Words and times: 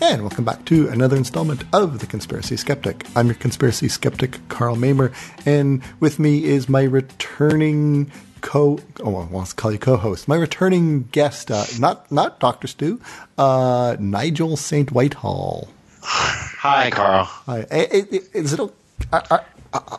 And 0.00 0.22
welcome 0.22 0.44
back 0.44 0.64
to 0.64 0.88
another 0.88 1.16
installment 1.16 1.64
of 1.74 1.98
The 1.98 2.06
Conspiracy 2.06 2.56
Skeptic. 2.56 3.04
I'm 3.14 3.26
your 3.26 3.34
conspiracy 3.34 3.88
skeptic, 3.88 4.38
Karl 4.48 4.74
Mamer, 4.74 5.12
and 5.44 5.82
with 6.00 6.18
me 6.18 6.44
is 6.44 6.66
my 6.66 6.84
returning 6.84 8.10
co 8.48 8.80
oh 9.00 9.16
I 9.16 9.26
want 9.26 9.50
to 9.50 9.54
call 9.54 9.72
you 9.72 9.78
co-host, 9.78 10.26
my 10.26 10.36
returning 10.36 11.02
guest, 11.12 11.50
uh, 11.50 11.64
not 11.78 12.10
not 12.10 12.40
Doctor 12.40 12.66
Stu, 12.66 12.98
uh, 13.36 13.96
Nigel 14.00 14.56
Saint 14.56 14.90
Whitehall. 14.90 15.68
Hi, 16.02 16.90
Karl. 16.90 17.24
Hi. 17.24 17.66
Is 17.70 18.54
it? 18.54 18.60
Are, 19.12 19.22
are, 19.30 19.44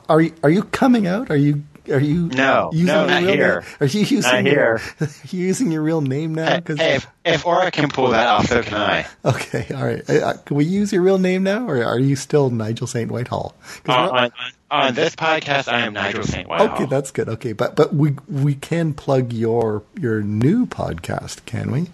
are 0.10 0.22
you 0.22 0.34
are 0.42 0.50
you 0.50 0.64
coming 0.64 1.06
out? 1.06 1.30
Are 1.30 1.38
you 1.38 1.64
are 1.92 2.00
you 2.00 2.28
no 2.28 2.70
using 2.72 2.88
no 2.88 3.06
not 3.06 3.24
here? 3.24 3.62
Name? 3.62 3.70
Are 3.80 3.86
you 3.86 4.00
using 4.02 4.22
not 4.22 4.44
your, 4.44 4.78
here? 4.78 4.82
Are 5.02 5.10
you 5.30 5.40
using 5.40 5.72
your 5.72 5.82
real 5.82 6.02
name 6.02 6.36
now? 6.36 6.62
Hey, 6.66 6.76
hey, 6.76 6.96
if, 6.96 7.08
if 7.26 7.46
Aura 7.46 7.72
can 7.72 7.90
pull 7.90 8.10
that 8.10 8.28
off, 8.28 8.48
so 8.48 8.62
can 8.62 8.76
I. 8.76 9.08
Okay, 9.26 9.68
all 9.74 9.86
right. 9.86 10.10
Uh, 10.10 10.34
can 10.46 10.56
we 10.56 10.66
use 10.66 10.92
your 10.92 11.02
real 11.02 11.18
name 11.18 11.44
now, 11.44 11.68
or 11.68 11.84
are 11.84 12.00
you 12.00 12.16
still 12.16 12.50
Nigel 12.50 12.88
Saint 12.88 13.12
Whitehall? 13.12 13.56
Uh, 13.88 13.92
on, 13.92 14.32
on, 14.72 14.94
this 14.94 15.16
podcast, 15.16 15.72
I 15.72 15.82
am 15.82 15.94
Nigel 15.94 16.24
Saint 16.24 16.48
Whitehall. 16.48 16.76
Okay, 16.76 16.86
that's 16.86 17.12
good. 17.12 17.30
Okay, 17.30 17.54
but 17.54 17.76
but 17.76 17.94
we 17.94 18.16
we 18.28 18.56
can 18.56 18.94
plug 18.94 19.34
your 19.34 19.84
your 20.00 20.22
new 20.22 20.66
podcast, 20.66 21.46
can 21.46 21.72
we? 21.72 21.88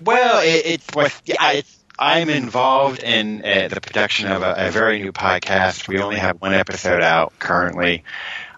Well, 0.00 0.40
it, 0.42 0.66
it's 0.66 0.86
what 0.94 1.20
yeah, 1.24 1.52
it's 1.52 1.82
I'm 1.98 2.30
involved 2.30 3.02
in 3.02 3.44
uh, 3.44 3.68
the 3.68 3.80
production 3.80 4.30
of 4.30 4.42
a, 4.42 4.54
a, 4.56 4.70
very 4.70 5.00
new 5.00 5.12
podcast. 5.12 5.86
We 5.86 6.00
only 6.00 6.16
have 6.16 6.40
one 6.40 6.54
episode 6.54 7.02
out 7.02 7.38
currently. 7.38 8.02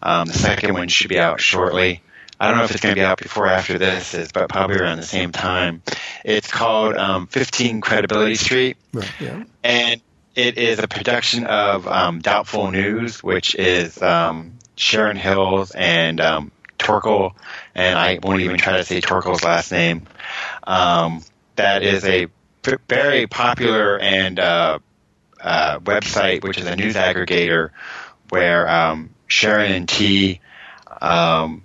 Um, 0.05 0.29
the 0.29 0.35
second 0.35 0.75
one 0.75 0.89
should 0.89 1.09
be 1.09 1.19
out 1.19 1.41
shortly. 1.41 2.03
I 2.39 2.49
don't 2.49 2.59
know 2.59 2.65
if 2.65 2.73
it's 2.73 2.81
going 2.81 2.95
to 2.95 3.01
be 3.01 3.05
out 3.05 3.19
before 3.19 3.47
or 3.47 3.49
after 3.49 3.79
this, 3.79 4.13
is, 4.13 4.31
but 4.33 4.49
probably 4.49 4.77
around 4.77 4.99
the 4.99 5.05
same 5.05 5.33
time. 5.33 5.83
It's 6.25 6.51
called 6.51 6.97
um, 6.97 7.27
15 7.27 7.81
Credibility 7.81 8.35
Street. 8.35 8.77
Right, 8.93 9.11
yeah. 9.21 9.45
And 9.63 10.01
it 10.35 10.59
is 10.59 10.79
a 10.79 10.89
production 10.89 11.47
of 11.47 11.87
um, 11.87 12.19
Doubtful 12.19 12.71
News, 12.71 13.23
which 13.23 13.55
is 13.55 14.01
um, 14.03 14.59
Sharon 14.77 15.17
Hills 15.17 15.71
and 15.71 16.21
um, 16.21 16.53
Torkel, 16.79 17.33
and 17.75 17.99
I 17.99 18.19
won't 18.23 18.41
even 18.41 18.59
try 18.59 18.77
to 18.77 18.85
say 18.85 19.01
Torkel's 19.01 19.45
last 19.45 19.71
name. 19.71 20.07
Um, 20.65 21.23
that 21.57 21.83
is 21.83 22.05
a 22.05 22.27
very 22.89 23.27
popular 23.27 23.99
and 23.99 24.41
uh, 24.41 24.79
uh, 25.41 25.79
website, 25.81 26.43
which 26.43 26.59
is 26.59 26.67
a 26.67 26.75
news 26.75 26.95
aggregator, 26.97 27.71
where 28.31 28.69
um, 28.69 29.14
Sharon 29.27 29.73
and 29.73 29.89
T 29.89 30.41
um, 31.01 31.63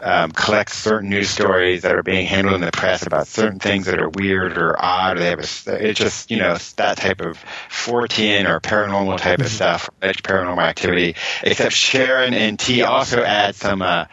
um, 0.00 0.30
collect 0.30 0.70
certain 0.70 1.10
news 1.10 1.28
stories 1.28 1.82
that 1.82 1.94
are 1.94 2.02
being 2.02 2.26
handled 2.26 2.54
in 2.54 2.60
the 2.60 2.70
press 2.70 3.06
about 3.06 3.26
certain 3.26 3.58
things 3.58 3.86
that 3.86 3.98
are 3.98 4.08
weird 4.08 4.56
or 4.56 4.76
odd. 4.78 5.16
Or 5.16 5.20
they 5.20 5.30
have 5.30 5.40
a, 5.40 5.88
it's 5.88 5.98
just 5.98 6.30
you 6.30 6.38
know 6.38 6.56
that 6.76 6.98
type 6.98 7.20
of 7.20 7.42
Fortean 7.68 8.48
or 8.48 8.60
paranormal 8.60 9.18
type 9.18 9.40
of 9.40 9.46
mm-hmm. 9.46 9.54
stuff, 9.54 9.90
paranormal 10.00 10.62
activity. 10.62 11.16
Except 11.42 11.72
Sharon 11.72 12.34
and 12.34 12.58
T 12.58 12.82
also 12.82 13.22
add 13.22 13.56
some 13.56 13.82
uh, 13.82 14.04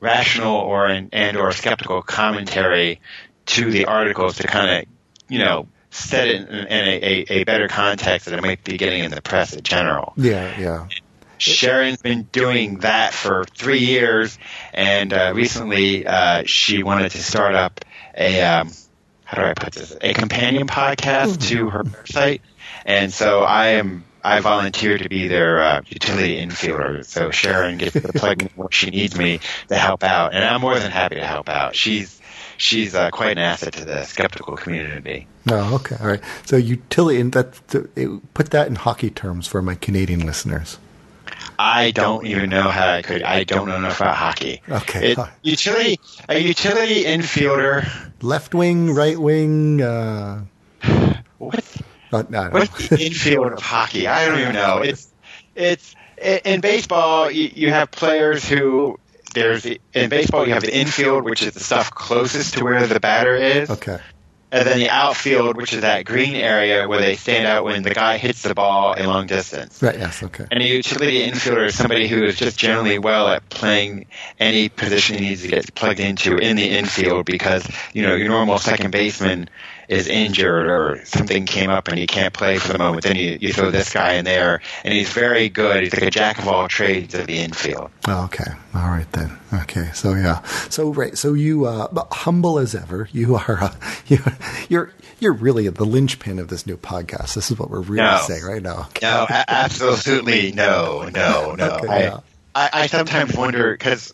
rational 0.00 0.56
or 0.56 0.86
and 0.86 1.36
or 1.36 1.52
skeptical 1.52 2.02
commentary 2.02 3.00
to 3.46 3.70
the 3.70 3.84
articles 3.86 4.36
to 4.38 4.46
kind 4.46 4.70
of 4.70 4.84
you 5.28 5.38
know 5.38 5.68
set 5.90 6.28
it 6.28 6.48
in, 6.48 6.48
in 6.48 6.88
a, 6.88 7.00
a, 7.02 7.26
a, 7.40 7.44
better 7.44 7.68
context 7.68 8.26
than 8.26 8.38
it 8.38 8.42
might 8.42 8.62
be 8.62 8.76
getting 8.76 9.04
in 9.04 9.10
the 9.10 9.22
press 9.22 9.54
in 9.54 9.62
general. 9.62 10.12
Yeah, 10.16 10.58
yeah. 10.58 10.88
Sharon's 11.38 12.02
been 12.02 12.24
doing 12.24 12.78
that 12.78 13.12
for 13.12 13.44
three 13.44 13.80
years, 13.80 14.38
and 14.72 15.12
uh, 15.12 15.32
recently 15.34 16.06
uh, 16.06 16.42
she 16.46 16.82
wanted 16.82 17.10
to 17.12 17.22
start 17.22 17.54
up 17.54 17.84
a 18.16 18.42
um, 18.42 18.70
how 19.24 19.42
do 19.42 19.48
I 19.48 19.54
put 19.54 19.74
this 19.74 19.96
a 20.00 20.14
companion 20.14 20.66
podcast 20.66 21.48
to 21.48 21.70
her 21.70 21.84
website, 21.84 22.40
and 22.84 23.12
so 23.12 23.42
I 23.42 23.68
am 23.68 24.04
I 24.22 24.40
volunteer 24.40 24.98
to 24.98 25.08
be 25.08 25.28
their 25.28 25.62
uh, 25.62 25.82
utility 25.86 26.40
infielder. 26.40 27.04
So 27.04 27.30
Sharon 27.30 27.78
gets 27.78 27.94
the 27.94 28.12
plug 28.12 28.42
in 28.42 28.48
where 28.56 28.68
she 28.70 28.90
needs 28.90 29.16
me 29.16 29.40
to 29.68 29.76
help 29.76 30.02
out, 30.02 30.34
and 30.34 30.44
I'm 30.44 30.60
more 30.60 30.78
than 30.78 30.90
happy 30.90 31.16
to 31.16 31.26
help 31.26 31.48
out. 31.48 31.76
She's 31.76 32.20
she's 32.56 32.94
uh, 32.94 33.10
quite 33.10 33.32
an 33.32 33.38
asset 33.38 33.74
to 33.74 33.84
the 33.84 34.04
skeptical 34.04 34.56
community. 34.56 35.26
Oh, 35.50 35.76
okay, 35.76 35.96
all 36.00 36.08
right. 36.08 36.22
So 36.44 36.56
utility, 36.56 37.22
that 37.22 38.24
put 38.34 38.50
that 38.50 38.66
in 38.68 38.76
hockey 38.76 39.10
terms 39.10 39.46
for 39.46 39.62
my 39.62 39.74
Canadian 39.74 40.26
listeners. 40.26 40.78
I 41.58 41.90
don't 41.90 42.26
even 42.26 42.50
know 42.50 42.68
how 42.68 42.88
I 42.88 43.02
could. 43.02 43.22
I 43.22 43.44
don't 43.44 43.68
know 43.68 43.76
enough 43.76 44.00
about 44.00 44.16
hockey. 44.16 44.62
Okay. 44.68 45.12
It, 45.12 45.18
utility, 45.42 46.00
a 46.28 46.38
utility 46.38 47.04
infielder. 47.04 47.88
Left 48.22 48.54
wing, 48.54 48.92
right 48.94 49.18
wing. 49.18 49.80
Uh, 49.80 50.44
what? 51.38 51.64
Uh, 52.12 52.22
no, 52.28 52.48
What's 52.50 52.88
the 52.88 53.04
infield 53.04 53.52
of 53.52 53.60
hockey? 53.60 54.06
I 54.06 54.26
don't 54.26 54.38
even 54.40 54.54
know. 54.54 54.82
It's 54.82 55.12
it's 55.54 55.94
in 56.16 56.60
baseball. 56.60 57.30
You, 57.30 57.50
you 57.54 57.70
have 57.70 57.90
players 57.90 58.48
who 58.48 58.98
there's 59.34 59.66
in 59.66 60.08
baseball 60.08 60.46
you 60.46 60.54
have 60.54 60.62
the 60.62 60.74
infield, 60.74 61.24
which 61.24 61.42
is 61.42 61.52
the 61.52 61.60
stuff 61.60 61.90
closest 61.90 62.54
to 62.54 62.64
where 62.64 62.86
the 62.86 63.00
batter 63.00 63.34
is. 63.34 63.70
Okay 63.70 63.98
and 64.52 64.66
then 64.66 64.78
the 64.78 64.90
outfield, 64.90 65.56
which 65.56 65.72
is 65.72 65.80
that 65.80 66.04
green 66.04 66.34
area 66.34 66.88
where 66.88 67.00
they 67.00 67.16
stand 67.16 67.46
out 67.46 67.64
when 67.64 67.82
the 67.82 67.90
guy 67.90 68.16
hits 68.16 68.42
the 68.42 68.54
ball 68.54 68.94
a 68.96 69.04
long 69.06 69.26
distance. 69.26 69.82
Right. 69.82 69.98
Yes. 69.98 70.22
Okay. 70.22 70.46
And 70.50 70.62
a 70.62 70.66
utility 70.66 71.28
infielder 71.28 71.66
is 71.66 71.76
somebody 71.76 72.06
who 72.06 72.24
is 72.24 72.36
just 72.36 72.58
generally 72.58 72.98
well 72.98 73.28
at 73.28 73.48
playing 73.48 74.06
any 74.38 74.68
position 74.68 75.18
he 75.18 75.30
needs 75.30 75.42
to 75.42 75.48
get 75.48 75.74
plugged 75.74 76.00
into 76.00 76.36
in 76.36 76.56
the 76.56 76.68
infield 76.68 77.26
because 77.26 77.68
you 77.92 78.02
know 78.02 78.14
your 78.14 78.28
normal 78.28 78.58
second 78.58 78.92
baseman 78.92 79.48
is 79.88 80.08
injured 80.08 80.66
or 80.66 81.04
something 81.04 81.46
came 81.46 81.70
up 81.70 81.88
and 81.88 81.98
he 81.98 82.06
can't 82.06 82.34
play 82.34 82.58
for 82.58 82.72
the 82.72 82.78
moment, 82.78 83.04
then 83.04 83.16
you, 83.16 83.38
you 83.40 83.52
throw 83.52 83.70
this 83.70 83.92
guy 83.92 84.14
in 84.14 84.24
there, 84.24 84.60
and 84.84 84.92
he's 84.92 85.10
very 85.10 85.48
good. 85.48 85.82
He's 85.82 85.92
like 85.92 86.02
a 86.02 86.10
jack 86.10 86.38
of 86.38 86.48
all 86.48 86.68
trades 86.68 87.14
of 87.14 87.26
the 87.26 87.38
infield. 87.38 87.90
Oh, 88.08 88.24
okay, 88.24 88.52
all 88.74 88.88
right 88.88 89.10
then. 89.12 89.38
Okay, 89.52 89.90
so 89.94 90.14
yeah, 90.14 90.42
so 90.68 90.92
right, 90.92 91.16
so 91.16 91.34
you 91.34 91.66
uh, 91.66 92.04
humble 92.12 92.58
as 92.58 92.74
ever. 92.74 93.08
You 93.16 93.36
are 93.36 93.58
uh, 93.62 93.74
you, 94.08 94.18
you're 94.68 94.92
you're 95.20 95.32
really 95.32 95.68
the 95.68 95.84
linchpin 95.84 96.38
of 96.38 96.48
this 96.48 96.66
new 96.66 96.76
podcast. 96.76 97.34
This 97.34 97.50
is 97.50 97.58
what 97.58 97.70
we're 97.70 97.80
really 97.80 98.02
no. 98.02 98.20
saying 98.26 98.44
right 98.44 98.62
now. 98.62 98.88
No, 99.00 99.26
absolutely 99.30 100.52
no, 100.52 101.08
no, 101.08 101.54
no. 101.54 101.70
okay, 101.82 101.88
I, 101.88 102.00
yeah. 102.00 102.20
I, 102.54 102.70
I 102.72 102.86
sometimes 102.88 103.34
wonder 103.34 103.72
because 103.72 104.12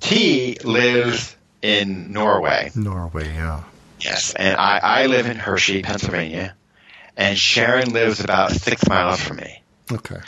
T 0.00 0.58
lives 0.64 1.36
in 1.62 2.12
Norway. 2.12 2.70
Norway, 2.74 3.26
yeah. 3.32 3.62
Yes, 4.02 4.34
and 4.34 4.56
I, 4.56 4.80
I 4.82 5.06
live 5.06 5.26
in 5.26 5.36
Hershey, 5.36 5.82
Pennsylvania, 5.82 6.54
and 7.16 7.38
Sharon 7.38 7.92
lives 7.92 8.20
about 8.20 8.52
six 8.52 8.86
miles 8.88 9.20
from 9.20 9.38
me. 9.38 9.62
Okay. 9.90 10.20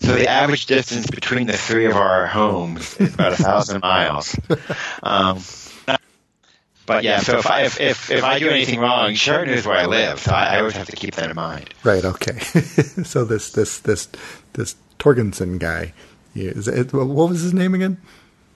So 0.00 0.14
the 0.14 0.28
average 0.28 0.66
distance 0.66 1.06
between 1.06 1.46
the 1.46 1.56
three 1.56 1.86
of 1.86 1.96
our 1.96 2.26
homes 2.26 2.96
is 2.98 3.14
about 3.14 3.32
a 3.32 3.36
thousand 3.36 3.80
miles. 3.82 4.38
Um, 5.02 5.40
but 6.86 7.02
yeah, 7.02 7.18
so 7.18 7.38
if 7.38 7.46
I 7.50 7.62
if, 7.62 7.80
if, 7.80 8.10
if 8.10 8.22
I 8.22 8.38
do 8.38 8.48
anything 8.48 8.78
wrong, 8.78 9.14
Sharon 9.14 9.50
knows 9.50 9.66
where 9.66 9.76
I 9.76 9.86
live, 9.86 10.20
so 10.20 10.32
I, 10.32 10.54
I 10.54 10.58
always 10.58 10.76
have 10.76 10.86
to 10.86 10.96
keep 10.96 11.16
that 11.16 11.28
in 11.30 11.36
mind. 11.36 11.74
Right. 11.82 12.04
Okay. 12.04 12.38
so 13.04 13.24
this 13.24 13.50
this 13.50 13.80
this 13.80 14.08
this 14.52 14.76
Torgensen 14.98 15.58
guy, 15.58 15.92
is 16.34 16.68
it, 16.68 16.92
what 16.92 17.28
was 17.28 17.40
his 17.40 17.52
name 17.52 17.74
again? 17.74 17.98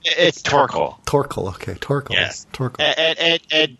It's 0.03 0.41
Torkel. 0.41 1.03
Torkel. 1.05 1.49
Okay, 1.55 1.73
Torkel. 1.73 2.11
Yes. 2.11 2.47
Torkel. 2.53 2.79
And, 2.79 3.19
and, 3.19 3.41
and 3.51 3.77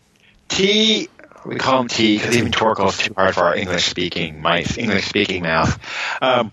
T, 0.52 1.08
we 1.46 1.56
call 1.56 1.80
him 1.80 1.88
T 1.88 2.18
because 2.18 2.36
even 2.36 2.52
Torkel 2.52 2.90
is 2.90 2.98
too 2.98 3.14
hard 3.14 3.34
for 3.34 3.40
our 3.44 3.56
English 3.56 3.86
speaking, 3.86 4.42
my 4.42 4.64
English 4.76 5.06
speaking 5.06 5.42
mouth. 5.42 5.78
Um, 6.20 6.52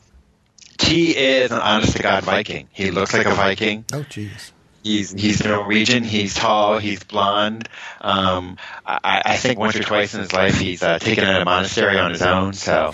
T 0.77 1.15
is 1.17 1.51
an 1.51 1.59
honest 1.59 1.97
to 1.97 2.01
God 2.01 2.23
Viking. 2.23 2.69
He 2.71 2.91
looks 2.91 3.13
like 3.13 3.25
a 3.25 3.33
Viking. 3.33 3.83
Oh, 3.91 4.03
jeez. 4.03 4.51
He's 4.83 5.11
he's 5.11 5.43
Norwegian. 5.43 6.05
He's 6.05 6.33
tall. 6.33 6.79
He's 6.79 7.03
blonde. 7.03 7.67
Um, 7.99 8.55
I, 8.85 9.21
I, 9.25 9.35
think 9.35 9.59
once 9.59 9.75
or 9.75 9.83
twice 9.83 10.13
in 10.13 10.21
his 10.21 10.31
life 10.31 10.57
he's 10.57 10.81
uh, 10.81 10.97
taken 10.99 11.27
in 11.27 11.35
a 11.35 11.43
monastery 11.43 11.99
on 11.99 12.11
his 12.11 12.21
own. 12.21 12.53
So 12.53 12.93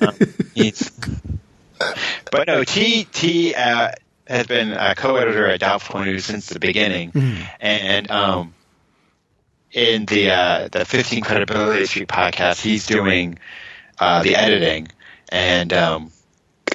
um, 0.00 0.14
he's. 0.54 0.92
But 2.30 2.46
no, 2.46 2.62
T 2.62 3.02
T 3.10 3.54
uh, 3.56 3.90
has 4.28 4.46
been 4.46 4.72
a 4.72 4.94
co-editor 4.94 5.48
at 5.48 5.58
Doubtful 5.58 6.04
News 6.04 6.24
since 6.24 6.46
the 6.46 6.60
beginning, 6.60 7.10
mm-hmm. 7.10 7.42
and 7.58 8.08
um, 8.12 8.54
in 9.72 10.04
the 10.06 10.30
uh, 10.30 10.68
the 10.70 10.84
15 10.84 11.22
Credibility 11.22 11.86
Street 11.86 12.08
podcast, 12.08 12.60
he's 12.62 12.86
doing 12.86 13.38
uh, 13.98 14.22
the 14.22 14.36
editing, 14.36 14.88
and 15.30 15.72
um, 15.72 16.12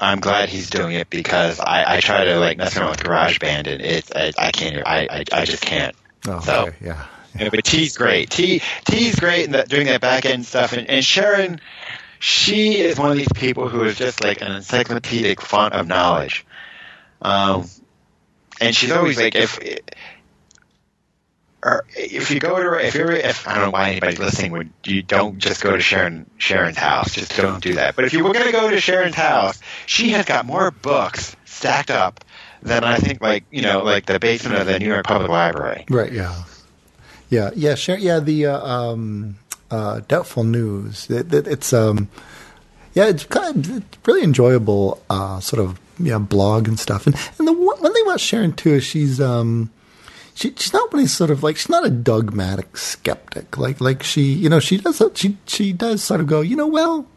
I'm 0.02 0.20
glad 0.20 0.50
he's 0.50 0.70
doing 0.70 0.94
it 0.96 1.10
because 1.10 1.60
I, 1.60 1.96
I 1.98 2.00
try 2.00 2.26
to 2.26 2.40
like 2.40 2.58
mess 2.58 2.78
around 2.78 2.92
with 2.92 3.00
GarageBand 3.04 3.68
and 3.68 3.82
it's 3.82 4.12
I, 4.16 4.32
I 4.38 4.52
can't 4.52 4.86
I, 4.86 5.08
I 5.10 5.24
I 5.32 5.46
just 5.46 5.64
can't. 5.64 5.96
Oh, 6.28 6.40
So- 6.40 6.68
okay, 6.68 6.76
yeah. 6.82 7.06
Yeah, 7.38 7.50
but 7.50 7.66
T's 7.66 7.98
great. 7.98 8.30
T 8.30 8.62
T's 8.86 9.20
great 9.20 9.44
in 9.46 9.52
that 9.52 9.68
doing 9.68 9.88
that 9.88 10.00
back 10.00 10.26
end 10.26 10.46
stuff, 10.46 10.72
and, 10.72 10.90
and 10.90 11.04
Sharon, 11.04 11.60
she 12.18 12.78
is 12.80 12.98
one 12.98 13.12
of 13.12 13.18
these 13.18 13.32
people 13.36 13.68
who 13.68 13.84
is 13.84 13.98
just 13.98 14.24
like 14.24 14.40
an 14.42 14.54
encyclopedic 14.54 15.42
font 15.42 15.74
of 15.74 15.86
knowledge. 15.86 16.46
Um, 17.22 17.66
and 18.62 18.74
she's 18.74 18.92
always 18.92 19.18
like, 19.20 19.36
if 19.36 19.60
or 21.66 21.84
if 21.96 22.30
you 22.30 22.40
go 22.40 22.62
to 22.62 22.86
if 22.86 22.94
you're, 22.94 23.12
if 23.12 23.48
I 23.48 23.56
don't 23.56 23.64
know 23.64 23.70
why 23.72 23.90
anybody 23.90 24.18
listening 24.18 24.52
would, 24.52 24.70
you 24.84 25.02
don't 25.02 25.40
just 25.40 25.64
go 25.64 25.72
to 25.72 25.82
Sharon 25.82 26.30
Sharon's 26.38 26.78
house. 26.78 27.16
Just 27.16 27.36
don't 27.36 27.62
do 27.62 27.74
that. 27.74 27.96
But 27.96 28.06
if 28.06 28.14
you 28.14 28.24
were 28.24 28.34
going 28.34 28.46
to 28.46 28.52
go 28.52 28.70
to 28.70 28.80
Sharon's 28.80 29.16
house, 29.16 29.60
she 29.88 30.10
has 30.10 30.26
got 30.26 30.46
more 30.46 30.70
books 30.70 31.36
stacked 31.46 31.90
up 31.90 32.24
than 32.62 32.84
I 32.84 32.98
think, 32.98 33.20
like 33.20 33.46
you 33.50 33.64
know, 33.64 33.84
like 33.84 34.06
the 34.06 34.20
basement 34.20 34.60
of 34.60 34.68
the 34.68 34.78
New 34.78 34.86
York 34.86 35.08
Public 35.08 35.32
Library. 35.32 35.86
Right. 35.90 36.12
Yeah. 36.12 36.44
Yeah. 37.30 37.50
Yeah. 37.56 37.74
Sure. 37.74 37.98
Yeah. 37.98 38.20
The 38.20 38.46
uh, 38.46 38.60
um, 38.64 39.38
uh, 39.72 40.02
doubtful 40.08 40.44
news. 40.44 41.10
It, 41.10 41.34
it, 41.34 41.48
it's 41.48 41.74
um, 41.74 42.10
yeah. 42.94 43.08
It's 43.08 43.26
kind 43.26 43.58
of 43.58 43.78
it's 43.78 43.98
really 44.06 44.24
enjoyable. 44.24 45.02
Uh, 45.10 45.40
sort 45.40 45.68
of 45.68 45.80
yeah, 45.98 46.20
blog 46.20 46.68
and 46.68 46.80
stuff. 46.80 47.08
And 47.08 47.16
and 47.40 47.48
the 47.48 47.54
one 47.54 47.92
thing 47.92 48.04
about 48.06 48.20
Sharon 48.20 48.54
too 48.54 48.74
is 48.74 48.84
she's 48.84 49.20
um. 49.20 49.72
She, 50.36 50.54
she's 50.58 50.74
not 50.74 50.92
one 50.92 51.02
of 51.02 51.10
sort 51.10 51.32
of 51.32 51.44
like 51.44 51.56
she's 51.56 51.70
not 51.70 51.86
a 51.86 51.90
dogmatic 51.90 52.76
skeptic. 52.78 53.58
Like 53.58 53.80
like 53.80 54.04
she 54.04 54.22
you 54.22 54.50
know 54.50 54.60
she 54.60 54.78
does 54.78 55.02
she 55.16 55.38
she 55.48 55.72
does 55.72 56.04
sort 56.04 56.20
of 56.20 56.28
go 56.28 56.42
you 56.42 56.58
know 56.58 56.68
well 56.68 57.08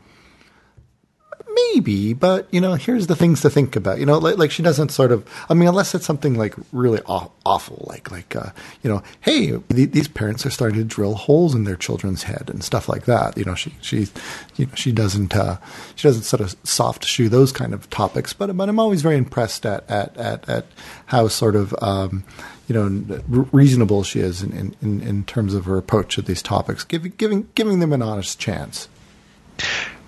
maybe, 1.55 2.13
but 2.13 2.49
you 2.53 2.61
know, 2.61 2.75
here's 2.75 3.07
the 3.07 3.17
things 3.17 3.41
to 3.43 3.51
think 3.51 3.77
about. 3.77 3.99
You 3.99 4.07
know, 4.07 4.19
like, 4.19 4.39
like 4.39 4.51
she 4.51 4.63
doesn't 4.63 4.91
sort 4.91 5.13
of. 5.13 5.29
I 5.49 5.55
mean, 5.55 5.69
unless 5.69 5.95
it's 5.95 6.07
something 6.07 6.35
like 6.35 6.55
really 6.73 7.01
aw- 7.03 7.31
awful, 7.45 7.85
like 7.89 8.11
like 8.11 8.35
uh, 8.37 8.51
you 8.83 8.91
know, 8.91 9.03
hey, 9.21 9.59
th- 9.59 9.91
these 9.93 10.09
parents 10.09 10.45
are 10.47 10.51
starting 10.51 10.79
to 10.79 10.85
drill 10.85 11.15
holes 11.15 11.55
in 11.55 11.65
their 11.65 11.77
children's 11.77 12.25
head 12.25 12.51
and 12.51 12.63
stuff 12.63 12.89
like 12.89 13.05
that. 13.07 13.37
You 13.37 13.45
know, 13.45 13.55
she 13.55 13.75
she 13.81 14.09
you 14.57 14.67
know, 14.67 14.73
she 14.75 14.93
doesn't 14.93 15.35
uh, 15.35 15.59
she 15.95 16.09
doesn't 16.09 16.23
sort 16.23 16.41
of 16.41 16.57
soft 16.65 17.05
shoe 17.05 17.29
those 17.29 17.53
kind 17.53 17.75
of 17.75 17.89
topics. 17.91 18.33
But 18.33 18.57
but 18.57 18.69
I'm 18.69 18.79
always 18.79 19.03
very 19.03 19.17
impressed 19.17 19.67
at 19.67 19.89
at 19.91 20.17
at, 20.17 20.49
at 20.49 20.67
how 21.07 21.29
sort 21.29 21.57
of. 21.57 21.75
Um, 21.81 22.25
you 22.69 22.75
know, 22.75 23.23
reasonable 23.51 24.03
she 24.03 24.21
is 24.21 24.43
in, 24.43 24.77
in, 24.83 25.01
in 25.01 25.25
terms 25.25 25.55
of 25.55 25.65
her 25.65 25.79
approach 25.79 26.17
to 26.17 26.23
these 26.23 26.43
topics, 26.43 26.85
giving 26.85 27.15
giving 27.17 27.49
giving 27.55 27.81
them 27.81 27.95
an 27.95 28.03
honest 28.03 28.39
chance. 28.39 28.91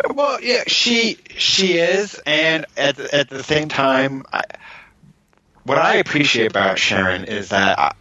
Well, 0.08 0.40
yeah, 0.42 0.64
she 0.66 1.18
she 1.36 1.78
is, 1.78 2.20
and 2.26 2.66
at 2.76 2.96
the, 2.96 3.14
at 3.14 3.28
the 3.28 3.42
same 3.42 3.68
time, 3.68 4.24
I, 4.32 4.42
what 5.64 5.78
I 5.78 5.96
appreciate 5.96 6.50
about 6.50 6.78
Sharon 6.78 7.24
is 7.24 7.50
that 7.50 7.78
I, 7.78 7.92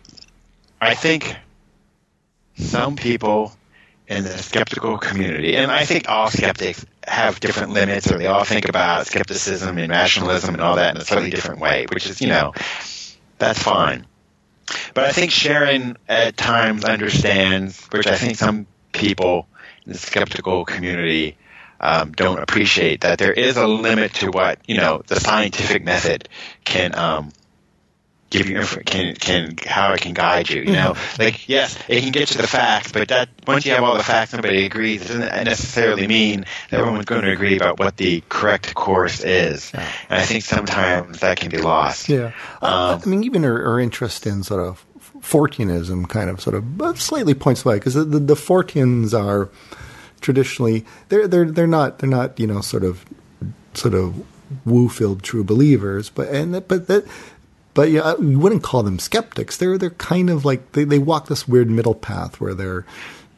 I 0.80 0.96
think 0.96 1.36
some 2.58 2.96
people 2.96 3.52
in 4.08 4.24
the 4.24 4.38
skeptical 4.38 4.98
community, 4.98 5.56
and 5.56 5.72
I 5.72 5.86
think 5.86 6.10
all 6.10 6.30
skeptics 6.30 6.86
have 7.08 7.40
different 7.40 7.74
limits, 7.74 8.12
or 8.12 8.18
they 8.18 8.28
all 8.28 8.44
think 8.44 8.68
about 8.68 9.06
skepticism 9.08 9.78
and 9.78 9.90
rationalism 9.90 10.56
and 10.56 10.64
all 10.64 10.78
that 10.78 10.96
in 10.96 11.02
a 11.02 11.06
slightly 11.06 11.30
different 11.30 11.62
way, 11.62 11.86
which 11.92 12.08
is, 12.10 12.22
you 12.22 12.28
know, 12.28 12.54
that's 13.38 13.62
fine. 13.62 14.06
But 14.94 15.06
I 15.06 15.12
think 15.12 15.32
Sharon 15.32 15.98
at 16.08 16.38
times 16.38 16.86
understands, 16.86 17.86
which 17.92 18.08
I 18.08 18.16
think 18.16 18.38
some 18.38 18.68
people 18.92 19.48
in 19.86 19.92
the 19.94 19.98
skeptical 19.98 20.66
community 20.66 21.38
um, 21.80 22.12
don't 22.12 22.40
appreciate, 22.40 23.02
that 23.02 23.20
there 23.20 23.34
is 23.34 23.58
a 23.58 23.68
limit 23.68 24.14
to 24.16 24.32
what 24.32 24.60
you 24.68 24.78
know 24.78 25.02
the 25.08 25.20
scientific 25.20 25.84
method 25.84 26.28
can 26.66 26.96
um, 26.96 27.32
give 28.30 28.50
you 28.50 28.62
can 28.86 29.16
can 29.16 29.56
how 29.66 29.94
it 29.94 30.02
can 30.02 30.14
guide 30.14 30.50
you. 30.50 30.62
You 30.62 30.74
know, 30.74 30.96
like 31.18 31.48
yes, 31.50 31.78
it 31.88 32.02
can 32.02 32.12
get 32.12 32.32
you 32.32 32.42
the 32.42 32.48
facts, 32.48 32.92
but 32.92 33.08
that 33.10 33.30
once 33.48 33.66
you 33.66 33.74
have 33.74 33.84
all 33.84 33.98
the 33.98 34.04
facts, 34.04 34.34
nobody 34.34 34.66
agrees. 34.66 35.04
It 35.04 35.08
doesn't 35.08 35.46
necessarily 35.46 36.08
mean 36.08 36.46
that 36.70 36.80
everyone's 36.80 37.06
going 37.06 37.24
to 37.24 37.32
agree 37.32 37.56
about 37.58 37.80
what 37.80 37.98
the 37.98 38.24
correct 38.30 38.74
course 38.76 39.24
is. 39.24 39.72
And 39.74 39.84
I 40.10 40.24
think 40.24 40.44
sometimes 40.44 41.20
that 41.20 41.38
can 41.38 41.50
be 41.50 41.58
lost. 41.58 42.10
Yeah, 42.10 42.34
Um, 42.62 43.02
I 43.04 43.06
mean, 43.06 43.24
even 43.24 43.44
our, 43.46 43.58
her 43.58 43.80
interest 43.80 44.28
in 44.28 44.44
sort 44.44 44.66
of 44.66 44.86
Forteanism 45.22 46.08
kind 46.08 46.30
of 46.30 46.40
sort 46.40 46.56
of 46.56 47.00
slightly 47.02 47.34
points 47.34 47.66
away 47.66 47.76
because 47.76 47.94
the, 47.94 48.06
the, 48.06 48.20
the 48.20 48.36
Forteans 48.36 49.14
are 49.14 49.50
traditionally 50.20 50.86
they're 51.10 51.28
they're 51.28 51.50
they're 51.50 51.68
not 51.68 52.00
they're 52.00 52.10
not 52.10 52.40
you 52.40 52.48
know 52.48 52.62
sort 52.62 52.84
of 52.84 53.06
sort 53.74 53.94
of 53.94 54.24
woo 54.66 54.90
filled 54.90 55.24
true 55.24 55.44
believers, 55.44 56.10
but 56.10 56.30
and 56.30 56.68
but 56.68 56.88
that. 56.88 57.06
But 57.76 57.92
yeah, 57.92 58.16
you 58.20 58.40
wouldn't 58.40 58.64
call 58.64 58.84
them 58.84 59.00
skeptics. 59.00 59.56
They're 59.56 59.78
they're 59.78 59.92
kind 59.92 60.30
of 60.30 60.44
like 60.44 60.72
they, 60.74 60.84
they 60.84 61.00
walk 61.00 61.28
this 61.28 61.48
weird 61.48 61.70
middle 61.70 61.94
path 61.94 62.42
where 62.42 62.54
they're, 62.54 62.86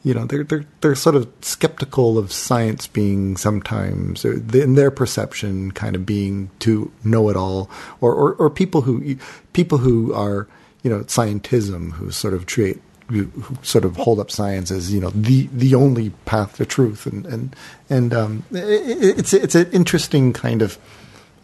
you 0.04 0.14
know, 0.14 0.26
they're 0.26 0.44
they're 0.44 0.66
they're 0.80 0.96
sort 0.96 1.16
of 1.16 1.30
skeptical 1.42 2.18
of 2.18 2.32
science 2.32 2.88
being 2.88 3.38
sometimes 3.38 4.26
uh, 4.26 4.40
in 4.54 4.76
their 4.76 4.90
perception 4.90 5.72
kind 5.72 5.96
of 5.96 6.06
being 6.06 6.50
to 6.60 6.92
know 7.04 7.30
it 7.30 7.36
all, 7.36 7.70
or, 8.00 8.16
or 8.16 8.34
or 8.36 8.50
people 8.50 8.82
who 8.82 9.18
people 9.54 9.80
who 9.80 10.14
are 10.14 10.48
you 10.82 10.90
know 10.90 11.02
scientism 11.02 11.92
who 11.92 12.10
sort 12.10 12.34
of 12.34 12.46
treat 12.46 12.82
who 13.12 13.58
sort 13.64 13.86
of 13.86 13.96
hold 13.98 14.20
up 14.20 14.32
science 14.32 14.72
as 14.72 14.94
you 14.94 15.00
know 15.02 15.10
the 15.12 15.48
the 15.54 15.76
only 15.76 16.12
path 16.26 16.58
to 16.58 16.66
truth. 16.66 17.06
And 17.06 17.26
and 17.26 17.56
and 17.90 18.14
um, 18.14 18.44
it- 18.52 19.20
it's 19.20 19.34
it's 19.34 19.56
an 19.56 19.70
interesting 19.72 20.34
kind 20.34 20.62
of 20.62 20.78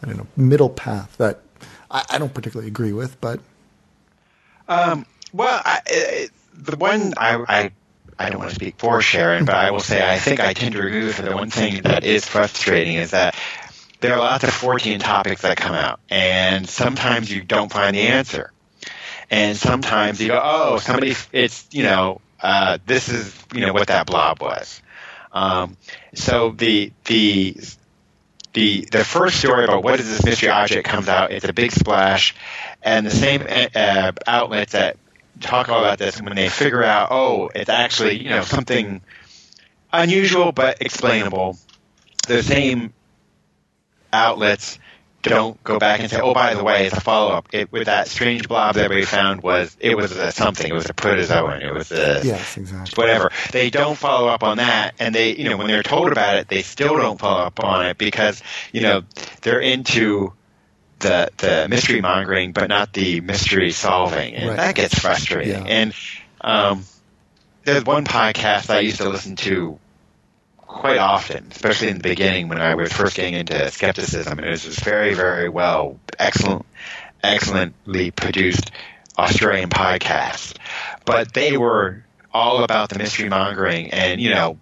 I 0.02 0.06
don't 0.06 0.16
know 0.18 0.26
middle 0.36 0.70
path 0.70 1.16
that 1.18 1.40
I, 1.90 2.04
I 2.10 2.18
don't 2.18 2.34
particularly 2.34 2.68
agree 2.68 2.92
with, 2.92 3.20
but. 3.20 3.40
Um, 4.68 5.06
well, 5.32 5.62
I, 5.64 5.80
it, 5.86 6.30
the 6.54 6.76
one 6.76 7.14
I, 7.16 7.42
I 7.48 7.70
I 8.18 8.30
don't 8.30 8.38
want 8.38 8.50
to 8.50 8.54
speak 8.54 8.74
for 8.78 9.00
Sharon, 9.00 9.44
but 9.44 9.54
I 9.54 9.70
will 9.70 9.80
say 9.80 10.06
I 10.06 10.18
think 10.18 10.40
I 10.40 10.52
tend 10.52 10.74
to 10.74 10.80
agree 10.80 11.04
with 11.04 11.16
her. 11.18 11.30
The 11.30 11.34
one 11.34 11.50
thing 11.50 11.82
that 11.82 12.04
is 12.04 12.26
frustrating 12.26 12.96
is 12.96 13.12
that 13.12 13.34
there 14.00 14.12
are 14.14 14.18
lots 14.18 14.44
of 14.44 14.50
Fortean 14.50 15.00
topics 15.00 15.42
that 15.42 15.56
come 15.56 15.74
out, 15.74 16.00
and 16.10 16.68
sometimes 16.68 17.30
you 17.30 17.42
don't 17.42 17.72
find 17.72 17.96
the 17.96 18.02
answer, 18.08 18.52
and 19.30 19.56
sometimes 19.56 20.20
you 20.20 20.28
go, 20.28 20.40
oh, 20.42 20.78
somebody, 20.78 21.14
it's 21.32 21.66
you 21.70 21.82
know, 21.82 22.20
uh, 22.40 22.78
this 22.86 23.08
is 23.08 23.34
you 23.54 23.66
know 23.66 23.72
what 23.72 23.88
that 23.88 24.06
blob 24.06 24.40
was. 24.40 24.80
Um, 25.32 25.76
so 26.14 26.50
the 26.50 26.92
the 27.04 27.56
the 28.54 28.88
the 28.90 29.04
first 29.04 29.38
story 29.38 29.64
about 29.64 29.84
what 29.84 30.00
is 30.00 30.08
this 30.08 30.24
mystery 30.24 30.48
object 30.48 30.86
comes 30.86 31.08
out. 31.08 31.30
It's 31.32 31.44
a 31.44 31.52
big 31.52 31.72
splash, 31.72 32.34
and 32.82 33.06
the 33.06 33.10
same 33.10 33.46
uh, 33.74 34.12
outlets 34.26 34.72
that 34.72 34.96
talk 35.40 35.68
all 35.68 35.80
about 35.80 35.98
this 35.98 36.20
when 36.20 36.34
they 36.34 36.48
figure 36.48 36.82
out, 36.82 37.08
oh, 37.10 37.50
it's 37.54 37.70
actually 37.70 38.22
you 38.22 38.30
know 38.30 38.42
something 38.42 39.02
unusual 39.92 40.52
but 40.52 40.80
explainable. 40.82 41.58
The 42.26 42.42
same 42.42 42.92
outlets 44.12 44.78
don't 45.22 45.62
go 45.64 45.78
back 45.78 46.00
and 46.00 46.08
say, 46.10 46.20
oh, 46.20 46.32
by 46.32 46.54
the 46.54 46.62
way, 46.62 46.86
it's 46.86 46.96
a 46.96 47.00
follow 47.00 47.32
up. 47.32 47.48
It 47.52 47.72
with 47.72 47.86
that 47.86 48.06
strange 48.08 48.48
blob 48.48 48.76
that 48.76 48.88
we 48.88 49.04
found 49.04 49.42
was 49.42 49.76
it 49.80 49.96
was 49.96 50.12
a 50.12 50.30
something. 50.32 50.66
It 50.70 50.74
was 50.74 50.86
a 50.86 50.94
protozoan. 50.94 51.60
It 51.62 51.72
was 51.74 51.90
a 51.90 52.20
yes, 52.24 52.56
exactly. 52.56 52.94
whatever. 53.02 53.30
They 53.50 53.70
don't 53.70 53.96
follow 53.98 54.28
up 54.28 54.42
on 54.44 54.58
that, 54.58 54.94
and 54.98 55.14
they, 55.14 55.34
you 55.34 55.48
know, 55.48 55.56
when 55.56 55.66
they're 55.66 55.82
told 55.82 56.12
about 56.12 56.36
it, 56.36 56.48
they 56.48 56.62
still 56.62 56.96
don't 56.96 57.18
follow 57.18 57.42
up 57.42 57.62
on 57.62 57.86
it 57.86 57.98
because, 57.98 58.42
you 58.72 58.80
know, 58.82 59.02
they're 59.42 59.60
into 59.60 60.32
the 61.00 61.30
the 61.36 61.66
mystery 61.68 62.00
mongering, 62.00 62.52
but 62.52 62.68
not 62.68 62.92
the 62.92 63.20
mystery 63.20 63.72
solving, 63.72 64.34
and 64.34 64.48
Right. 64.50 64.56
that 64.56 64.74
gets 64.76 64.98
frustrating. 64.98 65.66
Yeah. 65.66 65.72
And 65.72 65.94
um, 66.40 66.84
there's 67.64 67.84
one 67.84 68.04
podcast 68.04 68.70
I 68.70 68.80
used 68.80 68.98
to 68.98 69.08
listen 69.08 69.36
to 69.36 69.78
quite 70.68 70.98
often, 70.98 71.48
especially 71.50 71.88
in 71.88 71.96
the 71.96 72.02
beginning 72.02 72.48
when 72.48 72.60
I 72.60 72.74
was 72.74 72.92
first 72.92 73.16
getting 73.16 73.34
into 73.34 73.70
skepticism, 73.70 74.38
and 74.38 74.46
it 74.46 74.50
was 74.50 74.64
this 74.64 74.78
very, 74.78 75.14
very 75.14 75.48
well, 75.48 75.98
excellent, 76.18 76.66
excellently 77.24 78.10
produced 78.12 78.70
Australian 79.18 79.70
podcast. 79.70 80.56
But 81.04 81.32
they 81.32 81.56
were 81.56 82.04
all 82.32 82.62
about 82.62 82.90
the 82.90 82.98
mystery 82.98 83.28
mongering, 83.28 83.90
and 83.90 84.20
you 84.20 84.30
know, 84.30 84.58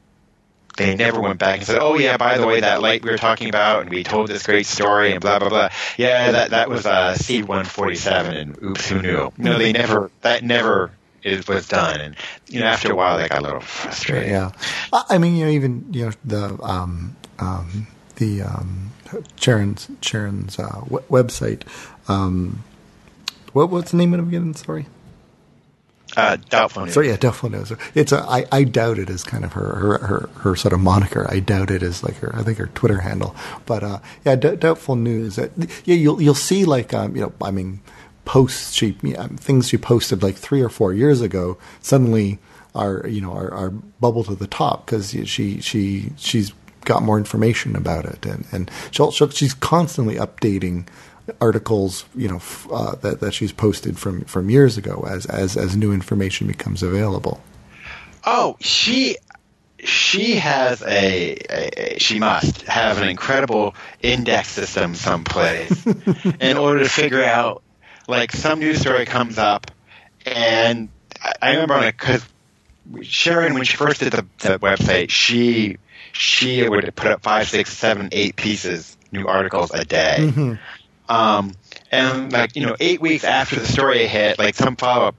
they 0.77 0.95
never 0.95 1.21
went 1.21 1.39
back 1.39 1.59
and 1.59 1.67
said, 1.67 1.79
"Oh 1.81 1.99
yeah, 1.99 2.17
by 2.17 2.39
the 2.39 2.47
way, 2.47 2.61
that 2.61 2.81
light 2.81 3.03
we 3.03 3.11
were 3.11 3.19
talking 3.19 3.49
about, 3.49 3.83
and 3.83 3.91
we 3.91 4.05
told 4.05 4.29
this 4.29 4.45
great 4.45 4.67
story, 4.67 5.13
and 5.13 5.21
blah 5.21 5.41
blah 5.41 5.49
blah." 5.49 5.71
Yeah, 5.97 6.31
that 6.33 6.51
that 6.51 6.69
was 6.69 6.87
uh, 6.87 7.15
C 7.15 7.43
one 7.43 7.65
forty 7.65 7.97
seven, 7.97 8.37
and 8.37 8.63
oops, 8.63 8.89
who 8.89 9.03
knew? 9.03 9.33
No, 9.37 9.59
they 9.59 9.73
never. 9.73 10.11
That 10.21 10.45
never 10.45 10.93
is, 11.27 11.47
was 11.49 11.69
done, 11.69 12.01
and 12.01 12.17
you 12.47 12.61
know, 12.61 12.67
after 12.67 12.93
a 12.93 12.97
while, 12.97 13.19
they 13.19 13.29
got 13.29 13.41
a 13.41 13.43
little 13.43 13.61
frustrated. 13.61 14.31
Yeah, 14.31 14.53
I 14.93 15.05
I 15.11 15.19
mean, 15.19 15.37
you 15.37 15.45
know, 15.47 15.51
even 15.51 15.87
you 15.93 16.07
know 16.07 16.13
the 16.25 16.63
um, 16.63 17.17
um, 17.39 17.87
the 18.17 18.43
um, 18.43 18.93
Sharon's 19.37 19.89
Sharon's 20.01 20.59
uh, 20.59 20.81
w- 20.85 21.05
website. 21.11 21.63
Um, 22.09 22.63
what 23.53 23.71
what's 23.71 23.91
the 23.91 23.97
name 23.97 24.15
of 24.15 24.21
it 24.21 24.29
again? 24.29 24.55
Sorry. 24.55 24.87
Uh, 26.17 26.37
doubtful 26.49 26.85
news. 26.85 26.95
So 26.95 27.01
yeah, 27.01 27.17
doubtful 27.17 27.51
news. 27.51 27.73
It's 27.95 28.11
a. 28.13 28.21
I, 28.23 28.47
I 28.51 28.65
doubt 28.65 28.99
it 28.99 29.11
is 29.11 29.23
kind 29.23 29.45
of 29.45 29.53
her, 29.53 29.75
her 29.77 29.99
her 29.99 30.29
her 30.41 30.57
sort 30.57 30.73
of 30.73 30.81
moniker. 30.81 31.27
I 31.31 31.41
doubt 31.41 31.71
it 31.71 31.83
is 31.83 32.03
like 32.03 32.17
her. 32.19 32.35
I 32.35 32.43
think 32.43 32.57
her 32.59 32.69
Twitter 32.69 33.01
handle. 33.01 33.37
But 33.67 33.83
uh, 33.83 33.99
yeah, 34.25 34.37
d- 34.37 34.57
doubtful 34.57 34.97
news. 34.97 35.39
Uh, 35.39 35.49
yeah, 35.85 35.95
you'll 35.97 36.23
you'll 36.23 36.35
see 36.35 36.65
like 36.65 36.95
um, 36.95 37.17
you 37.17 37.23
know 37.23 37.33
I 37.43 37.51
mean 37.51 37.81
posts 38.27 38.75
she 38.75 38.93
things 39.37 39.69
she 39.69 39.79
posted 39.79 40.23
like 40.23 40.35
three 40.37 40.61
or 40.61 40.69
four 40.69 40.93
years 40.93 41.21
ago 41.23 41.57
suddenly 41.81 42.39
are 42.75 43.07
you 43.09 43.21
know 43.21 43.33
are, 43.33 43.51
are 43.55 43.71
bubble 43.71 44.25
to 44.25 44.35
the 44.35 44.47
top 44.47 44.85
because 44.85 45.11
she 45.25 45.61
she 45.61 46.13
she's 46.17 46.53
got 46.85 47.03
more 47.03 47.17
information 47.17 47.75
about 47.75 48.05
it 48.05 48.27
and 48.27 48.45
and 48.53 48.71
she'll, 48.91 49.11
she'll, 49.11 49.31
she's 49.31 49.55
constantly 49.55 50.17
updating 50.17 50.87
articles, 51.41 52.05
you 52.15 52.29
know, 52.29 52.37
f- 52.37 52.69
uh, 52.71 52.95
that 52.97 53.21
that 53.21 53.35
she's 53.35 53.53
posted 53.53 53.99
from 53.99 54.23
from 54.23 54.51
years 54.51 54.77
ago 54.77 55.05
as 55.09 55.27
as 55.27 55.57
as 55.57 55.77
new 55.77 55.93
information 55.93 56.47
becomes 56.47 56.83
available. 56.83 57.41
Oh, 58.25 58.57
she 58.61 59.17
she 59.79 60.35
has 60.37 60.83
a, 60.83 61.37
a 61.51 61.99
she 61.99 62.19
must 62.19 62.63
have 62.63 63.01
an 63.01 63.09
incredible 63.09 63.75
index 64.03 64.49
system 64.49 64.95
someplace 64.95 65.87
in 66.41 66.57
order 66.57 66.81
to 66.81 66.89
figure 66.89 67.23
out 67.23 67.63
like 68.09 68.33
some 68.33 68.61
news 68.61 68.81
story 68.81 69.07
comes 69.07 69.39
up 69.39 69.71
and 70.25 70.89
I, 71.41 71.53
remember 71.53 71.81
because 71.85 72.27
Sharon 73.03 73.55
when 73.55 73.65
she 73.65 73.77
first 73.77 74.01
did 74.01 74.13
the, 74.13 74.27
the 74.39 74.59
website 74.59 75.11
she 75.11 75.77
she 76.13 76.69
would 76.69 76.95
put 76.95 77.11
up 77.11 77.23
five 77.23 77.49
six 77.49 77.73
seven 77.73 78.09
eight 78.13 78.37
pieces 78.37 78.97
new 79.13 79.27
articles 79.27 79.73
a 79.73 79.85
day 79.85 80.17
Mm-hmm. 80.19 80.55
um, 81.15 81.53
and 81.91 82.33
like 82.33 82.57
you 82.57 82.67
know, 82.67 82.77
eight 82.81 83.01
weeks 83.01 83.25
after 83.25 83.57
the 83.61 83.67
story 83.67 84.07
hit, 84.07 84.39
like 84.39 84.55
some 84.55 84.77
follow 84.77 85.07
up 85.07 85.15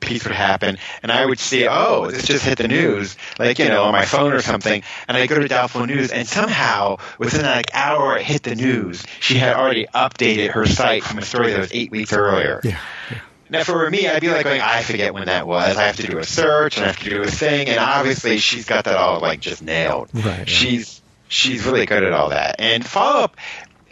piece 0.00 0.24
would 0.24 0.34
happen, 0.34 0.78
and 1.02 1.12
I 1.12 1.24
would 1.24 1.38
see, 1.38 1.66
oh, 1.68 2.10
this 2.10 2.26
just 2.26 2.44
hit 2.44 2.58
the 2.58 2.68
news, 2.68 3.16
like 3.38 3.58
you 3.58 3.68
know, 3.68 3.84
on 3.84 3.92
my 3.92 4.04
phone 4.04 4.32
or 4.32 4.40
something, 4.40 4.82
and 5.08 5.16
I 5.16 5.26
go 5.26 5.38
to 5.38 5.48
Doubtful 5.48 5.86
News, 5.86 6.10
and 6.10 6.26
somehow 6.26 6.98
within 7.18 7.42
like 7.42 7.70
hour 7.74 8.16
it 8.16 8.24
hit 8.24 8.42
the 8.42 8.54
news, 8.54 9.04
she 9.20 9.34
had 9.34 9.56
already 9.56 9.86
updated 9.86 10.50
her 10.52 10.66
site 10.66 11.04
from 11.04 11.18
a 11.18 11.22
story 11.22 11.52
that 11.52 11.60
was 11.60 11.72
eight 11.72 11.90
weeks 11.90 12.12
earlier. 12.12 12.60
Yeah. 12.64 12.78
yeah. 13.10 13.18
Now, 13.50 13.64
for 13.64 13.90
me, 13.90 14.06
I'd 14.06 14.20
be 14.20 14.28
like 14.28 14.44
going, 14.44 14.60
I 14.60 14.82
forget 14.82 15.12
when 15.12 15.26
that 15.26 15.44
was. 15.46 15.76
I 15.76 15.82
have 15.82 15.96
to 15.96 16.06
do 16.06 16.18
a 16.18 16.24
search 16.24 16.76
and 16.76 16.84
I 16.84 16.88
have 16.88 17.00
to 17.00 17.10
do 17.10 17.22
a 17.22 17.26
thing, 17.26 17.68
and 17.68 17.80
obviously 17.80 18.38
she's 18.38 18.64
got 18.64 18.84
that 18.84 18.96
all 18.96 19.20
like 19.20 19.40
just 19.40 19.60
nailed. 19.60 20.08
Right. 20.14 20.48
She's 20.48 21.02
she's 21.26 21.64
really 21.66 21.86
good 21.86 22.04
at 22.04 22.12
all 22.12 22.30
that, 22.30 22.56
and 22.60 22.86
follow 22.86 23.20
up 23.22 23.36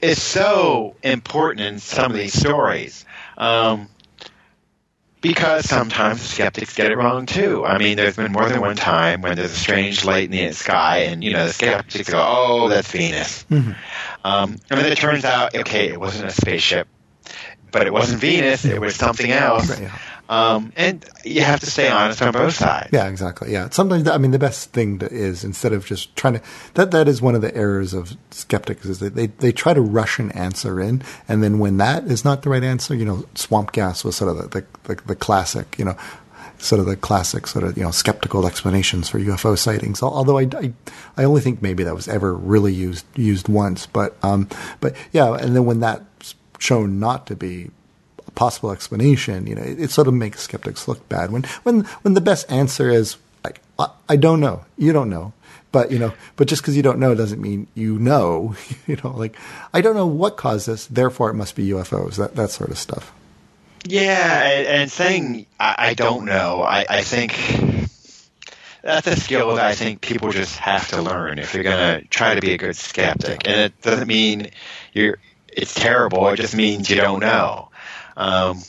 is 0.00 0.22
so 0.22 0.94
important 1.02 1.66
in 1.66 1.78
some 1.80 2.12
of 2.12 2.16
these 2.16 2.34
stories. 2.34 3.04
Um, 3.36 3.88
because 5.20 5.68
sometimes 5.68 6.22
skeptics 6.22 6.74
get 6.74 6.90
it 6.90 6.96
wrong 6.96 7.26
too. 7.26 7.64
I 7.64 7.78
mean, 7.78 7.96
there's 7.96 8.16
been 8.16 8.32
more 8.32 8.48
than 8.48 8.60
one 8.60 8.76
time 8.76 9.22
when 9.22 9.36
there's 9.36 9.52
a 9.52 9.56
strange 9.56 10.04
light 10.04 10.32
in 10.32 10.48
the 10.48 10.52
sky, 10.54 10.98
and 11.10 11.22
you 11.24 11.32
know 11.32 11.46
the 11.46 11.52
skeptics 11.52 12.08
go, 12.08 12.24
"Oh, 12.24 12.68
that's 12.68 12.90
Venus," 12.90 13.44
Mhm. 13.50 13.74
um, 14.24 14.56
and 14.70 14.80
then 14.80 14.92
it 14.92 14.98
turns 14.98 15.24
out, 15.24 15.54
okay, 15.54 15.88
it 15.88 16.00
wasn't 16.00 16.30
a 16.30 16.32
spaceship, 16.32 16.88
but 17.72 17.86
it 17.86 17.92
wasn't 17.92 18.20
Venus; 18.20 18.64
it 18.64 18.80
was 18.80 18.96
something 18.96 19.30
else. 19.30 19.70
Right, 19.70 19.82
yeah. 19.82 19.98
Um, 20.28 20.74
and 20.76 21.04
you 21.24 21.40
have 21.40 21.60
to 21.60 21.66
stay 21.66 21.88
honest 21.88 22.20
on 22.20 22.32
both 22.32 22.54
sides. 22.54 22.90
Yeah, 22.92 23.08
exactly. 23.08 23.50
Yeah, 23.50 23.70
sometimes 23.70 24.06
I 24.08 24.18
mean 24.18 24.30
the 24.30 24.38
best 24.38 24.72
thing 24.72 24.98
to, 24.98 25.10
is 25.10 25.42
instead 25.42 25.72
of 25.72 25.86
just 25.86 26.14
trying 26.16 26.34
to 26.34 26.42
that 26.74 26.90
that 26.90 27.08
is 27.08 27.22
one 27.22 27.34
of 27.34 27.40
the 27.40 27.54
errors 27.56 27.94
of 27.94 28.14
skeptics 28.30 28.84
is 28.84 28.98
that 28.98 29.14
they 29.14 29.28
they 29.28 29.52
try 29.52 29.72
to 29.72 29.80
rush 29.80 30.18
an 30.18 30.30
answer 30.32 30.80
in, 30.80 31.02
and 31.28 31.42
then 31.42 31.58
when 31.58 31.78
that 31.78 32.04
is 32.04 32.26
not 32.26 32.42
the 32.42 32.50
right 32.50 32.62
answer, 32.62 32.94
you 32.94 33.06
know, 33.06 33.24
swamp 33.34 33.72
gas 33.72 34.04
was 34.04 34.16
sort 34.16 34.36
of 34.36 34.50
the 34.50 34.60
the, 34.60 34.94
the, 34.94 35.02
the 35.06 35.16
classic, 35.16 35.76
you 35.78 35.84
know. 35.84 35.96
Sort 36.60 36.80
of 36.80 36.86
the 36.86 36.96
classic, 36.96 37.46
sort 37.46 37.64
of 37.64 37.76
you 37.76 37.84
know, 37.84 37.92
skeptical 37.92 38.44
explanations 38.44 39.08
for 39.08 39.20
UFO 39.20 39.56
sightings. 39.56 40.02
Although 40.02 40.38
I, 40.38 40.48
I, 40.56 40.72
I 41.16 41.22
only 41.22 41.40
think 41.40 41.62
maybe 41.62 41.84
that 41.84 41.94
was 41.94 42.08
ever 42.08 42.34
really 42.34 42.74
used 42.74 43.06
used 43.14 43.48
once. 43.48 43.86
But 43.86 44.16
um, 44.24 44.48
but 44.80 44.96
yeah, 45.12 45.34
and 45.34 45.54
then 45.54 45.66
when 45.66 45.78
that's 45.78 46.34
shown 46.58 46.98
not 46.98 47.28
to 47.28 47.36
be 47.36 47.70
a 48.28 48.30
possible 48.32 48.70
explanation, 48.70 49.46
you 49.46 49.54
know, 49.54 49.62
it, 49.62 49.80
it 49.80 49.90
sort 49.90 50.08
of 50.08 50.14
makes 50.14 50.42
skeptics 50.42 50.86
look 50.86 51.08
bad. 51.08 51.30
When 51.32 51.42
when 51.62 51.80
when 52.02 52.14
the 52.14 52.20
best 52.20 52.50
answer 52.50 52.90
is 52.90 53.16
like 53.44 53.60
I, 53.78 53.88
I 54.08 54.16
don't 54.16 54.40
know, 54.40 54.64
you 54.76 54.92
don't 54.92 55.10
know, 55.10 55.32
but 55.72 55.90
you 55.90 55.98
know, 55.98 56.12
but 56.36 56.48
just 56.48 56.62
because 56.62 56.76
you 56.76 56.82
don't 56.82 56.98
know 56.98 57.14
doesn't 57.14 57.40
mean 57.40 57.66
you 57.74 57.98
know. 57.98 58.54
you 58.86 58.96
know, 59.02 59.10
like 59.10 59.36
I 59.72 59.80
don't 59.80 59.96
know 59.96 60.06
what 60.06 60.36
caused 60.36 60.68
this, 60.68 60.86
therefore 60.86 61.30
it 61.30 61.34
must 61.34 61.56
be 61.56 61.68
UFOs. 61.70 62.16
That 62.16 62.36
that 62.36 62.50
sort 62.50 62.70
of 62.70 62.78
stuff. 62.78 63.12
Yeah, 63.84 64.42
and, 64.68 64.90
saying 64.90 65.46
I, 65.58 65.74
I 65.78 65.94
don't 65.94 66.24
know, 66.24 66.62
I, 66.62 66.84
I 66.88 67.02
think 67.02 67.32
that's 68.82 69.06
a 69.06 69.16
skill 69.16 69.54
that 69.54 69.64
I 69.64 69.74
think 69.74 70.00
people 70.00 70.30
just 70.30 70.56
have 70.58 70.88
to 70.88 71.00
learn 71.00 71.38
if 71.38 71.54
you're 71.54 71.62
going 71.62 72.00
to 72.00 72.08
try 72.08 72.34
to 72.34 72.40
be 72.40 72.52
a 72.52 72.58
good 72.58 72.76
skeptic. 72.76 73.46
And 73.46 73.60
it 73.60 73.80
doesn't 73.80 74.08
mean 74.08 74.50
you're 74.92 75.18
it's 75.58 75.74
terrible. 75.74 76.28
It 76.28 76.36
just 76.36 76.54
means 76.54 76.88
you 76.88 76.96
don't 76.96 77.20
know. 77.20 77.67
Um, 78.18 78.60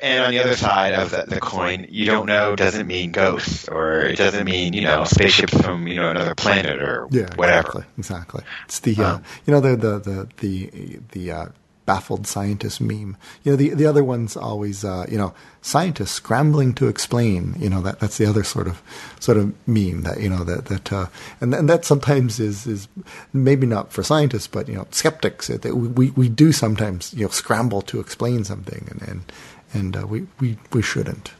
and 0.00 0.24
on 0.24 0.30
the 0.32 0.40
other 0.40 0.56
side 0.56 0.94
of 0.94 1.10
the, 1.10 1.24
the 1.28 1.40
coin, 1.40 1.86
you 1.90 2.06
don't 2.06 2.26
know 2.26 2.56
doesn't 2.56 2.86
mean 2.86 3.12
ghosts, 3.12 3.68
or 3.68 4.00
it 4.00 4.16
doesn't 4.16 4.44
mean 4.44 4.72
you 4.72 4.82
know 4.82 5.04
spaceships 5.04 5.58
from 5.60 5.86
you 5.86 5.96
know 5.96 6.10
another 6.10 6.34
planet 6.34 6.82
or 6.82 7.06
Yeah, 7.10 7.28
whatever. 7.36 7.68
Exactly. 7.68 7.84
exactly. 7.98 8.44
It's 8.64 8.80
the 8.80 8.96
uh, 8.96 9.14
Um, 9.16 9.22
you 9.46 9.52
know 9.54 9.60
the 9.60 9.76
the 9.76 9.98
the 9.98 10.28
the 10.38 10.98
the 11.12 11.32
uh, 11.32 11.46
baffled 11.86 12.26
scientist 12.26 12.80
meme. 12.80 13.16
You 13.44 13.52
know 13.52 13.56
the 13.56 13.70
the 13.70 13.86
other 13.86 14.04
one's 14.04 14.36
always 14.36 14.84
uh, 14.84 15.06
you 15.08 15.16
know 15.16 15.32
scientists 15.62 16.10
scrambling 16.10 16.74
to 16.74 16.88
explain. 16.88 17.54
You 17.58 17.70
know 17.70 17.80
that 17.82 18.00
that's 18.00 18.18
the 18.18 18.26
other 18.26 18.44
sort 18.44 18.66
of 18.66 18.82
sort 19.20 19.38
of 19.38 19.54
meme 19.66 20.02
that 20.02 20.20
you 20.20 20.28
know 20.28 20.44
that 20.44 20.66
that 20.66 20.92
uh, 20.92 21.06
and 21.40 21.54
and 21.54 21.68
that 21.68 21.84
sometimes 21.84 22.38
is 22.38 22.66
is 22.66 22.88
maybe 23.32 23.66
not 23.66 23.92
for 23.92 24.02
scientists, 24.02 24.48
but 24.48 24.68
you 24.68 24.74
know 24.74 24.86
skeptics. 24.90 25.46
That 25.46 25.64
we 25.74 26.10
we 26.10 26.28
do 26.28 26.52
sometimes 26.52 27.14
you 27.14 27.24
know 27.24 27.30
scramble 27.30 27.82
to 27.82 28.00
explain 28.00 28.44
something 28.44 28.88
and 28.90 29.08
and 29.08 29.32
and 29.72 29.96
uh, 29.96 30.06
we 30.06 30.26
we 30.40 30.58
we 30.72 30.82
shouldn't. 30.82 31.32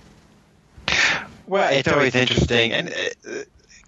Well, 1.47 1.73
it's 1.73 1.89
always 1.89 2.15
interesting, 2.15 2.73
and 2.73 2.89
uh, 2.89 3.43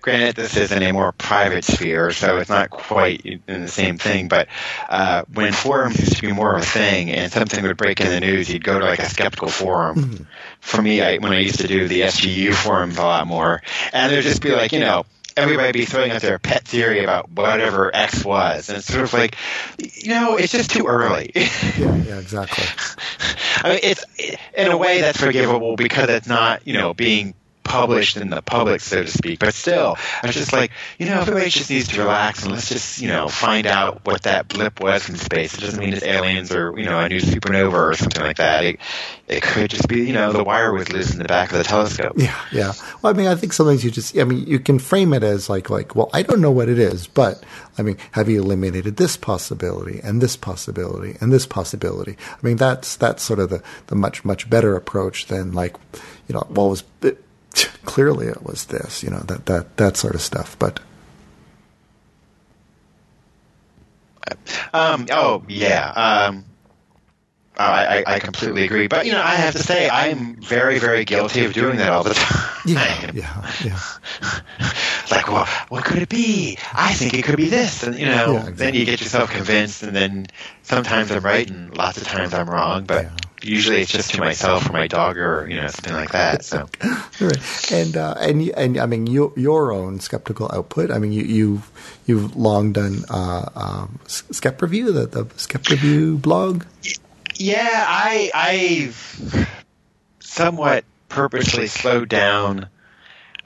granted, 0.08 0.36
this 0.36 0.56
is 0.56 0.72
in 0.72 0.82
a 0.82 0.90
more 0.90 1.12
private 1.12 1.64
sphere, 1.64 2.10
so 2.12 2.38
it's 2.38 2.48
not 2.48 2.70
quite 2.70 3.26
in 3.26 3.60
the 3.60 3.68
same 3.68 3.98
thing. 3.98 4.28
But 4.28 4.48
uh, 4.88 5.24
when 5.30 5.52
forums 5.52 6.00
used 6.00 6.16
to 6.16 6.22
be 6.22 6.32
more 6.32 6.54
of 6.54 6.62
a 6.62 6.64
thing, 6.64 7.10
and 7.10 7.30
something 7.30 7.62
would 7.62 7.76
break 7.76 8.00
in 8.00 8.08
the 8.08 8.20
news, 8.20 8.48
you'd 8.48 8.64
go 8.64 8.78
to 8.78 8.86
like 8.86 9.00
a 9.00 9.08
skeptical 9.08 9.48
forum. 9.48 10.26
For 10.60 10.80
me, 10.80 11.02
I, 11.02 11.18
when 11.18 11.32
I 11.32 11.40
used 11.40 11.60
to 11.60 11.68
do 11.68 11.88
the 11.88 12.00
SGU 12.02 12.54
forums 12.54 12.96
a 12.96 13.02
lot 13.02 13.26
more, 13.26 13.62
and 13.92 14.10
there'd 14.10 14.24
just 14.24 14.40
be 14.40 14.52
like, 14.52 14.72
you 14.72 14.80
know. 14.80 15.04
Everybody 15.36 15.70
be 15.70 15.84
throwing 15.84 16.10
out 16.10 16.20
their 16.20 16.40
pet 16.40 16.64
theory 16.64 17.04
about 17.04 17.30
whatever 17.30 17.94
X 17.94 18.24
was, 18.24 18.70
and 18.70 18.78
it's 18.78 18.88
sort 18.88 19.04
of 19.04 19.12
like, 19.12 19.36
you 19.78 20.08
know, 20.08 20.36
it's 20.36 20.50
just 20.50 20.68
too 20.68 20.86
early. 20.88 21.30
Yeah, 21.32 21.46
yeah, 21.78 22.18
exactly. 22.18 22.64
I 23.62 23.68
mean, 23.70 23.78
it's 23.84 24.04
in 24.52 24.66
a 24.66 24.76
way 24.76 25.00
that's 25.00 25.20
forgivable 25.20 25.76
because 25.76 26.08
it's 26.08 26.26
not, 26.26 26.66
you 26.66 26.72
know, 26.72 26.92
being 26.92 27.34
published 27.68 28.16
in 28.16 28.30
the 28.30 28.42
public, 28.42 28.80
so 28.80 29.02
to 29.02 29.10
speak. 29.10 29.38
But 29.38 29.54
still, 29.54 29.96
I 30.22 30.26
was 30.26 30.34
just 30.34 30.52
like, 30.52 30.72
you 30.98 31.06
know, 31.06 31.20
everybody 31.20 31.50
just 31.50 31.70
needs 31.70 31.88
to 31.88 32.00
relax 32.00 32.42
and 32.42 32.52
let's 32.52 32.68
just, 32.68 33.00
you 33.00 33.08
know, 33.08 33.28
find 33.28 33.66
out 33.66 34.04
what 34.04 34.22
that 34.22 34.48
blip 34.48 34.80
was 34.80 35.08
in 35.08 35.16
space. 35.16 35.56
It 35.56 35.60
doesn't 35.60 35.78
mean 35.78 35.92
it's 35.92 36.02
aliens 36.02 36.52
or, 36.52 36.76
you 36.78 36.86
know, 36.86 36.98
a 36.98 37.08
new 37.08 37.20
supernova 37.20 37.72
or 37.72 37.94
something 37.94 38.22
like 38.22 38.38
that. 38.38 38.64
It, 38.64 38.80
it 39.28 39.42
could 39.42 39.70
just 39.70 39.86
be, 39.86 40.06
you 40.06 40.14
know, 40.14 40.32
the 40.32 40.42
wire 40.42 40.72
was 40.72 40.90
loose 40.90 41.12
in 41.12 41.18
the 41.18 41.28
back 41.28 41.52
of 41.52 41.58
the 41.58 41.64
telescope. 41.64 42.14
Yeah, 42.16 42.34
yeah. 42.50 42.72
Well, 43.02 43.12
I 43.12 43.16
mean, 43.16 43.26
I 43.26 43.34
think 43.34 43.52
sometimes 43.52 43.84
you 43.84 43.90
just, 43.90 44.16
I 44.16 44.24
mean, 44.24 44.46
you 44.46 44.58
can 44.58 44.78
frame 44.78 45.12
it 45.12 45.22
as 45.22 45.50
like, 45.50 45.68
like, 45.68 45.94
well, 45.94 46.08
I 46.14 46.22
don't 46.22 46.40
know 46.40 46.50
what 46.50 46.68
it 46.68 46.78
is, 46.78 47.06
but 47.06 47.44
I 47.76 47.82
mean, 47.82 47.96
have 48.12 48.28
you 48.28 48.40
eliminated 48.40 48.96
this 48.96 49.16
possibility 49.16 50.00
and 50.02 50.20
this 50.20 50.36
possibility 50.36 51.16
and 51.20 51.32
this 51.32 51.46
possibility? 51.46 52.16
I 52.30 52.46
mean, 52.46 52.56
that's 52.56 52.96
that's 52.96 53.22
sort 53.22 53.38
of 53.38 53.50
the 53.50 53.62
the 53.86 53.94
much 53.94 54.24
much 54.24 54.48
better 54.50 54.74
approach 54.74 55.26
than 55.26 55.52
like, 55.52 55.76
you 56.26 56.34
know, 56.34 56.40
it 56.40 56.50
was 56.50 56.84
it, 57.02 57.22
clearly 57.84 58.26
it 58.26 58.42
was 58.42 58.66
this, 58.66 59.02
you 59.02 59.10
know, 59.10 59.20
that 59.20 59.46
that 59.46 59.76
that 59.76 59.96
sort 59.96 60.14
of 60.14 60.20
stuff. 60.22 60.58
But 60.58 60.80
Um, 64.74 65.06
oh, 65.10 65.42
yeah. 65.48 65.88
Um, 65.90 66.44
I, 67.56 68.04
I, 68.06 68.14
I 68.14 68.18
completely 68.20 68.64
agree. 68.64 68.86
But, 68.86 69.06
you 69.06 69.12
know, 69.12 69.22
I 69.22 69.34
have 69.34 69.54
to 69.54 69.62
say, 69.62 69.88
I'm 69.88 70.36
very, 70.36 70.78
very 70.78 71.04
guilty 71.04 71.44
of 71.44 71.52
doing 71.54 71.78
that 71.78 71.90
all 71.90 72.04
the 72.04 72.14
time. 72.14 72.60
yeah, 72.66 73.10
yeah, 73.14 73.50
yeah. 73.64 73.80
Like, 75.10 75.26
well, 75.28 75.46
what 75.70 75.84
could 75.86 76.02
it 76.02 76.10
be? 76.10 76.58
I 76.74 76.92
think 76.92 77.14
it 77.14 77.24
could 77.24 77.38
be 77.38 77.48
this, 77.48 77.82
and 77.82 77.98
you 77.98 78.04
know, 78.04 78.32
Yeah, 78.32 78.38
exactly. 78.40 78.54
then 78.56 78.74
you 78.74 78.84
get 78.84 79.00
yourself 79.00 79.30
convinced, 79.30 79.82
and 79.82 79.96
then 79.96 80.26
sometimes 80.62 81.10
I'm 81.10 81.24
right, 81.24 81.48
and 81.48 81.74
lots 81.74 81.96
of 81.96 82.04
times 82.06 82.34
I'm 82.34 82.48
wrong, 82.48 82.84
but 82.84 83.04
Yeah. 83.04 83.16
Usually 83.42 83.82
it's 83.82 83.92
just 83.92 84.10
to 84.14 84.20
myself 84.20 84.68
or 84.68 84.72
my 84.72 84.86
dog 84.88 85.16
or 85.18 85.46
you 85.48 85.60
know 85.60 85.68
something 85.68 85.92
like 85.94 86.12
that. 86.12 86.44
So, 86.44 86.68
Right. 87.20 87.72
And 87.72 87.96
uh, 87.96 88.14
and 88.18 88.42
and 88.50 88.78
I 88.78 88.86
mean 88.86 89.06
your 89.06 89.32
your 89.36 89.72
own 89.72 90.00
skeptical 90.00 90.50
output. 90.52 90.90
I 90.90 90.98
mean 90.98 91.12
you 91.12 91.22
you've 91.24 92.00
you've 92.06 92.36
long 92.36 92.72
done 92.72 93.04
uh, 93.10 93.48
um, 93.54 93.98
S- 94.06 94.24
Skep 94.32 94.60
Review, 94.62 94.92
the 94.92 95.06
the 95.06 95.26
Skep 95.36 95.68
Review 95.68 96.16
blog. 96.18 96.64
yeah, 97.36 97.84
I 97.86 98.30
I've 98.34 99.46
somewhat 100.20 100.84
purposely 101.08 101.66
slowed 101.66 102.08
down 102.08 102.68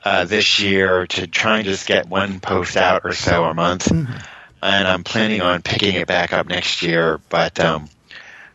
uh, 0.04 0.24
this 0.24 0.60
year 0.60 1.06
to 1.06 1.26
try 1.26 1.58
and 1.58 1.64
just 1.64 1.86
get 1.86 2.08
one 2.08 2.40
post 2.40 2.76
out 2.76 3.02
or 3.04 3.12
so 3.12 3.44
a 3.44 3.54
month, 3.54 3.88
Mm-hmm. 3.88 4.16
and 4.62 4.88
I'm 4.88 5.04
planning 5.04 5.40
on 5.40 5.62
picking 5.62 5.94
it 5.94 6.06
back 6.06 6.32
up 6.32 6.46
next 6.46 6.82
year. 6.82 7.20
But 7.28 7.58
um, 7.60 7.88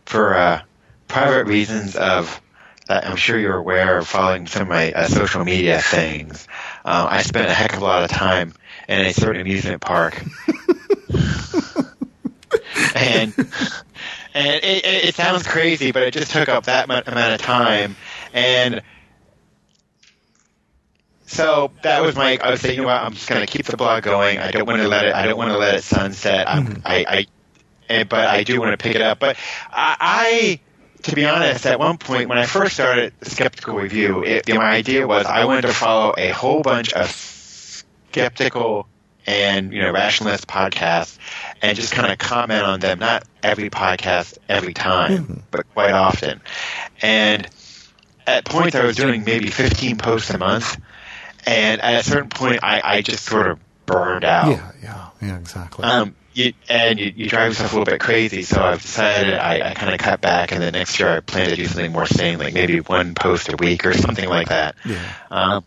for 0.04 0.34
uh, 0.36 0.62
private 1.08 1.46
reasons 1.46 1.96
of 1.96 2.40
that 2.86 3.06
I'm 3.06 3.16
sure 3.16 3.38
you're 3.38 3.56
aware 3.56 3.98
of 3.98 4.08
following 4.08 4.46
some 4.46 4.62
of 4.62 4.68
my 4.68 4.92
uh, 4.92 5.08
social 5.08 5.44
media 5.44 5.80
things, 5.80 6.48
uh, 6.84 7.06
I 7.10 7.22
spent 7.22 7.48
a 7.48 7.54
heck 7.54 7.74
of 7.74 7.82
a 7.82 7.84
lot 7.84 8.02
of 8.02 8.10
time 8.10 8.54
in 8.88 9.00
a 9.00 9.12
certain 9.12 9.42
amusement 9.42 9.82
park. 9.82 10.24
and 12.94 13.34
and 14.34 14.64
it, 14.64 14.84
it, 14.84 15.14
sounds 15.14 15.46
crazy, 15.46 15.92
but 15.92 16.02
it 16.02 16.12
just 16.12 16.32
took 16.32 16.48
up 16.48 16.64
that 16.64 16.84
amount 16.84 17.08
of 17.08 17.40
time, 17.40 17.96
and 18.32 18.82
so 21.26 21.72
that 21.82 22.02
was 22.02 22.16
my. 22.16 22.38
I 22.42 22.50
was 22.50 22.60
saying, 22.60 22.76
you 22.76 22.82
know 22.82 22.88
what? 22.88 23.02
I'm 23.02 23.12
just 23.12 23.28
going 23.28 23.44
to 23.44 23.46
keep 23.46 23.66
the 23.66 23.76
blog 23.76 24.02
going. 24.02 24.38
I 24.38 24.50
don't 24.50 24.66
want 24.66 24.80
to 24.80 24.88
let 24.88 25.04
it. 25.04 25.14
I 25.14 25.26
don't 25.26 25.36
want 25.36 25.50
to 25.50 25.58
let 25.58 25.74
it 25.74 25.82
sunset. 25.82 26.48
I'm, 26.48 26.82
I, 26.86 27.04
I, 27.06 27.26
and, 27.88 28.08
but 28.08 28.26
I 28.26 28.44
do 28.44 28.60
want 28.60 28.72
to 28.72 28.82
pick 28.82 28.94
it 28.96 29.02
up. 29.02 29.18
But 29.18 29.36
I, 29.70 29.96
I, 30.00 30.60
to 31.02 31.14
be 31.14 31.24
honest, 31.24 31.66
at 31.66 31.78
one 31.78 31.98
point 31.98 32.28
when 32.28 32.38
I 32.38 32.46
first 32.46 32.74
started 32.74 33.12
Skeptical 33.22 33.76
Review, 33.76 34.24
it, 34.24 34.48
my 34.48 34.70
idea 34.70 35.06
was 35.06 35.26
I 35.26 35.44
wanted 35.44 35.62
to 35.62 35.72
follow 35.72 36.14
a 36.16 36.30
whole 36.30 36.62
bunch 36.62 36.92
of 36.92 37.10
skeptical 37.10 38.88
and 39.26 39.74
you 39.74 39.82
know 39.82 39.92
rationalist 39.92 40.46
podcasts 40.46 41.18
and 41.60 41.76
just 41.76 41.92
kind 41.92 42.10
of 42.10 42.18
comment 42.18 42.62
on 42.62 42.80
them 42.80 42.98
not 42.98 43.24
every 43.42 43.68
podcast 43.68 44.38
every 44.48 44.72
time 44.72 45.44
but 45.50 45.68
quite 45.74 45.92
often. 45.92 46.40
And 47.02 47.46
at 48.26 48.44
points 48.44 48.74
i 48.74 48.84
was 48.84 48.96
doing 48.96 49.24
maybe 49.24 49.48
15 49.48 49.98
posts 49.98 50.30
a 50.30 50.38
month 50.38 50.78
and 51.46 51.80
at 51.80 52.00
a 52.00 52.02
certain 52.04 52.28
point 52.28 52.60
i, 52.62 52.80
I 52.82 53.02
just 53.02 53.24
sort 53.24 53.48
of 53.48 53.58
burned 53.86 54.24
out. 54.24 54.50
Yeah, 54.50 54.72
yeah, 54.82 55.08
yeah, 55.22 55.38
exactly. 55.38 55.84
um, 55.84 56.14
you, 56.38 56.52
and 56.68 56.98
you, 56.98 57.12
you 57.14 57.28
drive 57.28 57.50
yourself 57.50 57.72
a 57.72 57.78
little 57.78 57.92
bit 57.92 58.00
crazy. 58.00 58.42
So 58.42 58.62
I've 58.62 58.80
decided 58.80 59.34
I, 59.34 59.70
I 59.70 59.74
kind 59.74 59.92
of 59.92 60.00
cut 60.00 60.20
back, 60.20 60.52
and 60.52 60.62
then 60.62 60.72
next 60.72 60.98
year 60.98 61.08
I 61.16 61.20
plan 61.20 61.50
to 61.50 61.56
do 61.56 61.66
something 61.66 61.92
more 61.92 62.06
sane, 62.06 62.38
like 62.38 62.54
maybe 62.54 62.80
one 62.80 63.14
post 63.14 63.52
a 63.52 63.56
week 63.56 63.84
or 63.84 63.92
something 63.92 64.28
like 64.28 64.48
that. 64.48 64.76
Yeah. 64.84 65.12
Um, 65.30 65.64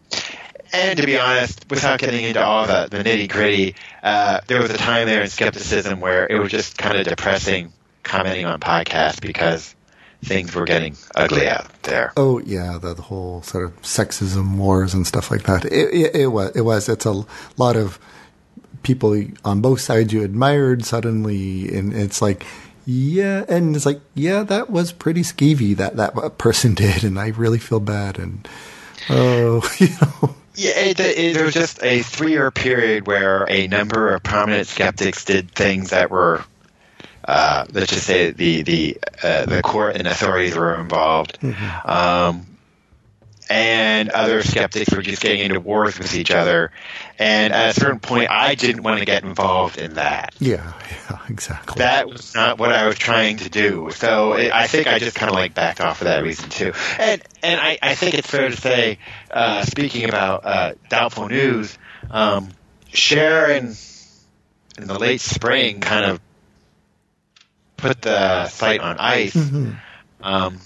and 0.74 0.98
to 0.98 1.06
be 1.06 1.20
honest, 1.20 1.66
without 1.70 2.00
getting 2.00 2.24
into 2.24 2.44
all 2.44 2.66
the, 2.66 2.88
the 2.90 3.04
nitty 3.04 3.30
gritty, 3.30 3.76
uh, 4.02 4.40
there 4.48 4.62
was 4.62 4.72
a 4.72 4.78
time 4.78 5.06
there 5.06 5.22
in 5.22 5.30
skepticism 5.30 6.00
where 6.00 6.26
it 6.26 6.40
was 6.40 6.50
just 6.50 6.78
kind 6.78 6.98
of 6.98 7.06
depressing 7.06 7.74
commenting 8.04 8.46
on 8.46 8.60
podcasts 8.60 9.22
because 9.22 9.76
things 10.24 10.56
were 10.56 10.66
getting 10.66 10.96
ugly 11.16 11.48
out 11.48 11.70
there. 11.84 12.14
Oh 12.16 12.40
yeah, 12.40 12.78
the, 12.82 12.94
the 12.94 13.02
whole 13.02 13.42
sort 13.42 13.66
of 13.66 13.82
sexism 13.82 14.56
wars 14.58 14.94
and 14.94 15.06
stuff 15.06 15.30
like 15.30 15.44
that. 15.44 15.66
It, 15.66 15.94
it, 15.94 16.16
it 16.16 16.28
was. 16.28 16.56
It 16.56 16.62
was. 16.62 16.88
It's 16.88 17.06
a 17.06 17.26
lot 17.58 17.76
of 17.76 18.00
people 18.84 19.24
on 19.46 19.62
both 19.62 19.82
sides 19.82 20.14
you 20.14 20.24
admired 20.24 20.86
suddenly, 20.86 21.76
and 21.76 21.94
it's 21.94 22.22
like, 22.22 22.46
yeah, 22.86 23.46
and 23.48 23.76
it's 23.76 23.86
like, 23.86 24.02
yeah, 24.16 24.44
that 24.44 24.70
was 24.70 24.92
pretty 24.92 25.22
skeevy 25.22 25.76
that 25.78 25.96
that 25.98 26.38
person 26.38 26.74
did, 26.76 27.04
and 27.04 27.20
I 27.20 27.28
really 27.30 27.60
feel 27.60 27.80
bad, 27.80 28.18
and 28.18 28.48
oh, 29.10 29.62
you 29.80 29.90
know, 30.02 30.36
Yeah, 30.56 30.78
it, 30.78 31.00
it, 31.00 31.34
there 31.34 31.46
was 31.46 31.54
just 31.54 31.82
a 31.84 32.02
three-year 32.02 32.52
period 32.52 33.08
where 33.08 33.46
a 33.50 33.68
number 33.68 34.14
of 34.14 34.22
prominent 34.24 34.68
skeptics 34.68 35.24
did 35.26 35.52
things 35.52 35.92
that 35.92 36.12
were, 36.12 36.44
uh, 37.26 37.66
let's 37.72 37.92
just 37.92 38.06
say, 38.06 38.32
the 38.32 38.62
the 38.64 38.98
uh, 39.24 39.46
the 39.46 39.62
court 39.62 39.96
and 39.96 40.08
authorities 40.08 40.56
were 40.56 40.76
involved, 40.80 41.40
um, 41.86 42.46
and 43.52 44.10
other 44.12 44.42
skeptics 44.44 44.94
were 44.94 45.02
just 45.02 45.22
getting 45.22 45.42
into 45.42 45.60
wars 45.60 46.00
with 46.00 46.16
each 46.16 46.32
other. 46.32 46.72
And 47.20 47.52
at 47.54 47.76
a 47.76 47.80
certain 47.80 48.00
point, 48.00 48.32
I 48.32 48.56
didn't 48.56 48.82
want 48.84 49.00
to 49.00 49.06
get 49.06 49.24
involved 49.24 49.78
in 49.78 49.96
that. 49.96 50.34
yeah, 50.40 50.74
yeah, 50.90 51.20
exactly. 51.28 51.80
That 51.80 52.08
was 52.08 52.34
not 52.34 52.60
what 52.60 52.72
I 52.72 52.88
was 52.88 52.98
trying 52.98 53.38
to 53.38 53.50
do. 53.50 53.90
So 53.92 54.34
it, 54.34 54.54
I 54.54 54.68
think 54.68 54.88
I 54.88 55.00
just 55.00 55.18
kind 55.18 55.30
of 55.30 55.36
like 55.36 55.54
backed 55.54 55.82
off 55.82 55.98
for 55.98 56.06
that 56.06 56.24
reason 56.24 56.50
too. 56.50 56.72
And 56.98 57.22
and 57.44 57.60
I, 57.60 57.78
I 57.82 57.96
think 57.96 58.16
it's 58.16 58.30
fair 58.30 58.50
to 58.50 58.56
say, 58.56 59.00
uh, 59.30 59.66
speaking 59.66 60.08
about 60.08 60.46
uh, 60.46 60.74
doubtful 60.88 61.28
news, 61.28 61.78
um, 62.10 62.50
Sharon 62.88 63.76
in 64.78 64.88
the 64.88 64.98
late 64.98 65.20
spring 65.20 65.82
kind 65.82 66.06
of 66.06 66.22
put 67.76 68.02
the 68.02 68.48
site 68.48 68.80
on 68.80 68.98
ice. 68.98 69.36
Um, 70.24 70.60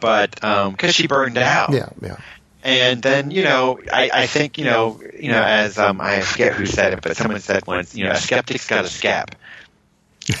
but 0.00 0.34
because 0.34 0.94
she 0.94 1.06
burned 1.06 1.38
out, 1.38 1.72
yeah, 1.72 1.88
yeah, 2.00 2.16
and 2.62 3.02
then 3.02 3.30
you 3.30 3.44
know, 3.44 3.78
I, 3.92 4.10
I 4.12 4.26
think 4.26 4.58
you 4.58 4.64
know, 4.64 5.00
you 5.18 5.30
know, 5.30 5.42
as 5.42 5.78
um, 5.78 6.00
I 6.00 6.20
forget 6.20 6.54
who 6.54 6.66
said 6.66 6.92
it, 6.92 7.00
but 7.02 7.16
someone 7.16 7.40
said 7.40 7.66
once, 7.66 7.94
you 7.94 8.04
know, 8.04 8.12
a 8.12 8.16
skeptic's 8.16 8.66
got 8.66 8.84
a 8.84 8.88
scap, 8.88 9.34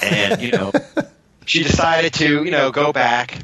and 0.02 0.42
you 0.42 0.52
know, 0.52 0.72
she 1.46 1.62
decided 1.62 2.14
to 2.14 2.44
you 2.44 2.50
know 2.50 2.70
go 2.70 2.92
back 2.92 3.38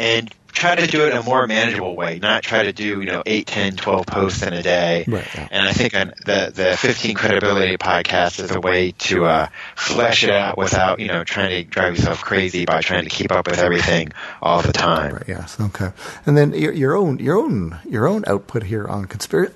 and 0.00 0.34
try 0.52 0.74
to 0.74 0.86
do 0.86 1.06
it 1.06 1.10
in 1.10 1.16
a 1.16 1.22
more 1.22 1.46
manageable 1.46 1.94
way, 1.94 2.18
not 2.18 2.42
try 2.42 2.64
to 2.64 2.72
do 2.72 3.00
you 3.00 3.06
know 3.06 3.22
eight, 3.26 3.46
ten, 3.46 3.76
twelve 3.76 4.06
posts 4.06 4.42
in 4.42 4.52
a 4.52 4.62
day. 4.62 5.04
Right, 5.06 5.26
yeah. 5.34 5.48
And 5.50 5.68
I 5.68 5.72
think 5.72 5.92
the 5.92 6.52
the 6.54 6.76
15 6.76 7.14
credibility 7.14 7.76
podcast 7.76 8.42
is 8.42 8.50
a 8.50 8.60
way 8.60 8.92
to 8.92 9.26
uh, 9.26 9.48
flesh 9.76 10.24
it 10.24 10.30
out 10.30 10.56
without 10.56 11.00
you 11.00 11.08
know 11.08 11.22
trying 11.22 11.50
to 11.50 11.64
drive 11.64 11.96
yourself 11.96 12.22
crazy 12.22 12.64
by 12.64 12.80
trying 12.80 13.04
to 13.04 13.10
keep 13.10 13.30
up 13.30 13.46
with 13.46 13.58
everything 13.58 14.12
all 14.40 14.62
the 14.62 14.72
time. 14.72 15.14
Right. 15.14 15.28
Yes. 15.28 15.60
Okay. 15.60 15.92
And 16.24 16.36
then 16.36 16.52
your, 16.54 16.72
your 16.72 16.96
own 16.96 17.18
your 17.18 17.36
own 17.36 17.78
your 17.88 18.08
own 18.08 18.24
output 18.26 18.64
here 18.64 18.86
on 18.88 19.04
conspiracy. 19.04 19.54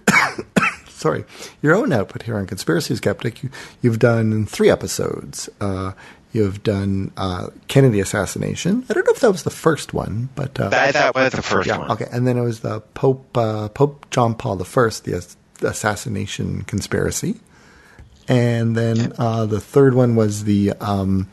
sorry, 0.89 1.25
your 1.63 1.75
own 1.75 1.93
output 1.93 2.23
here 2.23 2.37
on 2.37 2.47
conspiracy 2.47 2.95
skeptic. 2.97 3.43
You, 3.43 3.51
you've 3.81 3.99
done 3.99 4.47
three 4.47 4.71
episodes. 4.71 5.49
Uh, 5.61 5.93
you've 6.35 6.63
done 6.63 7.13
uh, 7.17 7.49
Kennedy 7.69 8.01
assassination. 8.01 8.85
I 8.91 8.93
don't 8.93 9.07
know 9.07 9.13
if 9.15 9.21
that 9.21 9.31
was 9.31 9.45
the 9.45 9.51
first 9.51 9.95
one, 9.95 10.29
but 10.35 10.59
uh, 10.61 10.69
That, 10.69 10.93
that 10.95 11.15
was 11.15 11.33
the 11.33 11.41
first 11.43 11.69
yeah. 11.69 11.79
one. 11.79 11.91
Okay. 11.93 12.07
And 12.13 12.27
then 12.27 12.37
it 12.37 12.43
was 12.43 12.61
the 12.61 12.81
Pope 12.81 13.37
uh, 13.39 13.69
Pope 13.71 14.11
John 14.11 14.35
Paul 14.35 14.57
the 14.57 14.65
First, 14.65 15.05
the 15.05 15.25
assassination 15.63 16.63
conspiracy. 16.63 17.41
And 18.29 18.75
then 18.77 19.13
uh, 19.19 19.47
the 19.47 19.61
third 19.61 19.95
one 19.95 20.17
was 20.17 20.45
the 20.45 20.73
um, 20.81 21.29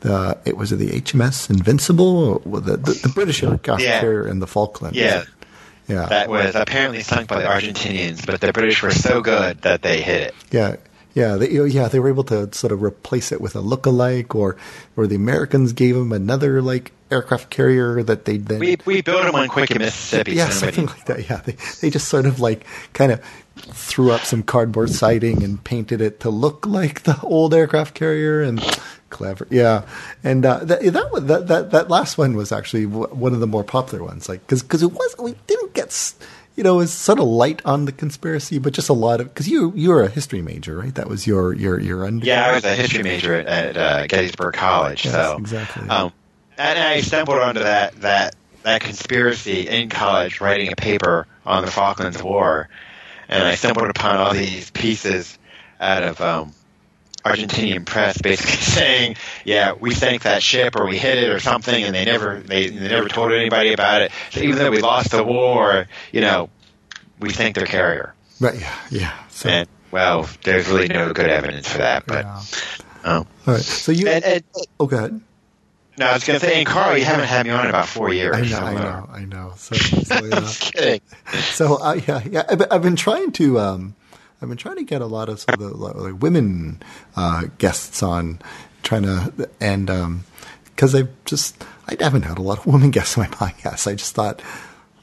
the 0.00 0.38
it 0.44 0.56
was 0.56 0.72
it 0.72 0.76
the 0.76 0.90
HMS 0.90 1.48
Invincible, 1.50 2.42
or 2.44 2.60
the 2.60 2.76
the, 2.76 2.92
the 3.02 3.08
British 3.14 3.42
aircraft 3.42 3.82
Yeah. 3.82 4.00
carrier 4.00 4.28
in 4.28 4.38
the 4.38 4.46
Falklands. 4.46 4.96
Yeah. 4.96 5.24
yeah, 5.88 6.04
That 6.06 6.28
was 6.28 6.54
apparently 6.54 7.00
sunk 7.02 7.28
by 7.28 7.40
the 7.40 7.48
Argentinians, 7.48 8.26
but 8.26 8.40
the 8.42 8.52
British 8.52 8.82
were 8.82 8.90
so 8.90 9.22
good 9.22 9.62
that 9.62 9.80
they 9.80 10.02
hit 10.02 10.20
it. 10.20 10.34
yeah, 10.50 10.76
yeah. 11.14 11.36
They, 11.36 11.50
yeah, 11.50 11.88
they 11.88 11.98
were 12.00 12.08
able 12.08 12.24
to 12.24 12.52
sort 12.52 12.72
of 12.72 12.82
replace 12.82 13.32
it 13.32 13.40
with 13.40 13.56
a 13.56 13.60
look-alike, 13.60 14.34
or 14.34 14.56
or 14.96 15.06
the 15.06 15.16
Americans 15.16 15.72
gave 15.72 15.94
them 15.94 16.12
another 16.12 16.62
like 16.62 16.92
aircraft 17.10 17.48
carrier 17.50 18.02
that 18.02 18.24
they 18.26 18.36
then 18.36 18.58
We 18.60 18.76
we 18.84 19.00
built 19.02 19.22
them 19.22 19.34
on 19.34 19.48
quick 19.48 19.70
in 19.70 19.78
Mississippi. 19.78 20.32
yeah, 20.32 20.50
something 20.50 20.86
like 20.86 21.06
that. 21.06 21.28
Yeah, 21.28 21.38
they 21.44 21.56
they 21.80 21.90
just 21.90 22.08
sort 22.08 22.26
of 22.26 22.40
like 22.40 22.64
kind 22.92 23.12
of 23.12 23.20
threw 23.56 24.12
up 24.12 24.20
some 24.20 24.42
cardboard 24.42 24.90
siding 24.90 25.42
and 25.42 25.62
painted 25.64 26.00
it 26.00 26.20
to 26.20 26.30
look 26.30 26.64
like 26.66 27.02
the 27.02 27.18
old 27.22 27.52
aircraft 27.54 27.94
carrier 27.94 28.40
and 28.42 28.60
clever. 29.10 29.46
Yeah, 29.50 29.84
and 30.22 30.44
uh, 30.46 30.58
that, 30.64 30.80
that 30.82 31.26
that 31.26 31.46
that 31.48 31.70
that 31.72 31.90
last 31.90 32.18
one 32.18 32.36
was 32.36 32.52
actually 32.52 32.86
one 32.86 33.32
of 33.32 33.40
the 33.40 33.46
more 33.48 33.64
popular 33.64 34.04
ones. 34.04 34.28
Like 34.28 34.40
because 34.46 34.62
because 34.62 34.82
it 34.82 34.92
was 34.92 35.16
we 35.18 35.34
didn't 35.46 35.74
get. 35.74 35.88
s- 35.88 36.14
You 36.58 36.64
know, 36.64 36.74
it 36.74 36.78
was 36.78 36.92
sort 36.92 37.20
of 37.20 37.28
light 37.28 37.62
on 37.64 37.84
the 37.84 37.92
conspiracy, 37.92 38.58
but 38.58 38.72
just 38.72 38.88
a 38.88 38.92
lot 38.92 39.20
of 39.20 39.28
because 39.28 39.48
you 39.48 39.72
you 39.76 39.90
were 39.90 40.02
a 40.02 40.08
history 40.08 40.42
major, 40.42 40.76
right? 40.76 40.92
That 40.92 41.08
was 41.08 41.24
your 41.24 41.52
your 41.52 41.78
your 41.78 42.04
under. 42.04 42.26
Yeah, 42.26 42.48
I 42.48 42.54
was 42.56 42.64
a 42.64 42.74
history 42.74 43.04
major 43.04 43.32
at, 43.32 43.46
at 43.46 43.76
uh, 43.76 44.06
Gettysburg 44.08 44.54
College. 44.54 45.04
Yes, 45.04 45.14
so 45.14 45.36
exactly. 45.36 45.88
Um, 45.88 46.12
and 46.58 46.76
I 46.76 47.00
stumbled 47.02 47.38
onto 47.38 47.60
that 47.60 48.00
that 48.00 48.34
that 48.64 48.80
conspiracy 48.80 49.68
in 49.68 49.88
college, 49.88 50.40
writing 50.40 50.72
a 50.72 50.74
paper 50.74 51.28
on 51.46 51.64
the 51.64 51.70
Falklands 51.70 52.20
War, 52.20 52.68
and 53.28 53.44
I 53.44 53.54
stumbled 53.54 53.88
upon 53.88 54.16
all 54.16 54.34
these 54.34 54.68
pieces 54.72 55.38
out 55.78 56.02
of 56.02 56.20
um, 56.20 56.52
Argentinian 57.28 57.84
press, 57.84 58.20
basically 58.20 58.56
saying, 58.60 59.16
"Yeah, 59.44 59.72
we 59.72 59.94
sank 59.94 60.22
that 60.22 60.42
ship, 60.42 60.76
or 60.76 60.86
we 60.86 60.98
hit 60.98 61.18
it, 61.18 61.30
or 61.30 61.40
something," 61.40 61.84
and 61.84 61.94
they 61.94 62.04
never 62.04 62.40
they, 62.40 62.68
they 62.68 62.88
never 62.88 63.08
told 63.08 63.32
anybody 63.32 63.72
about 63.72 64.02
it. 64.02 64.12
So 64.30 64.40
even 64.40 64.58
though 64.58 64.70
we 64.70 64.80
lost 64.80 65.10
the 65.10 65.22
war, 65.24 65.86
you 66.12 66.20
know, 66.20 66.50
we 67.20 67.32
sank 67.32 67.54
their 67.56 67.66
carrier. 67.66 68.14
Right. 68.40 68.58
Yeah. 68.60 68.78
Yeah. 68.90 69.18
So, 69.30 69.48
And 69.48 69.68
well, 69.90 70.28
there's 70.44 70.68
really 70.68 70.88
no 70.88 71.12
good 71.12 71.28
evidence 71.28 71.68
for 71.68 71.78
that, 71.78 72.06
but. 72.06 72.24
yeah. 72.24 72.42
Um, 73.04 73.26
All 73.46 73.54
right. 73.54 73.62
So 73.62 73.92
you. 73.92 74.08
and, 74.08 74.24
and, 74.24 74.44
oh, 74.80 74.86
go 74.86 74.96
ahead. 74.96 75.20
no, 75.98 76.06
I 76.06 76.12
was 76.14 76.24
going 76.24 76.38
to 76.38 76.44
say, 76.44 76.58
and 76.58 76.66
Karl, 76.66 76.96
you 76.98 77.04
haven't 77.04 77.26
had 77.26 77.46
me 77.46 77.52
on 77.52 77.64
in 77.64 77.70
about 77.70 77.86
four 77.88 78.12
years. 78.12 78.34
I 78.36 78.40
know. 78.40 78.46
so, 78.48 78.56
I 78.56 78.74
uh, 78.74 78.80
know. 78.80 79.08
I 79.12 79.24
know. 79.24 79.52
So, 79.56 79.74
so 79.76 80.14
yeah. 80.26 80.36
I'm 80.36 80.42
just 80.42 80.72
kidding. 80.72 81.00
So 81.52 81.76
uh, 81.76 82.00
yeah, 82.06 82.22
yeah, 82.28 82.42
I've, 82.48 82.62
I've 82.70 82.82
been 82.82 82.96
trying 82.96 83.32
to, 83.32 83.60
um, 83.60 83.94
I've 84.40 84.48
been 84.48 84.58
trying 84.58 84.76
to 84.76 84.84
get 84.84 85.00
a 85.02 85.06
lot 85.06 85.28
of, 85.28 85.40
sort 85.40 85.60
of 85.60 85.70
the, 85.70 85.76
like, 85.76 86.22
women 86.22 86.80
uh, 87.16 87.46
guests 87.58 88.02
on, 88.02 88.40
trying 88.82 89.02
to, 89.02 89.50
and 89.60 90.22
because 90.64 90.94
I've 90.94 91.10
just, 91.24 91.62
I 91.88 91.96
haven't 91.98 92.22
had 92.22 92.38
a 92.38 92.42
lot 92.42 92.58
of 92.58 92.66
women 92.66 92.90
guests 92.92 93.18
on 93.18 93.28
my 93.28 93.36
podcast. 93.36 93.90
I 93.90 93.94
just 93.94 94.14
thought, 94.14 94.40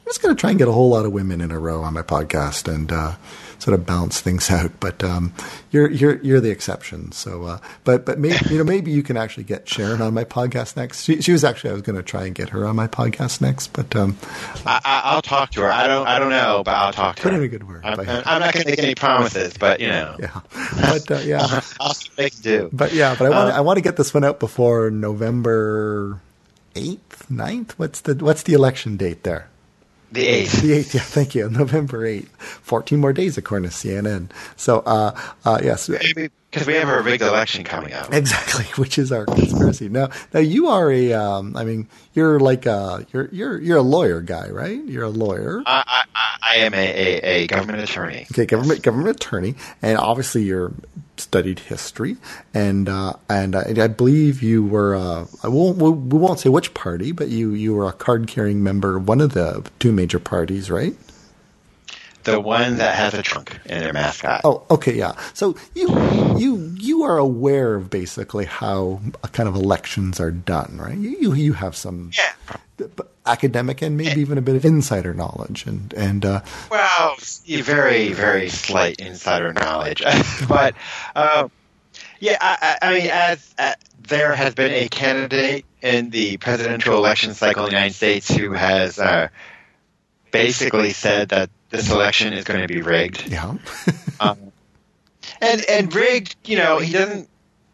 just 0.05 0.21
going 0.21 0.35
to 0.35 0.39
try 0.39 0.51
and 0.51 0.59
get 0.59 0.67
a 0.67 0.71
whole 0.71 0.89
lot 0.89 1.05
of 1.05 1.11
women 1.11 1.41
in 1.41 1.51
a 1.51 1.59
row 1.59 1.81
on 1.81 1.93
my 1.93 2.01
podcast 2.01 2.73
and 2.73 2.91
uh, 2.91 3.15
sort 3.59 3.73
of 3.73 3.85
balance 3.85 4.21
things 4.21 4.49
out. 4.51 4.71
But 4.79 5.03
um, 5.03 5.33
you're 5.71 5.89
you're 5.89 6.21
you're 6.21 6.39
the 6.39 6.51
exception. 6.51 7.11
So, 7.11 7.43
uh, 7.43 7.59
but 7.83 8.05
but 8.05 8.19
maybe 8.19 8.37
you 8.49 8.57
know 8.57 8.63
maybe 8.63 8.91
you 8.91 9.03
can 9.03 9.17
actually 9.17 9.43
get 9.43 9.67
Sharon 9.67 10.01
on 10.01 10.13
my 10.13 10.23
podcast 10.23 10.75
next. 10.75 11.03
She, 11.03 11.21
she 11.21 11.31
was 11.31 11.43
actually 11.43 11.71
I 11.71 11.73
was 11.73 11.81
going 11.81 11.95
to 11.95 12.03
try 12.03 12.25
and 12.25 12.35
get 12.35 12.49
her 12.49 12.65
on 12.65 12.75
my 12.75 12.87
podcast 12.87 13.41
next, 13.41 13.73
but 13.73 13.95
um, 13.95 14.17
I, 14.65 15.15
will 15.15 15.21
talk 15.21 15.51
to 15.51 15.61
her. 15.61 15.71
I 15.71 15.87
don't 15.87 16.07
I 16.07 16.19
don't 16.19 16.29
know, 16.29 16.61
but 16.63 16.75
I'll 16.75 16.93
talk 16.93 17.15
to 17.17 17.21
put 17.21 17.33
her. 17.33 17.37
Put 17.37 17.43
in 17.43 17.45
a 17.45 17.47
good 17.49 17.67
word. 17.67 17.81
I'm, 17.83 17.99
I'm 17.99 18.39
not 18.41 18.53
going 18.53 18.65
to 18.65 18.69
make 18.69 18.79
any 18.79 18.95
promises, 18.95 19.57
but 19.57 19.79
you 19.79 19.87
know. 19.87 20.15
Yeah, 20.19 20.41
but 20.51 21.11
uh, 21.11 21.19
yeah, 21.19 21.61
I'll 21.79 21.95
make 22.17 22.39
do. 22.41 22.69
But 22.71 22.93
yeah, 22.93 23.15
but 23.17 23.25
I 23.25 23.29
want 23.29 23.51
uh, 23.51 23.57
I 23.57 23.61
want 23.61 23.77
to 23.77 23.81
get 23.81 23.97
this 23.97 24.13
one 24.13 24.23
out 24.23 24.39
before 24.39 24.89
November 24.91 26.19
eighth, 26.75 27.27
9th? 27.29 27.71
What's 27.71 28.01
the 28.01 28.15
what's 28.15 28.43
the 28.43 28.53
election 28.53 28.97
date 28.97 29.23
there? 29.23 29.49
The 30.15 30.25
8th. 30.28 30.62
The 30.62 30.71
8th, 30.71 30.93
yeah, 30.93 31.01
thank 31.01 31.36
you. 31.36 31.49
November 31.51 32.08
8th. 32.08 32.28
14 32.38 32.99
more 32.99 33.12
days, 33.12 33.38
according 33.38 33.69
to 33.69 33.75
CNN. 33.75 34.32
So, 34.56 34.80
uh, 34.80 35.19
uh, 35.43 35.60
yes. 35.62 35.89
Because 35.89 36.65
we 36.65 36.75
have 36.75 36.88
a 36.88 37.01
rigged 37.01 37.21
election 37.21 37.65
coming 37.65 37.91
up. 37.91 38.13
Exactly, 38.13 38.63
which 38.82 38.97
is 38.97 39.12
our 39.12 39.25
conspiracy. 39.25 39.89
Now, 39.89 40.10
now 40.34 40.39
you 40.39 40.67
are 40.69 40.89
a, 40.89 41.12
um, 41.12 41.58
I 41.58 41.65
mean, 41.65 41.89
you're 42.13 42.39
like 42.39 42.65
a, 42.65 43.06
you're, 43.12 43.28
you're, 43.34 43.60
you're 43.60 43.78
a 43.78 43.82
lawyer 43.84 44.21
guy, 44.21 44.49
right? 44.49 44.82
You're 44.86 45.04
a 45.04 45.10
lawyer. 45.10 45.62
I, 45.65 45.84
I, 45.86 46.04
I 46.41 46.56
am 46.60 46.73
a, 46.73 46.78
a, 46.78 47.21
a 47.21 47.47
government 47.47 47.84
attorney. 47.84 48.25
Okay, 48.32 48.45
government, 48.45 48.84
government 48.84 49.17
attorney. 49.17 49.56
And 49.82 49.97
obviously 49.97 50.43
you're 50.43 50.71
studied 51.17 51.60
history, 51.60 52.17
and 52.54 52.89
uh, 52.89 53.13
and 53.30 53.56
uh, 53.56 53.63
I 53.78 53.88
believe 53.88 54.41
you 54.41 54.65
were. 54.65 54.95
Uh, 54.95 55.25
I 55.43 55.47
won't. 55.47 55.78
We 55.78 56.17
won't 56.17 56.39
say 56.39 56.49
which 56.49 56.73
party, 56.73 57.12
but 57.12 57.30
you 57.30 57.51
you 57.51 57.73
were 57.73 57.88
a 57.88 57.93
card 57.93 58.28
carrying 58.28 58.63
member 58.63 58.97
of 58.97 59.08
one 59.08 59.21
of 59.21 59.34
the 59.34 59.67
two 59.80 59.91
major 59.91 60.19
parties, 60.19 60.69
right? 60.69 60.95
The 62.23 62.39
one 62.39 62.78
that 62.78 62.95
has 62.95 63.13
a 63.13 63.21
trunk 63.21 63.60
in 63.65 63.80
their 63.80 63.93
mascot. 63.93 64.41
Oh, 64.43 64.63
okay, 64.71 64.95
yeah. 64.95 65.15
So 65.34 65.56
you 65.75 65.88
you 66.38 66.75
you 66.80 67.04
are 67.04 67.17
aware 67.17 67.75
of 67.75 67.91
basically 67.91 68.45
how 68.45 68.99
kind 69.32 69.47
of 69.47 69.56
elections 69.56 70.19
are 70.19 70.32
done, 70.32 70.78
right? 70.80 70.97
You 70.97 71.36
you 71.36 71.54
have 71.54 71.75
some 71.75 72.12
yeah. 72.17 72.88
Academic 73.25 73.81
and 73.81 73.97
maybe 73.97 74.21
even 74.21 74.38
a 74.38 74.41
bit 74.41 74.55
of 74.55 74.65
insider 74.65 75.13
knowledge, 75.13 75.65
and 75.65 75.93
and 75.93 76.25
uh, 76.25 76.41
well, 76.69 77.15
very 77.45 78.13
very 78.13 78.49
slight 78.49 78.99
insider 78.99 79.53
knowledge, 79.53 80.03
but 80.47 80.75
uh, 81.15 81.47
yeah, 82.19 82.38
I, 82.41 82.77
I 82.81 82.93
mean, 82.93 83.09
as 83.11 83.53
uh, 83.57 83.73
there 84.07 84.33
has 84.35 84.53
been 84.53 84.71
a 84.71 84.88
candidate 84.88 85.65
in 85.81 86.09
the 86.09 86.38
presidential 86.38 86.97
election 86.97 87.33
cycle 87.33 87.65
in 87.65 87.69
the 87.69 87.75
United 87.75 87.93
States 87.93 88.29
who 88.29 88.53
has 88.53 88.99
uh, 88.99 89.27
basically 90.31 90.91
said 90.91 91.29
that 91.29 91.49
this 91.69 91.91
election 91.91 92.33
is 92.33 92.43
going 92.43 92.61
to 92.61 92.67
be 92.67 92.81
rigged. 92.81 93.29
Yeah. 93.29 93.55
um, 94.19 94.51
and 95.41 95.63
and 95.69 95.93
rigged, 95.93 96.35
you 96.45 96.57
know, 96.57 96.79
he 96.79 96.93
doesn't 96.93 97.29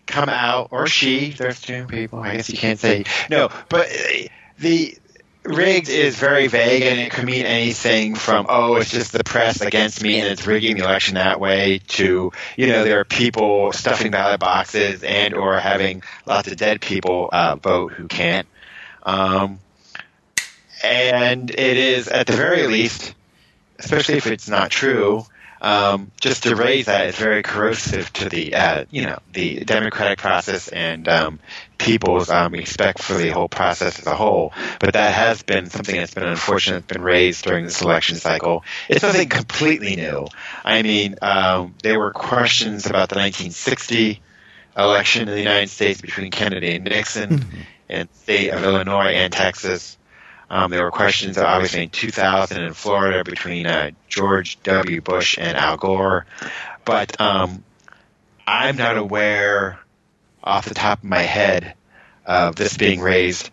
come 0.07 0.29
out 0.29 0.69
or 0.71 0.87
she. 0.87 1.31
There's 1.31 1.61
two 1.61 1.85
people. 1.85 2.19
I 2.19 2.37
guess 2.37 2.49
you 2.49 2.57
can't 2.57 2.79
say 2.79 3.05
no, 3.29 3.49
but 3.69 3.87
uh, 3.87 4.27
the 4.59 4.97
rigged 5.43 5.89
is 5.89 6.17
very 6.17 6.47
vague 6.47 6.83
and 6.83 6.99
it 6.99 7.11
could 7.11 7.25
mean 7.25 7.45
anything 7.45 8.13
from 8.13 8.45
oh 8.47 8.75
it's 8.75 8.91
just 8.91 9.11
the 9.11 9.23
press 9.23 9.61
against 9.61 10.03
me 10.03 10.19
and 10.19 10.27
it's 10.27 10.45
rigging 10.45 10.77
the 10.77 10.83
election 10.83 11.15
that 11.15 11.39
way 11.39 11.79
to 11.87 12.31
you 12.55 12.67
know 12.67 12.83
there 12.83 12.99
are 12.99 13.05
people 13.05 13.71
stuffing 13.71 14.11
ballot 14.11 14.39
boxes 14.39 15.03
and 15.03 15.33
or 15.33 15.57
having 15.57 16.03
lots 16.27 16.47
of 16.47 16.57
dead 16.57 16.79
people 16.79 17.27
uh, 17.33 17.55
vote 17.55 17.91
who 17.91 18.07
can't 18.07 18.47
um, 19.03 19.59
and 20.83 21.49
it 21.49 21.77
is 21.77 22.07
at 22.07 22.27
the 22.27 22.33
very 22.33 22.67
least 22.67 23.15
especially 23.83 24.15
if 24.15 24.27
it's 24.27 24.49
not 24.49 24.69
true. 24.69 25.25
Um, 25.61 26.11
just 26.19 26.43
to 26.43 26.55
raise 26.55 26.87
that 26.87 27.05
is 27.05 27.15
very 27.15 27.43
corrosive 27.43 28.11
to 28.13 28.29
the 28.29 28.55
uh, 28.55 28.85
you 28.89 29.03
know 29.03 29.19
the 29.31 29.59
democratic 29.59 30.17
process 30.17 30.67
and 30.67 31.07
um, 31.07 31.39
people's 31.77 32.31
um, 32.31 32.53
respect 32.53 33.01
for 33.01 33.13
the 33.13 33.29
whole 33.29 33.47
process 33.47 33.99
as 33.99 34.07
a 34.07 34.15
whole. 34.15 34.53
But 34.79 34.93
that 34.93 35.13
has 35.13 35.43
been 35.43 35.69
something 35.69 35.95
that's 35.95 36.15
been 36.15 36.23
unfortunate, 36.23 36.87
been 36.87 37.03
raised 37.03 37.45
during 37.45 37.65
this 37.65 37.81
election 37.81 38.15
cycle. 38.15 38.63
It's 38.89 39.03
nothing 39.03 39.29
completely 39.29 39.95
new. 39.95 40.27
I 40.65 40.81
mean, 40.81 41.15
um, 41.21 41.75
there 41.83 41.99
were 41.99 42.11
questions 42.11 42.87
about 42.87 43.09
the 43.09 43.15
1960 43.15 44.19
election 44.77 45.27
in 45.27 45.33
the 45.33 45.39
United 45.39 45.69
States 45.69 46.01
between 46.01 46.31
Kennedy 46.31 46.75
and 46.75 46.85
Nixon 46.85 47.29
mm-hmm. 47.39 47.61
the 47.87 48.07
state 48.13 48.49
of 48.49 48.63
Illinois 48.63 49.11
and 49.11 49.31
Texas. 49.31 49.97
Um, 50.51 50.69
there 50.69 50.83
were 50.83 50.91
questions, 50.91 51.37
obviously, 51.37 51.83
in 51.83 51.89
2000 51.89 52.61
in 52.61 52.73
Florida 52.73 53.23
between 53.23 53.65
uh, 53.65 53.91
George 54.09 54.61
W. 54.63 54.99
Bush 54.99 55.37
and 55.39 55.55
Al 55.55 55.77
Gore. 55.77 56.25
But 56.83 57.21
um, 57.21 57.63
I'm 58.45 58.75
not 58.75 58.97
aware, 58.97 59.79
off 60.43 60.65
the 60.65 60.73
top 60.73 60.99
of 60.99 61.03
my 61.05 61.21
head, 61.21 61.75
of 62.25 62.57
this 62.57 62.75
being 62.75 62.99
raised 62.99 63.49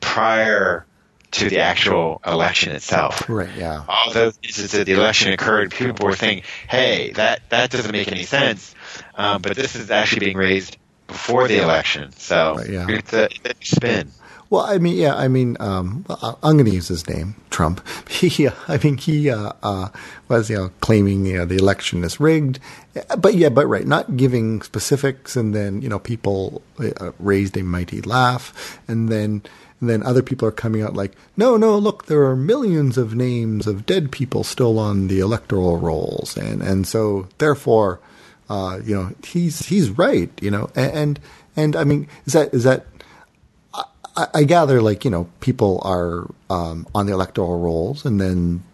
prior 0.00 0.86
to 1.32 1.50
the 1.50 1.60
actual 1.60 2.22
election 2.26 2.74
itself. 2.74 3.28
Right. 3.28 3.50
Yeah. 3.54 3.84
All 3.86 4.10
those 4.14 4.38
instances 4.42 4.72
that 4.72 4.86
the 4.86 4.94
election 4.94 5.34
occurred, 5.34 5.70
people 5.70 6.06
were 6.06 6.14
thinking, 6.14 6.44
"Hey, 6.66 7.12
that 7.12 7.42
that 7.50 7.68
doesn't 7.70 7.92
make 7.92 8.10
any 8.10 8.22
sense," 8.22 8.74
um, 9.14 9.42
but 9.42 9.54
this 9.54 9.76
is 9.76 9.90
actually 9.90 10.20
being 10.20 10.38
raised 10.38 10.78
before 11.06 11.46
the 11.46 11.62
election, 11.62 12.12
so 12.12 12.56
right, 12.56 12.70
yeah. 12.70 12.86
it's, 12.88 13.12
a, 13.12 13.28
it's 13.44 13.72
a 13.72 13.76
spin. 13.76 14.12
Well, 14.50 14.62
I 14.62 14.78
mean, 14.78 14.96
yeah, 14.96 15.14
I 15.14 15.28
mean, 15.28 15.58
um, 15.60 16.06
I'm 16.42 16.56
going 16.56 16.64
to 16.64 16.70
use 16.70 16.88
his 16.88 17.06
name, 17.08 17.34
Trump. 17.50 17.86
He, 18.08 18.48
uh, 18.48 18.52
I 18.66 18.78
mean, 18.78 18.96
he 18.96 19.30
uh, 19.30 19.52
uh, 19.62 19.88
was, 20.28 20.48
you 20.50 20.56
know, 20.56 20.70
claiming 20.80 21.26
you 21.26 21.38
know, 21.38 21.44
the 21.44 21.56
election 21.56 22.02
is 22.02 22.18
rigged, 22.18 22.58
but 23.18 23.34
yeah, 23.34 23.50
but 23.50 23.66
right, 23.66 23.86
not 23.86 24.16
giving 24.16 24.62
specifics, 24.62 25.36
and 25.36 25.54
then 25.54 25.82
you 25.82 25.88
know, 25.88 25.98
people 25.98 26.62
uh, 26.80 27.12
raised 27.18 27.56
a 27.56 27.62
mighty 27.62 28.00
laugh, 28.02 28.80
and 28.88 29.08
then. 29.08 29.42
And 29.80 29.88
then 29.88 30.02
other 30.02 30.24
people 30.24 30.48
are 30.48 30.50
coming 30.50 30.82
out 30.82 30.94
like, 30.94 31.12
no, 31.36 31.56
no, 31.56 31.78
look, 31.78 32.06
there 32.06 32.24
are 32.24 32.34
millions 32.34 32.98
of 32.98 33.14
names 33.14 33.68
of 33.68 33.86
dead 33.86 34.10
people 34.10 34.42
still 34.42 34.76
on 34.76 35.06
the 35.06 35.20
electoral 35.20 35.78
rolls, 35.78 36.36
and 36.36 36.62
and 36.62 36.84
so 36.84 37.28
therefore, 37.38 38.00
uh, 38.50 38.80
you 38.84 38.92
know, 38.92 39.12
he's 39.24 39.66
he's 39.66 39.90
right, 39.90 40.32
you 40.42 40.50
know, 40.50 40.68
and, 40.74 40.92
and 40.92 41.20
and 41.54 41.76
I 41.76 41.84
mean, 41.84 42.08
is 42.26 42.32
that 42.32 42.52
is 42.52 42.64
that 42.64 42.86
I, 44.18 44.26
I 44.34 44.44
gather, 44.44 44.82
like 44.82 45.04
you 45.04 45.10
know, 45.10 45.28
people 45.40 45.80
are 45.84 46.26
um, 46.50 46.86
on 46.94 47.06
the 47.06 47.12
electoral 47.12 47.60
rolls, 47.60 48.04
and 48.04 48.20
then 48.20 48.64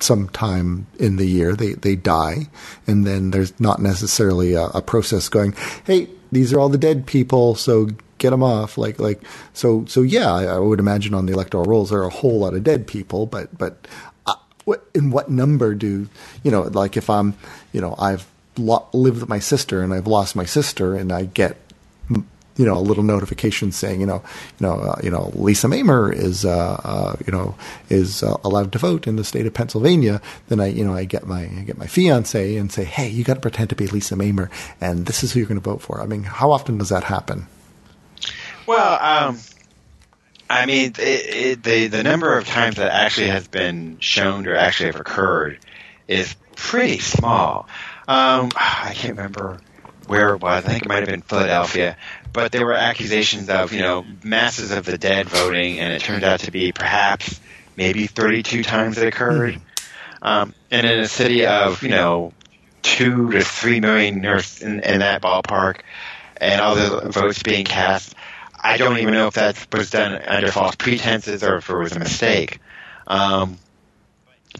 sometime 0.00 0.86
in 0.98 1.16
the 1.16 1.26
year 1.26 1.56
they 1.56 1.72
they 1.72 1.96
die, 1.96 2.48
and 2.86 3.06
then 3.06 3.30
there's 3.30 3.58
not 3.58 3.80
necessarily 3.80 4.52
a, 4.52 4.64
a 4.66 4.82
process 4.82 5.28
going. 5.28 5.54
Hey, 5.84 6.08
these 6.30 6.52
are 6.52 6.60
all 6.60 6.68
the 6.68 6.78
dead 6.78 7.06
people, 7.06 7.54
so 7.54 7.88
get 8.18 8.30
them 8.30 8.42
off. 8.42 8.76
Like 8.76 9.00
like 9.00 9.22
so 9.54 9.84
so 9.86 10.02
yeah, 10.02 10.30
I, 10.32 10.44
I 10.44 10.58
would 10.58 10.78
imagine 10.78 11.14
on 11.14 11.26
the 11.26 11.32
electoral 11.32 11.64
rolls 11.64 11.90
there 11.90 12.00
are 12.00 12.06
a 12.06 12.10
whole 12.10 12.38
lot 12.40 12.54
of 12.54 12.62
dead 12.62 12.86
people, 12.86 13.24
but 13.24 13.56
but 13.56 13.88
uh, 14.26 14.34
in 14.94 15.10
what 15.10 15.30
number 15.30 15.74
do 15.74 16.08
you 16.42 16.50
know? 16.50 16.62
Like 16.62 16.98
if 16.98 17.08
I'm 17.08 17.34
you 17.72 17.80
know 17.80 17.94
I've 17.98 18.26
lo- 18.58 18.88
lived 18.92 19.20
with 19.20 19.28
my 19.28 19.38
sister 19.38 19.82
and 19.82 19.94
I've 19.94 20.06
lost 20.06 20.36
my 20.36 20.44
sister 20.44 20.94
and 20.94 21.10
I 21.10 21.24
get 21.24 21.56
you 22.62 22.68
know, 22.68 22.78
a 22.78 22.80
little 22.80 23.02
notification 23.02 23.72
saying, 23.72 24.00
you 24.00 24.06
know, 24.06 24.22
you 24.60 24.66
know, 24.66 24.74
uh, 24.74 25.00
you 25.02 25.10
know, 25.10 25.32
Lisa 25.34 25.66
Mamer 25.66 26.12
is, 26.12 26.44
uh, 26.44 26.80
uh, 26.84 27.16
you 27.26 27.32
know, 27.32 27.56
is 27.88 28.22
uh, 28.22 28.36
allowed 28.44 28.70
to 28.70 28.78
vote 28.78 29.08
in 29.08 29.16
the 29.16 29.24
state 29.24 29.46
of 29.46 29.52
Pennsylvania. 29.52 30.22
Then 30.46 30.60
I, 30.60 30.66
you 30.66 30.84
know, 30.84 30.94
I 30.94 31.02
get 31.02 31.26
my, 31.26 31.42
I 31.42 31.64
get 31.66 31.76
my 31.76 31.88
fiance 31.88 32.56
and 32.56 32.70
say, 32.70 32.84
hey, 32.84 33.08
you 33.08 33.24
got 33.24 33.34
to 33.34 33.40
pretend 33.40 33.70
to 33.70 33.74
be 33.74 33.88
Lisa 33.88 34.14
Mamer, 34.14 34.48
and 34.80 35.06
this 35.06 35.24
is 35.24 35.32
who 35.32 35.40
you're 35.40 35.48
going 35.48 35.60
to 35.60 35.70
vote 35.70 35.82
for. 35.82 36.00
I 36.00 36.06
mean, 36.06 36.22
how 36.22 36.52
often 36.52 36.78
does 36.78 36.90
that 36.90 37.02
happen? 37.02 37.48
Well, 38.64 38.98
um, 39.02 39.38
I 40.48 40.66
mean, 40.66 40.92
it, 40.98 41.00
it, 41.00 41.62
the 41.64 41.88
the 41.88 42.04
number 42.04 42.38
of 42.38 42.46
times 42.46 42.76
that 42.76 42.92
actually 42.92 43.28
has 43.28 43.48
been 43.48 43.98
shown 43.98 44.46
or 44.46 44.54
actually 44.54 44.92
have 44.92 45.00
occurred 45.00 45.58
is 46.06 46.36
pretty 46.54 46.98
small. 46.98 47.66
Um, 48.06 48.50
I 48.54 48.92
can't 48.94 49.16
remember 49.16 49.58
where 50.06 50.34
it 50.34 50.40
was. 50.40 50.64
I 50.64 50.68
think 50.68 50.82
it 50.82 50.88
might 50.88 50.98
have 50.98 51.08
been 51.08 51.22
Philadelphia, 51.22 51.96
but 52.32 52.52
there 52.52 52.64
were 52.64 52.74
accusations 52.74 53.48
of 53.48 53.72
you 53.72 53.80
know 53.80 54.04
masses 54.22 54.70
of 54.70 54.84
the 54.84 54.98
dead 54.98 55.28
voting, 55.28 55.78
and 55.78 55.92
it 55.92 56.02
turned 56.02 56.24
out 56.24 56.40
to 56.40 56.50
be 56.50 56.72
perhaps 56.72 57.40
maybe 57.76 58.06
32 58.06 58.62
times 58.62 58.98
it 58.98 59.06
occurred. 59.06 59.54
Mm-hmm. 59.54 60.24
Um, 60.24 60.54
and 60.70 60.86
in 60.86 61.00
a 61.00 61.08
city 61.08 61.46
of 61.46 61.82
you 61.82 61.90
know 61.90 62.32
two 62.82 63.32
to 63.32 63.42
three 63.42 63.80
million 63.80 64.16
in, 64.24 64.80
in 64.80 64.98
that 65.00 65.22
ballpark, 65.22 65.80
and 66.36 66.60
all 66.60 66.74
the 66.74 67.10
votes 67.10 67.42
being 67.42 67.64
cast, 67.64 68.14
I 68.58 68.76
don't 68.76 68.98
even 68.98 69.14
know 69.14 69.26
if 69.26 69.34
that 69.34 69.66
was 69.72 69.90
done 69.90 70.14
under 70.14 70.50
false 70.50 70.76
pretenses 70.76 71.42
or 71.42 71.56
if 71.56 71.68
it 71.68 71.76
was 71.76 71.92
a 71.92 71.98
mistake. 71.98 72.60
Um, 73.06 73.58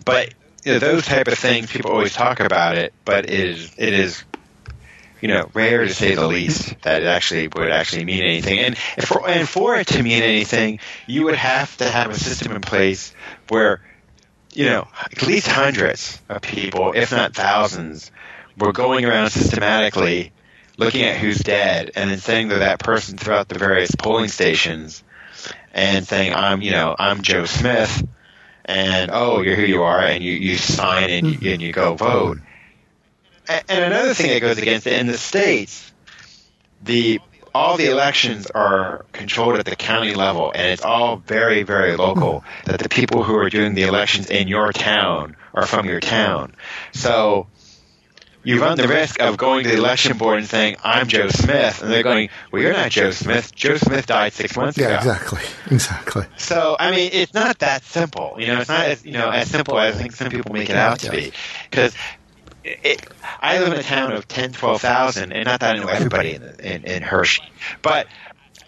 but 0.05 0.35
you 0.65 0.75
know, 0.75 0.79
those 0.79 1.07
type 1.07 1.29
of 1.29 1.39
things, 1.39 1.71
people 1.71 1.91
always 1.91 2.15
talk 2.15 2.41
about 2.41 2.77
it, 2.77 2.93
but 3.05 3.25
it 3.27 3.31
is 3.31 3.73
it 3.79 3.93
is 3.93 4.25
you 5.23 5.29
know, 5.29 5.49
rare 5.55 5.87
to 5.87 5.95
say 5.95 6.15
the 6.15 6.27
least 6.27 6.83
that 6.83 7.03
it 7.03 7.07
actually 7.07 7.49
would 7.49 7.71
actually 7.71 8.05
mean 8.05 8.23
anything. 8.23 8.59
And 8.59 8.77
for, 8.77 9.27
and 9.27 9.49
for 9.49 9.77
it 9.77 9.87
to 9.89 10.03
mean 10.03 10.23
anything, 10.23 10.81
you 11.07 11.25
would 11.25 11.37
have 11.37 11.75
to 11.79 11.89
have 11.89 12.11
a 12.11 12.15
system 12.15 12.53
in 12.53 12.61
place 12.61 13.15
where 13.49 13.81
you 14.55 14.67
know, 14.67 14.87
at 15.01 15.27
least 15.27 15.47
hundreds 15.47 16.21
of 16.29 16.43
people, 16.43 16.93
if 16.95 17.13
not 17.13 17.35
thousands, 17.35 18.11
were 18.59 18.73
going 18.73 19.05
around 19.05 19.31
systematically 19.31 20.33
looking 20.77 21.05
at 21.05 21.17
who's 21.17 21.39
dead 21.39 21.91
and 21.97 22.11
then 22.11 22.19
saying 22.19 22.51
to 22.51 22.57
that 22.57 22.79
person 22.79 23.17
throughout 23.17 23.49
the 23.49 23.59
various 23.59 23.95
polling 23.95 24.29
stations 24.29 25.03
and 25.73 26.07
saying, 26.07 26.35
I'm, 26.35 26.61
you 26.61 26.71
know, 26.71 26.95
I'm 26.99 27.23
Joe 27.23 27.47
Smith 27.47 28.07
and, 28.65 29.11
oh, 29.13 29.41
you're 29.41 29.57
who 29.57 29.63
you 29.63 29.83
are 29.83 30.01
and 30.01 30.23
you, 30.23 30.33
you 30.33 30.57
sign 30.57 31.11
and 31.11 31.27
you, 31.27 31.35
mm-hmm. 31.35 31.47
and 31.47 31.63
you 31.63 31.73
go 31.73 31.95
vote. 31.95 32.39
And, 33.69 33.85
another 33.85 34.15
thing 34.15 34.31
that 34.31 34.41
goes 34.41 34.59
against 34.59 34.87
it, 34.87 34.99
in 34.99 35.07
the 35.07 35.19
States, 35.19 35.93
the 36.83 37.21
all 37.55 37.77
the 37.77 37.91
elections 37.91 38.47
are 38.47 39.05
controlled 39.13 39.59
at 39.59 39.67
the 39.67 39.77
county 39.77 40.15
level, 40.15 40.53
and 40.55 40.69
it's 40.69 40.83
all 40.83 41.17
very, 41.17 41.65
very 41.65 41.97
local. 41.97 42.45
That 42.65 42.81
the 42.81 42.89
people 42.89 43.23
who 43.23 43.37
are 43.37 43.51
doing 43.51 43.75
the 43.75 43.83
elections 43.83 44.31
in 44.31 44.49
your 44.49 44.73
town 44.73 45.37
are 45.53 45.67
from 45.67 45.87
your 45.87 46.01
town. 46.01 46.55
So 46.93 47.49
you 48.45 48.61
run 48.61 48.77
the 48.77 48.89
risk 48.89 49.21
of 49.21 49.37
going 49.37 49.65
to 49.65 49.71
the 49.71 49.77
election 49.77 50.17
board 50.17 50.39
and 50.39 50.49
saying, 50.49 50.77
"I'm 50.83 51.07
Joe 51.07 51.29
Smith," 51.29 51.83
and 51.83 51.93
they're 51.93 52.03
going, 52.03 52.31
"Well, 52.51 52.63
you're 52.63 52.73
not 52.73 52.91
Joe 52.91 53.11
Smith. 53.11 53.55
Joe 53.55 53.77
Smith 53.77 54.07
died 54.07 54.33
six 54.33 54.57
months 54.57 54.79
Yeah, 54.79 54.87
ago." 54.87 54.93
Yeah, 54.93 54.99
exactly, 54.99 55.43
exactly. 55.71 56.27
So 56.39 56.77
I 56.79 56.91
mean, 56.91 57.11
it's 57.13 57.35
not 57.35 57.59
that 57.61 57.85
simple. 57.85 58.37
You 58.39 58.49
know, 58.49 58.61
it's 58.61 58.69
not 58.69 58.87
as 58.87 59.05
you 59.05 59.13
know 59.13 59.31
as 59.31 59.49
simple 59.49 59.79
as 59.79 59.95
I 59.95 59.99
think 59.99 60.13
some 60.13 60.31
people 60.31 60.53
make 60.53 60.71
it 60.71 60.77
out 60.77 61.01
to 61.01 61.11
be. 61.11 61.33
Because 61.71 61.95
it, 62.65 63.07
I 63.41 63.59
live 63.59 63.73
in 63.73 63.79
a 63.79 63.83
town 63.83 64.13
of 64.13 64.27
10, 64.29 64.53
12,000, 64.53 65.33
and 65.33 65.45
not 65.45 65.61
that 65.61 65.77
I 65.77 65.79
know 65.79 65.89
everybody 65.89 66.35
in, 66.35 66.43
in, 66.61 66.85
in 66.85 67.03
Hershey, 67.03 67.43
but 67.83 68.07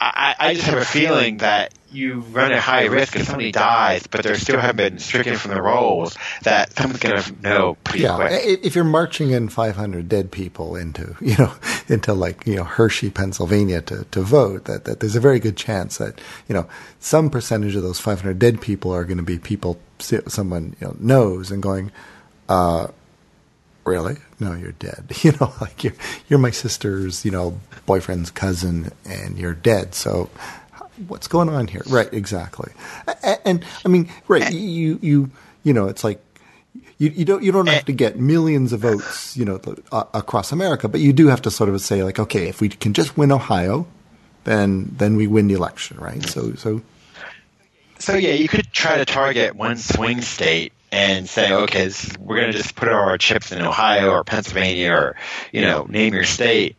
I, 0.01 0.35
I 0.39 0.55
just 0.55 0.67
have 0.67 0.79
a 0.79 0.85
feeling 0.85 1.39
that 1.39 1.73
you 1.91 2.21
run 2.21 2.51
a 2.51 2.61
high 2.61 2.87
risk 2.87 3.15
if 3.15 3.25
somebody 3.27 3.53
dies, 3.53 4.07
but 4.09 4.25
they 4.25 4.35
still 4.35 4.59
have 4.59 4.77
been 4.77 4.99
stricken 4.99 5.37
from 5.37 5.53
the 5.53 5.63
rolls, 5.63 6.17
that 6.43 6.73
someone's 6.77 6.99
going 7.01 7.23
to 7.23 7.41
know 7.41 7.77
pretty 7.85 8.03
Yeah, 8.03 8.17
quick. 8.17 8.61
if 8.65 8.75
you're 8.75 8.83
marching 8.85 9.31
in 9.31 9.49
500 9.49 10.09
dead 10.09 10.33
people 10.33 10.75
into, 10.75 11.17
you 11.21 11.37
know, 11.39 11.55
into 11.89 12.13
like, 12.13 12.45
you 12.47 12.57
know, 12.57 12.65
Hershey, 12.65 13.11
Pennsylvania 13.11 13.81
to, 13.83 14.05
to 14.11 14.21
vote, 14.23 14.65
that, 14.65 14.85
that 14.85 14.99
there's 15.01 15.15
a 15.17 15.21
very 15.21 15.39
good 15.39 15.57
chance 15.57 15.99
that, 15.99 16.21
you 16.49 16.55
know, 16.55 16.67
some 16.99 17.31
percentage 17.31 17.77
of 17.77 17.85
those 17.85 18.01
500 18.01 18.39
dead 18.41 18.61
people 18.61 18.93
are 18.93 19.05
going 19.05 19.19
to 19.19 19.23
be 19.23 19.39
people 19.39 19.79
someone, 20.01 20.75
you 20.81 20.89
know, 20.89 20.97
knows 20.99 21.53
and 21.53 21.63
going, 21.63 21.93
uh, 22.49 22.89
really? 23.87 24.17
No, 24.41 24.55
you're 24.55 24.73
dead. 24.73 25.13
You 25.23 25.33
know, 25.41 25.53
like 25.61 25.85
you're, 25.85 25.95
you're 26.29 26.39
my 26.39 26.51
sister's, 26.51 27.25
you 27.25 27.31
know, 27.31 27.59
boyfriend's 27.87 28.31
cousin 28.31 28.93
and 29.05 29.39
you're 29.39 29.55
dead. 29.55 29.95
So 29.95 30.29
what's 31.09 31.29
going 31.29 31.49
on 31.49 31.67
here? 31.69 31.83
Right, 31.89 32.13
exactly. 32.13 32.73
And, 33.23 33.39
and 33.45 33.65
I 33.85 33.89
mean, 33.89 34.11
right, 34.29 34.53
you, 34.53 34.99
you, 35.01 35.31
you 35.63 35.73
know, 35.73 35.89
it's 35.89 36.05
like, 36.05 36.21
you, 36.99 37.11
you 37.11 37.25
don't 37.25 37.43
you 37.43 37.51
don't 37.51 37.67
have 37.69 37.85
to 37.87 37.93
get 37.93 38.19
millions 38.19 38.73
of 38.73 38.81
votes, 38.81 39.37
you 39.37 39.45
know, 39.45 39.61
uh, 39.91 40.05
across 40.15 40.53
America, 40.53 40.89
but 40.89 41.01
you 41.01 41.13
do 41.13 41.27
have 41.27 41.43
to 41.43 41.51
sort 41.51 41.69
of 41.69 41.81
say 41.81 42.05
like, 42.05 42.19
okay, 42.21 42.49
if 42.49 42.61
we 42.61 42.69
can 42.69 42.93
just 42.93 43.17
win 43.17 43.33
Ohio, 43.33 43.87
then 44.45 44.95
then 44.97 45.17
we 45.17 45.27
win 45.27 45.49
the 45.49 45.55
election, 45.55 45.99
right? 45.99 46.25
So 46.25 46.55
so 46.55 46.83
So 47.99 48.15
yeah, 48.15 48.35
you 48.35 48.49
could 48.49 48.73
try 48.73 48.99
to 48.99 49.05
target 49.05 49.57
one 49.57 49.77
swing 49.77 50.21
state 50.21 50.73
and 50.95 51.29
say, 51.29 51.53
okay, 51.53 51.91
we're 52.21 52.37
going 52.37 52.53
to 52.53 52.57
just 52.57 52.77
put 52.77 52.89
our 52.89 53.19
chips 53.19 53.51
in 53.51 53.61
Ohio 53.61 54.11
or 54.11 54.23
Pennsylvania 54.23 54.93
or 54.93 55.17
you 55.51 55.61
know, 55.61 55.87
name 55.89 56.15
your 56.15 56.25
state. 56.25 56.77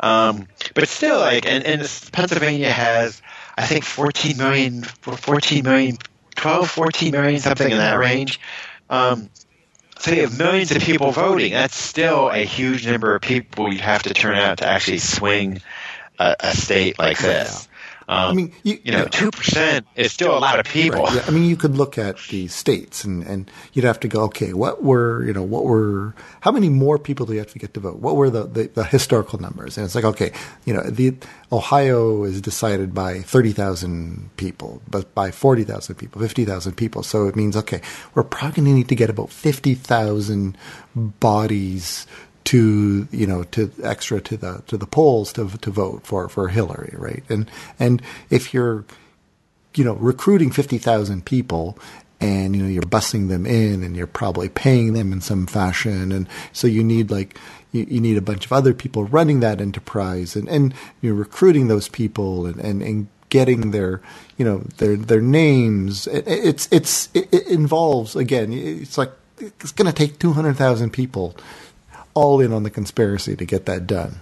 Um, 0.00 0.48
but 0.74 0.88
still, 0.88 1.18
like, 1.18 1.44
and, 1.44 1.62
and 1.64 1.80
Pennsylvania 2.10 2.70
has, 2.70 3.20
I 3.58 3.66
think, 3.66 3.84
14 3.84 4.38
million, 4.38 4.82
14 4.82 5.62
million, 5.62 5.98
12, 6.36 6.70
14 6.70 7.12
million, 7.12 7.40
something 7.40 7.70
in 7.70 7.76
that 7.76 7.98
range. 7.98 8.40
Um, 8.88 9.28
so 9.98 10.12
you 10.12 10.22
have 10.22 10.38
millions 10.38 10.70
of 10.70 10.80
people 10.82 11.10
voting. 11.10 11.52
That's 11.52 11.76
still 11.76 12.30
a 12.30 12.38
huge 12.38 12.86
number 12.86 13.14
of 13.14 13.20
people 13.20 13.70
you 13.70 13.80
have 13.80 14.04
to 14.04 14.14
turn 14.14 14.36
out 14.36 14.58
to 14.58 14.66
actually 14.66 14.98
swing 14.98 15.60
a, 16.18 16.36
a 16.40 16.56
state 16.56 16.98
like 16.98 17.18
this. 17.18 17.68
Um, 18.10 18.30
I 18.30 18.32
mean, 18.32 18.52
you, 18.64 18.80
you 18.82 18.90
know, 18.90 19.04
two 19.04 19.30
percent 19.30 19.86
is 19.94 20.10
still 20.10 20.36
a 20.36 20.40
lot 20.40 20.58
of 20.58 20.66
people. 20.66 21.04
Right. 21.04 21.14
Yeah, 21.14 21.24
I 21.28 21.30
mean, 21.30 21.44
you 21.44 21.56
could 21.56 21.76
look 21.76 21.96
at 21.96 22.18
the 22.28 22.48
states, 22.48 23.04
and, 23.04 23.22
and 23.22 23.48
you'd 23.72 23.84
have 23.84 24.00
to 24.00 24.08
go, 24.08 24.24
okay, 24.24 24.52
what 24.52 24.82
were 24.82 25.24
you 25.24 25.32
know, 25.32 25.44
what 25.44 25.64
were 25.64 26.12
how 26.40 26.50
many 26.50 26.68
more 26.68 26.98
people 26.98 27.24
do 27.24 27.34
you 27.34 27.38
have 27.38 27.52
to 27.52 27.60
get 27.60 27.72
to 27.74 27.80
vote? 27.80 27.98
What 27.98 28.16
were 28.16 28.28
the, 28.28 28.44
the, 28.44 28.66
the 28.66 28.82
historical 28.82 29.38
numbers? 29.38 29.78
And 29.78 29.84
it's 29.84 29.94
like, 29.94 30.02
okay, 30.02 30.32
you 30.64 30.74
know, 30.74 30.82
the 30.82 31.14
Ohio 31.52 32.24
is 32.24 32.40
decided 32.40 32.92
by 32.92 33.20
thirty 33.20 33.52
thousand 33.52 34.30
people, 34.36 34.82
but 34.90 35.14
by 35.14 35.30
forty 35.30 35.62
thousand 35.62 35.94
people, 35.94 36.20
fifty 36.20 36.44
thousand 36.44 36.74
people. 36.74 37.04
So 37.04 37.28
it 37.28 37.36
means, 37.36 37.56
okay, 37.56 37.80
we're 38.14 38.24
probably 38.24 38.62
going 38.62 38.74
to 38.74 38.74
need 38.74 38.88
to 38.88 38.96
get 38.96 39.08
about 39.08 39.30
fifty 39.30 39.74
thousand 39.74 40.58
bodies 40.96 42.08
to 42.44 43.06
you 43.10 43.26
know 43.26 43.44
to 43.44 43.70
extra 43.82 44.20
to 44.20 44.36
the 44.36 44.62
to 44.66 44.76
the 44.76 44.86
polls 44.86 45.32
to 45.34 45.48
to 45.58 45.70
vote 45.70 46.06
for 46.06 46.28
for 46.28 46.48
Hillary, 46.48 46.94
right? 46.96 47.24
And 47.28 47.50
and 47.78 48.02
if 48.30 48.54
you're 48.54 48.84
you 49.74 49.84
know 49.84 49.94
recruiting 49.94 50.50
fifty 50.50 50.78
thousand 50.78 51.24
people 51.24 51.78
and 52.20 52.54
you 52.54 52.62
know 52.62 52.68
you're 52.68 52.82
busing 52.82 53.28
them 53.28 53.46
in 53.46 53.82
and 53.82 53.96
you're 53.96 54.06
probably 54.06 54.48
paying 54.48 54.92
them 54.92 55.12
in 55.12 55.20
some 55.20 55.46
fashion 55.46 56.12
and 56.12 56.28
so 56.52 56.66
you 56.66 56.84
need 56.84 57.10
like 57.10 57.38
you, 57.72 57.86
you 57.88 58.00
need 58.00 58.16
a 58.16 58.22
bunch 58.22 58.44
of 58.44 58.52
other 58.52 58.74
people 58.74 59.04
running 59.04 59.40
that 59.40 59.60
enterprise 59.60 60.36
and 60.36 60.48
and 60.48 60.74
you're 61.00 61.14
recruiting 61.14 61.68
those 61.68 61.88
people 61.88 62.46
and 62.46 62.60
and, 62.60 62.82
and 62.82 63.08
getting 63.30 63.70
their 63.70 64.02
you 64.36 64.44
know 64.44 64.58
their 64.78 64.96
their 64.96 65.20
names 65.20 66.06
it, 66.08 66.24
it's 66.26 66.68
it's 66.70 67.08
it, 67.14 67.32
it 67.32 67.46
involves 67.46 68.16
again 68.16 68.52
it's 68.52 68.98
like 68.98 69.12
it's 69.40 69.72
going 69.72 69.86
to 69.86 69.92
take 69.92 70.18
200,000 70.18 70.90
people 70.90 71.34
all 72.14 72.40
in 72.40 72.52
on 72.52 72.62
the 72.62 72.70
conspiracy 72.70 73.36
to 73.36 73.44
get 73.44 73.66
that 73.66 73.86
done. 73.86 74.16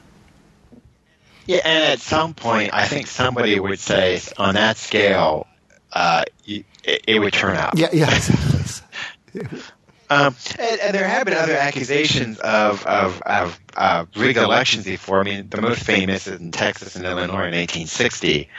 Yeah, 1.47 1.61
and 1.65 1.85
at 1.85 2.01
some 2.01 2.35
point, 2.35 2.75
I 2.75 2.87
think 2.87 3.07
somebody 3.07 3.59
would 3.59 3.79
say, 3.79 4.21
on 4.37 4.55
that 4.55 4.77
scale, 4.77 5.47
uh, 5.93 6.25
it, 6.47 6.67
it, 6.85 7.19
would 7.19 7.33
turn 7.33 7.57
out. 7.57 7.79
Yeah, 7.79 7.89
yeah, 7.91 8.15
exactly. 8.15 9.41
um, 10.11 10.37
and, 10.59 10.81
and, 10.81 10.95
there 10.95 11.09
have 11.09 11.25
been 11.25 11.39
other 11.39 11.57
accusations 11.57 12.39
of 12.39 12.85
of, 12.85 13.23
of 13.23 13.59
uh, 13.75 14.05
rigged 14.15 14.39
elections 14.39 14.85
before. 14.85 15.21
I 15.21 15.23
mean, 15.23 15.49
the 15.49 15.63
most 15.63 15.83
famous 15.83 16.27
is 16.27 16.39
in 16.39 16.51
Texas 16.51 16.97
and 16.97 17.07
Illinois 17.07 17.49
in 17.49 17.55
1860, 17.55 18.51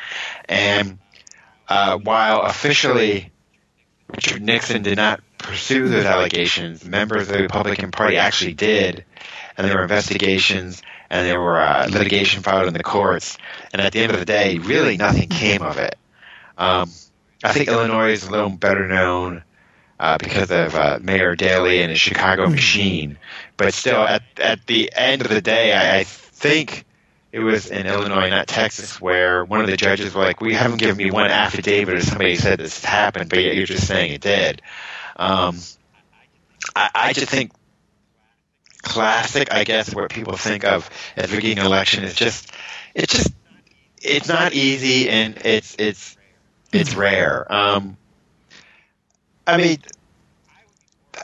and 0.45 0.97
uh, 1.67 1.97
while 1.97 2.41
officially 2.41 3.31
Richard 4.07 4.41
Nixon 4.41 4.81
did 4.81 4.97
not 4.97 5.21
pursue 5.39 5.89
those 5.89 6.05
allegations, 6.05 6.85
members 6.85 7.23
of 7.23 7.33
the 7.33 7.41
Republican 7.41 7.91
Party 7.91 8.17
actually 8.17 8.53
did, 8.53 9.05
and 9.57 9.67
there 9.67 9.75
were 9.75 9.83
investigations 9.83 10.81
and 11.09 11.25
there 11.25 11.41
were 11.41 11.59
uh, 11.59 11.87
litigation 11.91 12.43
filed 12.43 12.67
in 12.67 12.73
the 12.73 12.83
courts. 12.83 13.37
And 13.73 13.81
at 13.81 13.93
the 13.93 13.99
end 13.99 14.11
of 14.11 14.19
the 14.19 14.25
day, 14.25 14.59
really 14.59 14.95
nothing 14.97 15.27
came 15.27 15.63
of 15.63 15.77
it. 15.77 15.97
Um, 16.57 16.91
I 17.43 17.53
think 17.53 17.67
Illinois 17.67 18.11
is 18.11 18.25
a 18.25 18.31
little 18.31 18.49
better 18.49 18.87
known 18.87 19.43
uh, 19.99 20.17
because 20.17 20.51
of 20.51 20.75
uh, 20.75 20.99
Mayor 21.01 21.35
Daley 21.35 21.81
and 21.81 21.89
his 21.89 21.99
Chicago 21.99 22.47
machine, 22.47 23.17
but 23.57 23.73
still, 23.73 24.01
at 24.01 24.23
at 24.37 24.65
the 24.65 24.91
end 24.95 25.21
of 25.21 25.29
the 25.29 25.41
day, 25.41 25.73
I, 25.73 25.99
I 25.99 26.03
think 26.05 26.85
it 27.31 27.39
was 27.39 27.69
in 27.69 27.85
Illinois, 27.85 28.29
not 28.29 28.47
Texas, 28.47 28.99
where 29.01 29.43
one 29.43 29.59
of 29.59 29.67
the 29.67 29.75
judges 29.75 30.13
were 30.13 30.23
like, 30.23 30.39
"We 30.39 30.53
haven't 30.53 30.77
given 30.77 30.95
me 30.95 31.11
one 31.11 31.29
affidavit 31.29 31.95
or 31.95 32.01
somebody 32.01 32.37
said 32.37 32.59
this 32.59 32.83
happened, 32.83 33.29
but 33.29 33.39
yet 33.39 33.55
you're 33.55 33.65
just 33.65 33.87
saying 33.87 34.13
it 34.13 34.21
did." 34.21 34.61
Um, 35.19 35.59
I, 36.75 36.89
I 36.95 37.13
just 37.13 37.29
think 37.29 37.51
classic, 38.81 39.51
I 39.51 39.65
guess, 39.65 39.93
what 39.93 40.09
people 40.09 40.37
think 40.37 40.63
of 40.63 40.89
as 41.15 41.31
rigging 41.31 41.59
an 41.59 41.65
election 41.65 42.05
is 42.05 42.15
just 42.15 42.51
it's 42.95 43.13
just 43.13 43.33
it's 44.01 44.29
not 44.29 44.53
easy 44.53 45.09
and 45.09 45.37
it's 45.43 45.75
it's 45.77 46.17
it's 46.71 46.95
rare. 46.95 47.51
Um, 47.51 47.97
I 49.45 49.57
mean, 49.57 49.79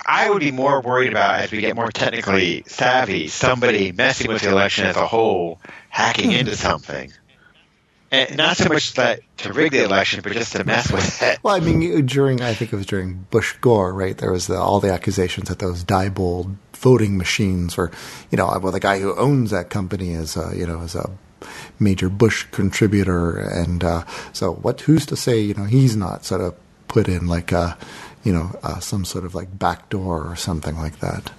I 0.06 0.30
would 0.30 0.42
be 0.42 0.52
more 0.52 0.82
worried 0.82 1.12
about 1.12 1.40
as 1.40 1.52
we 1.52 1.62
get 1.62 1.76
more 1.76 1.90
technically 1.90 2.64
savvy, 2.68 3.30
somebody 3.30 3.94
messing 3.94 4.28
with 4.28 4.42
the 4.42 4.50
election 4.50 4.86
as 4.86 4.98
a 4.98 5.08
whole, 5.08 5.60
hacking 5.90 6.32
into 6.32 6.56
something. 6.56 7.14
And 8.16 8.38
not 8.38 8.56
so 8.56 8.70
much 8.70 8.94
that 8.94 9.20
to 9.40 9.52
rig 9.52 9.74
the 9.74 9.84
election, 9.84 10.22
but 10.24 10.32
just 10.32 10.54
to 10.54 10.64
mess 10.64 10.90
with 10.90 11.22
it. 11.22 11.38
Well, 11.44 11.54
I 11.54 11.60
mean, 11.60 12.06
during 12.06 12.42
I 12.42 12.54
think 12.54 12.72
it 12.72 12.76
was 12.78 12.86
during 12.86 13.26
Bush 13.30 13.58
Gore, 13.60 13.94
right? 13.94 14.18
There 14.18 14.32
was 14.32 14.48
the, 14.48 14.56
all 14.56 14.80
the 14.80 14.94
accusations 14.94 15.50
that 15.50 15.60
those 15.60 15.84
Diebold 15.84 16.56
voting 16.72 17.18
machines 17.18 17.76
were, 17.76 17.92
you 18.32 18.38
know, 18.38 18.58
well, 18.62 18.72
the 18.72 18.80
guy 18.80 19.00
who 19.00 19.14
owns 19.18 19.52
that 19.52 19.70
company 19.70 20.12
is, 20.12 20.38
a, 20.38 20.54
you 20.56 20.66
know, 20.66 20.80
is 20.80 20.96
a 20.96 21.12
major 21.78 22.08
Bush 22.08 22.46
contributor, 22.52 23.38
and 23.38 23.84
uh, 23.84 24.06
so 24.32 24.54
what? 24.54 24.80
Who's 24.82 25.06
to 25.08 25.18
say, 25.18 25.42
you 25.42 25.54
know, 25.54 25.66
he's 25.66 25.98
not 25.98 26.24
sort 26.24 26.40
of 26.40 26.56
put 26.88 27.10
in 27.10 27.28
like 27.28 27.52
a, 27.52 27.78
you 28.24 28.32
know, 28.32 28.58
uh, 28.64 28.80
some 28.80 29.04
sort 29.04 29.26
of 29.26 29.36
like 29.36 29.60
backdoor 29.60 30.26
or 30.26 30.38
something 30.38 30.78
like 30.78 31.00
that. 31.00 31.32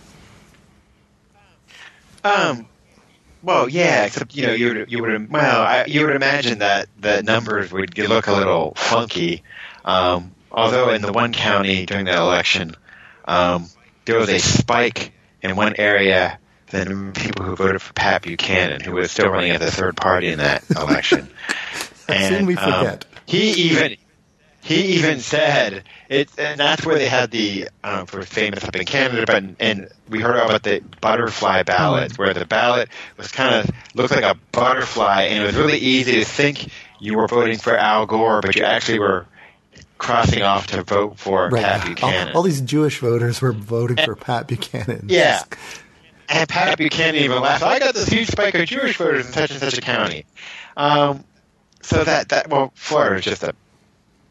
Um. 2.23 2.69
Well, 3.42 3.68
yeah, 3.68 4.05
except 4.05 4.35
you 4.35 4.46
know 4.46 4.53
you 4.53 4.75
would 4.75 4.92
you 4.92 5.03
would 5.03 5.31
well 5.31 5.62
I, 5.62 5.85
you 5.87 6.05
would 6.07 6.16
imagine 6.16 6.61
that 6.61 6.88
the 6.99 7.22
numbers 7.22 7.72
would 7.72 7.96
look 7.99 8.27
a 8.27 8.33
little 8.33 8.75
funky. 8.75 9.42
Um, 9.85 10.33
although 10.51 10.90
in 10.90 11.03
the 11.03 11.12
one 11.12 11.33
county 11.33 11.87
during 11.87 12.07
that 12.07 12.18
election, 12.18 12.75
um, 13.25 13.68
there 14.05 14.18
was 14.18 14.31
a 14.31 14.38
spike 14.38 15.12
in 15.42 15.55
one 15.55 15.75
area 15.79 16.38
than 16.70 17.12
people 17.12 17.44
who 17.44 17.55
voted 17.55 17.81
for 17.81 17.92
Pat 17.92 18.22
Buchanan, 18.22 18.81
who 18.81 18.92
was 18.92 19.11
still 19.11 19.29
running 19.29 19.53
as 19.53 19.62
a 19.62 19.70
third 19.70 19.96
party 19.96 20.29
in 20.29 20.38
that 20.38 20.64
election. 20.70 21.29
and 22.09 22.46
we 22.46 22.57
um, 22.57 22.72
forget. 22.72 23.05
he 23.27 23.70
even 23.70 23.96
he 24.66 24.96
even 24.96 25.20
said 25.20 25.85
it, 26.09 26.29
and 26.37 26.59
that's 26.59 26.85
where 26.85 26.98
they 26.98 27.07
had 27.07 27.31
the 27.31 27.68
um, 27.85 28.07
for 28.07 28.20
famous 28.22 28.64
up 28.64 28.74
in 28.74 28.85
Canada. 28.85 29.24
But 29.24 29.44
and 29.61 29.88
we 30.09 30.20
heard 30.20 30.35
about 30.35 30.64
the 30.64 30.83
butterfly 31.00 31.62
ballot, 31.62 32.18
where 32.18 32.35
the 32.35 32.44
ballot 32.44 32.88
was 33.16 33.31
kind 33.31 33.55
of 33.55 33.70
looked 33.94 34.12
like 34.12 34.24
a 34.24 34.37
butterfly, 34.50 35.22
and 35.22 35.44
it 35.44 35.46
was 35.46 35.55
really 35.55 35.79
easy 35.79 36.12
to 36.14 36.24
think 36.24 36.68
you 36.98 37.16
were 37.16 37.29
voting 37.29 37.59
for 37.59 37.76
Al 37.76 38.07
Gore, 38.07 38.40
but 38.40 38.57
you 38.57 38.64
actually 38.64 38.98
were 38.98 39.26
crossing 39.98 40.42
off 40.42 40.66
to 40.68 40.83
vote 40.83 41.16
for 41.16 41.48
Pat 41.50 41.87
Buchanan. 41.87 42.29
All, 42.31 42.38
all 42.38 42.42
these 42.42 42.61
Jewish 42.61 42.98
voters 42.98 43.40
were 43.40 43.52
voting 43.52 44.05
for 44.05 44.16
Pat 44.16 44.48
Buchanan. 44.48 45.07
Yeah. 45.09 45.42
And 46.29 46.48
Pat 46.48 46.76
Buchanan 46.76 47.14
even 47.14 47.40
laughed. 47.40 47.62
I 47.62 47.79
got 47.79 47.94
this 47.94 48.09
huge 48.09 48.26
spike 48.26 48.57
of 48.57 48.66
Jewish 48.66 48.96
voters 48.96 49.26
in 49.26 49.33
such 49.33 49.52
and 49.52 49.61
such 49.61 49.79
a 49.79 49.81
county. 49.81 50.26
Um, 50.76 51.22
so 51.83 52.02
that 52.02 52.31
that 52.31 52.50
well, 52.50 52.72
Florida 52.74 53.14
was 53.14 53.24
just 53.24 53.44
a 53.44 53.55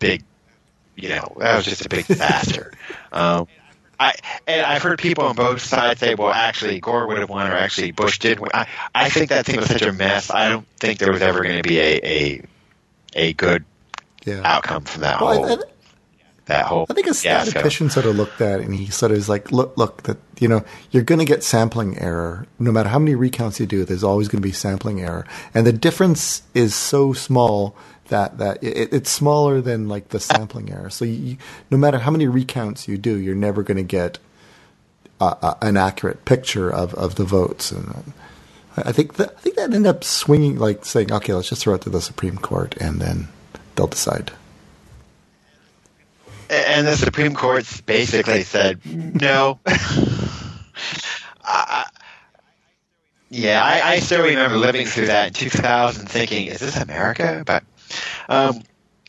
big, 0.07 0.23
you 0.95 1.09
know, 1.09 1.35
that 1.39 1.55
was 1.55 1.65
just 1.65 1.85
a 1.85 1.89
big 1.89 2.05
disaster. 2.13 2.71
um, 3.11 3.47
I 3.99 4.13
and 4.45 4.65
I've 4.65 4.81
heard 4.81 4.99
people 4.99 5.23
on 5.25 5.35
both 5.35 5.61
sides 5.61 6.01
say, 6.01 6.15
well, 6.15 6.31
actually 6.31 6.79
Gore 6.81 7.07
would 7.07 7.17
have 7.17 7.29
won, 7.29 7.47
or 7.49 7.55
actually 7.55 7.91
Bush 7.91 8.19
did. 8.19 8.39
Win. 8.39 8.51
I 8.53 8.67
I 8.93 9.09
think 9.09 9.29
that 9.29 9.45
thing 9.45 9.57
was 9.57 9.67
such 9.67 9.83
a 9.83 9.93
mess. 9.93 10.29
I 10.29 10.49
don't 10.49 10.67
think 10.79 10.99
there 10.99 11.11
was 11.13 11.21
ever 11.21 11.43
going 11.43 11.61
to 11.63 11.67
be 11.67 11.79
a 11.79 11.99
a 12.03 12.41
a 13.15 13.33
good 13.33 13.63
yeah. 14.25 14.41
outcome 14.43 14.83
from 14.83 15.01
that 15.01 15.21
Well, 15.21 15.33
whole 15.33 15.45
I, 15.45 15.53
I, 15.53 15.57
that 16.45 16.65
whole. 16.65 16.85
I 16.89 16.93
think 16.93 17.07
a 17.07 17.13
statistician 17.13 17.89
sort 17.89 18.05
of 18.05 18.15
looked 18.15 18.41
at 18.41 18.59
it 18.59 18.65
and 18.65 18.75
he 18.75 18.87
sort 18.87 19.11
of 19.11 19.17
is 19.17 19.29
like, 19.29 19.51
look, 19.51 19.77
look, 19.77 20.03
that 20.03 20.17
you 20.39 20.47
know, 20.47 20.63
you're 20.91 21.03
going 21.03 21.19
to 21.19 21.25
get 21.25 21.43
sampling 21.43 21.97
error. 21.97 22.47
No 22.59 22.71
matter 22.71 22.89
how 22.89 22.99
many 22.99 23.15
recounts 23.15 23.59
you 23.59 23.65
do, 23.65 23.85
there's 23.85 24.03
always 24.03 24.27
going 24.27 24.41
to 24.41 24.47
be 24.47 24.51
sampling 24.51 25.01
error, 25.01 25.25
and 25.53 25.65
the 25.65 25.73
difference 25.73 26.43
is 26.53 26.75
so 26.75 27.13
small 27.13 27.75
that 28.09 28.37
that 28.37 28.63
it, 28.63 28.93
it's 28.93 29.09
smaller 29.09 29.61
than 29.61 29.87
like 29.87 30.09
the 30.09 30.19
sampling 30.19 30.71
error. 30.71 30.89
So 30.89 31.05
you, 31.05 31.37
no 31.69 31.77
matter 31.77 31.99
how 31.99 32.11
many 32.11 32.27
recounts 32.27 32.87
you 32.87 32.97
do, 32.97 33.17
you're 33.17 33.35
never 33.35 33.63
going 33.63 33.77
to 33.77 33.83
get 33.83 34.19
an 35.19 35.77
accurate 35.77 36.25
picture 36.25 36.69
of, 36.69 36.93
of 36.95 37.15
the 37.15 37.23
votes. 37.23 37.71
And 37.71 37.89
uh, 37.89 38.01
I 38.77 38.91
think 38.91 39.15
that 39.15 39.35
I 39.37 39.39
think 39.39 39.55
that 39.55 39.73
ended 39.73 39.87
up 39.87 40.03
swinging, 40.03 40.57
like 40.57 40.85
saying, 40.85 41.11
okay, 41.11 41.33
let's 41.33 41.49
just 41.49 41.63
throw 41.63 41.75
it 41.75 41.81
to 41.81 41.89
the 41.89 42.01
Supreme 42.01 42.37
Court, 42.37 42.75
and 42.77 42.99
then 42.99 43.29
they'll 43.75 43.87
decide. 43.87 44.31
and 46.49 46.85
the 46.85 46.95
Supreme 46.95 47.33
Court 47.33 47.65
basically 47.85 48.43
said 48.43 48.81
no. 48.85 49.59
Yeah, 53.29 53.61
I, 53.61 53.93
I 53.93 53.99
still 53.99 54.23
remember 54.23 54.55
living 54.55 54.85
through 54.85 55.07
that 55.07 55.27
in 55.27 55.33
2000, 55.33 56.07
thinking, 56.07 56.47
"Is 56.47 56.59
this 56.59 56.77
America?" 56.77 57.43
But 57.45 57.63
um, 58.29 58.61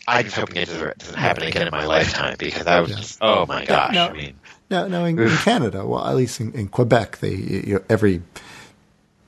I'm 0.08 0.24
just 0.24 0.36
hoping 0.36 0.56
it 0.56 0.66
doesn't, 0.68 0.98
doesn't 0.98 1.16
happen 1.18 1.42
again 1.44 1.66
in 1.66 1.72
my 1.72 1.84
lifetime 1.84 2.36
because 2.38 2.66
I 2.66 2.80
was 2.80 2.90
Yeah. 2.90 2.96
just, 2.96 3.18
oh 3.20 3.44
my 3.46 3.64
gosh! 3.64 3.92
No. 3.94 4.06
I 4.08 4.12
mean, 4.12 4.34
No, 4.70 4.86
no. 4.88 5.04
In, 5.04 5.18
in 5.18 5.36
Canada, 5.38 5.86
well, 5.86 6.06
at 6.06 6.14
least 6.14 6.40
in, 6.40 6.52
in 6.52 6.68
Quebec, 6.68 7.18
they 7.18 7.34
you 7.34 7.74
know, 7.74 7.84
every 7.88 8.22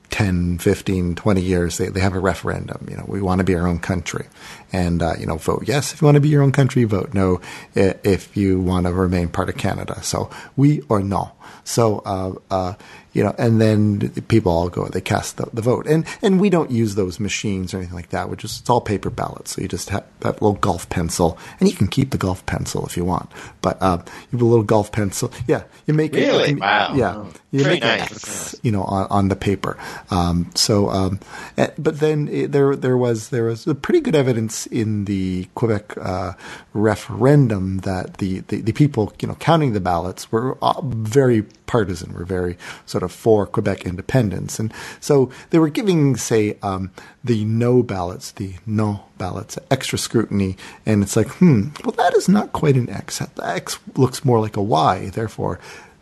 10, 0.09 0.57
15, 0.57 1.15
20 1.15 1.41
years 1.41 1.77
they, 1.77 1.87
they 1.89 1.99
have 1.99 2.15
a 2.15 2.19
referendum. 2.19 2.87
You 2.89 2.97
know, 2.97 3.05
we 3.07 3.21
want 3.21 3.39
to 3.39 3.43
be 3.43 3.55
our 3.55 3.67
own 3.67 3.79
country, 3.79 4.25
and 4.71 5.01
uh, 5.01 5.13
you 5.19 5.25
know, 5.25 5.37
vote 5.37 5.63
yes 5.65 5.93
if 5.93 6.01
you 6.01 6.05
want 6.05 6.15
to 6.15 6.21
be 6.21 6.29
your 6.29 6.43
own 6.43 6.51
country. 6.51 6.83
Vote 6.83 7.13
no 7.13 7.41
if 7.75 8.35
you 8.35 8.59
want 8.59 8.85
to 8.85 8.93
remain 8.93 9.29
part 9.29 9.49
of 9.49 9.57
Canada. 9.57 10.01
So 10.03 10.29
we 10.55 10.81
or 10.89 11.01
no. 11.01 11.31
So 11.63 11.99
uh, 11.99 12.33
uh, 12.49 12.73
you 13.13 13.23
know, 13.23 13.33
and 13.37 13.59
then 13.59 14.09
people 14.27 14.51
all 14.51 14.69
go, 14.69 14.87
they 14.87 15.01
cast 15.01 15.37
the, 15.37 15.47
the 15.51 15.61
vote, 15.61 15.87
and 15.87 16.05
and 16.21 16.39
we 16.39 16.49
don't 16.49 16.69
use 16.69 16.95
those 16.95 17.19
machines 17.19 17.73
or 17.73 17.77
anything 17.77 17.95
like 17.95 18.09
that. 18.09 18.29
We 18.29 18.35
just 18.35 18.61
it's 18.61 18.69
all 18.69 18.81
paper 18.81 19.09
ballots. 19.09 19.55
So 19.55 19.61
you 19.61 19.67
just 19.67 19.89
have 19.89 20.05
that 20.19 20.41
little 20.41 20.53
golf 20.53 20.87
pencil, 20.89 21.37
and 21.59 21.67
you 21.69 21.75
can 21.75 21.87
keep 21.87 22.11
the 22.11 22.17
golf 22.17 22.45
pencil 22.45 22.85
if 22.85 22.95
you 22.95 23.05
want. 23.05 23.31
But 23.61 23.81
uh, 23.81 23.99
you 24.05 24.37
have 24.37 24.41
a 24.41 24.45
little 24.45 24.63
golf 24.63 24.91
pencil. 24.91 25.31
Yeah, 25.47 25.63
you 25.87 25.93
make 25.95 26.13
it. 26.13 26.19
Really? 26.19 26.51
you 26.51 26.57
Wow. 26.57 26.93
Yeah, 26.95 27.25
you 27.51 27.63
very 27.63 27.75
make 27.75 27.83
nice. 27.83 28.11
X, 28.11 28.55
you 28.61 28.71
know, 28.71 28.83
on, 28.83 29.07
on 29.09 29.27
the 29.29 29.35
paper. 29.35 29.77
Um, 30.11 30.51
so, 30.53 30.89
um, 30.89 31.19
eh, 31.57 31.69
but 31.77 31.99
then 31.99 32.27
it, 32.27 32.51
there 32.51 32.75
there 32.75 32.97
was 32.97 33.29
there 33.29 33.45
was 33.45 33.65
a 33.65 33.73
pretty 33.73 34.01
good 34.01 34.15
evidence 34.15 34.58
in 34.67 35.05
the 35.05 35.47
Quebec 35.55 35.97
uh, 35.97 36.33
referendum 36.73 37.79
that 37.79 38.17
the, 38.17 38.39
the, 38.41 38.61
the 38.61 38.71
people 38.73 39.13
you 39.21 39.27
know 39.27 39.35
counting 39.35 39.73
the 39.73 39.79
ballots 39.79 40.31
were 40.31 40.57
uh, 40.61 40.81
very 40.83 41.43
partisan, 41.65 42.13
were 42.13 42.25
very 42.25 42.57
sort 42.85 43.03
of 43.03 43.11
for 43.11 43.45
Quebec 43.45 43.85
independence, 43.85 44.59
and 44.59 44.73
so 44.99 45.31
they 45.49 45.59
were 45.59 45.69
giving 45.69 46.15
say 46.15 46.57
um, 46.61 46.91
the 47.23 47.45
no 47.45 47.83
ballots, 47.83 48.31
the 48.31 48.53
no 48.65 49.03
ballots, 49.17 49.57
extra 49.69 49.97
scrutiny, 49.97 50.57
and 50.85 51.03
it's 51.03 51.15
like 51.15 51.27
hmm, 51.27 51.69
well 51.83 51.93
that 51.93 52.13
is 52.15 52.27
not 52.29 52.53
quite 52.53 52.75
an 52.75 52.89
X. 52.89 53.19
The 53.19 53.45
X 53.45 53.79
looks 53.95 54.25
more 54.25 54.39
like 54.39 54.57
a 54.57 54.61
Y, 54.61 55.09
therefore 55.09 55.59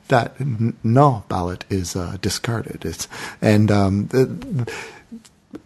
that 0.08 0.36
no 0.84 1.24
ballot 1.28 1.66
is 1.70 1.96
uh, 1.96 2.18
discarded. 2.22 2.86
It's 2.86 3.08
and 3.42 3.72
um, 3.72 4.10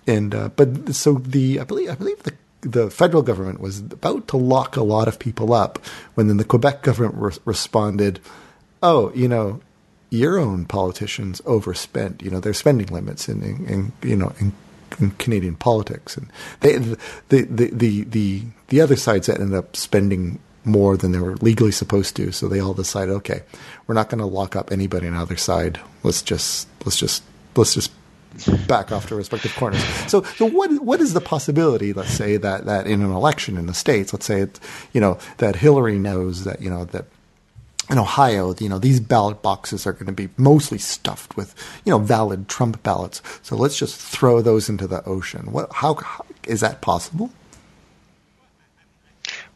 and 0.07 0.35
uh, 0.35 0.49
but 0.49 0.95
so 0.95 1.13
the 1.13 1.59
I 1.59 1.63
believe 1.63 1.89
I 1.89 1.95
believe 1.95 2.23
the 2.23 2.33
the 2.61 2.89
federal 2.89 3.23
government 3.23 3.59
was 3.59 3.79
about 3.79 4.27
to 4.29 4.37
lock 4.37 4.75
a 4.75 4.83
lot 4.83 5.07
of 5.07 5.19
people 5.19 5.53
up 5.53 5.79
when 6.13 6.27
then 6.27 6.37
the 6.37 6.45
Quebec 6.45 6.83
government 6.83 7.15
re- 7.15 7.41
responded, 7.45 8.19
oh, 8.83 9.11
you 9.13 9.27
know, 9.27 9.61
your 10.09 10.37
own 10.37 10.65
politicians 10.65 11.41
overspent. 11.45 12.21
You 12.21 12.29
know, 12.29 12.39
their 12.39 12.53
spending 12.53 12.87
limits 12.87 13.27
in, 13.27 13.41
in, 13.41 13.65
in 13.65 13.91
you 14.03 14.15
know 14.15 14.33
in, 14.39 14.53
in 14.99 15.11
Canadian 15.11 15.55
politics, 15.55 16.17
and 16.17 16.27
they 16.59 16.77
the 16.77 16.97
the 17.29 17.69
the 17.69 18.03
the, 18.03 18.43
the 18.67 18.81
other 18.81 18.95
sides 18.95 19.27
that 19.27 19.39
ended 19.39 19.57
up 19.57 19.75
spending 19.75 20.39
more 20.63 20.95
than 20.95 21.11
they 21.11 21.19
were 21.19 21.37
legally 21.37 21.71
supposed 21.71 22.15
to. 22.17 22.31
So 22.31 22.47
they 22.47 22.59
all 22.59 22.73
decided, 22.75 23.13
okay, 23.15 23.41
we're 23.87 23.95
not 23.95 24.09
going 24.09 24.19
to 24.19 24.25
lock 24.25 24.55
up 24.55 24.71
anybody 24.71 25.07
on 25.07 25.15
either 25.15 25.37
side. 25.37 25.79
Let's 26.03 26.21
just 26.21 26.67
let's 26.85 26.97
just 26.97 27.23
let's 27.55 27.73
just 27.73 27.91
back 28.67 28.91
off 28.91 29.07
to 29.07 29.15
respective 29.15 29.55
corners. 29.55 29.83
So, 30.07 30.23
so 30.23 30.47
what 30.47 30.71
what 30.81 31.01
is 31.01 31.13
the 31.13 31.21
possibility? 31.21 31.93
Let's 31.93 32.11
say 32.11 32.37
that 32.37 32.65
that 32.65 32.87
in 32.87 33.01
an 33.01 33.11
election 33.11 33.57
in 33.57 33.65
the 33.65 33.73
states, 33.73 34.13
let's 34.13 34.25
say 34.25 34.47
you 34.93 35.01
know, 35.01 35.17
that 35.37 35.57
Hillary 35.57 35.99
knows 35.99 36.43
that 36.43 36.61
you 36.61 36.69
know 36.69 36.85
that 36.85 37.05
in 37.89 37.97
Ohio, 37.97 38.55
you 38.59 38.69
know, 38.69 38.79
these 38.79 38.99
ballot 38.99 39.41
boxes 39.41 39.85
are 39.85 39.91
going 39.91 40.05
to 40.05 40.13
be 40.13 40.29
mostly 40.37 40.77
stuffed 40.77 41.35
with, 41.35 41.53
you 41.83 41.91
know, 41.91 41.99
valid 41.99 42.47
Trump 42.47 42.81
ballots. 42.83 43.21
So 43.41 43.55
let's 43.57 43.77
just 43.77 43.99
throw 43.99 44.41
those 44.41 44.69
into 44.69 44.87
the 44.87 45.03
ocean. 45.05 45.51
What? 45.51 45.71
How, 45.73 45.95
how 45.95 46.25
is 46.45 46.61
that 46.61 46.81
possible? 46.81 47.31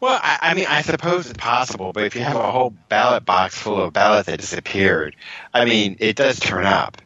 Well, 0.00 0.20
I, 0.22 0.38
I 0.42 0.54
mean, 0.54 0.66
I 0.68 0.82
suppose 0.82 1.26
it's 1.26 1.38
possible, 1.38 1.92
but 1.92 2.04
if 2.04 2.14
you 2.14 2.20
have 2.20 2.36
a 2.36 2.50
whole 2.50 2.74
ballot 2.90 3.24
box 3.24 3.56
full 3.56 3.80
of 3.80 3.94
ballots 3.94 4.26
that 4.26 4.38
disappeared, 4.38 5.16
I 5.54 5.64
mean, 5.64 5.96
it 6.00 6.16
does 6.16 6.38
turn 6.38 6.66
up. 6.66 6.98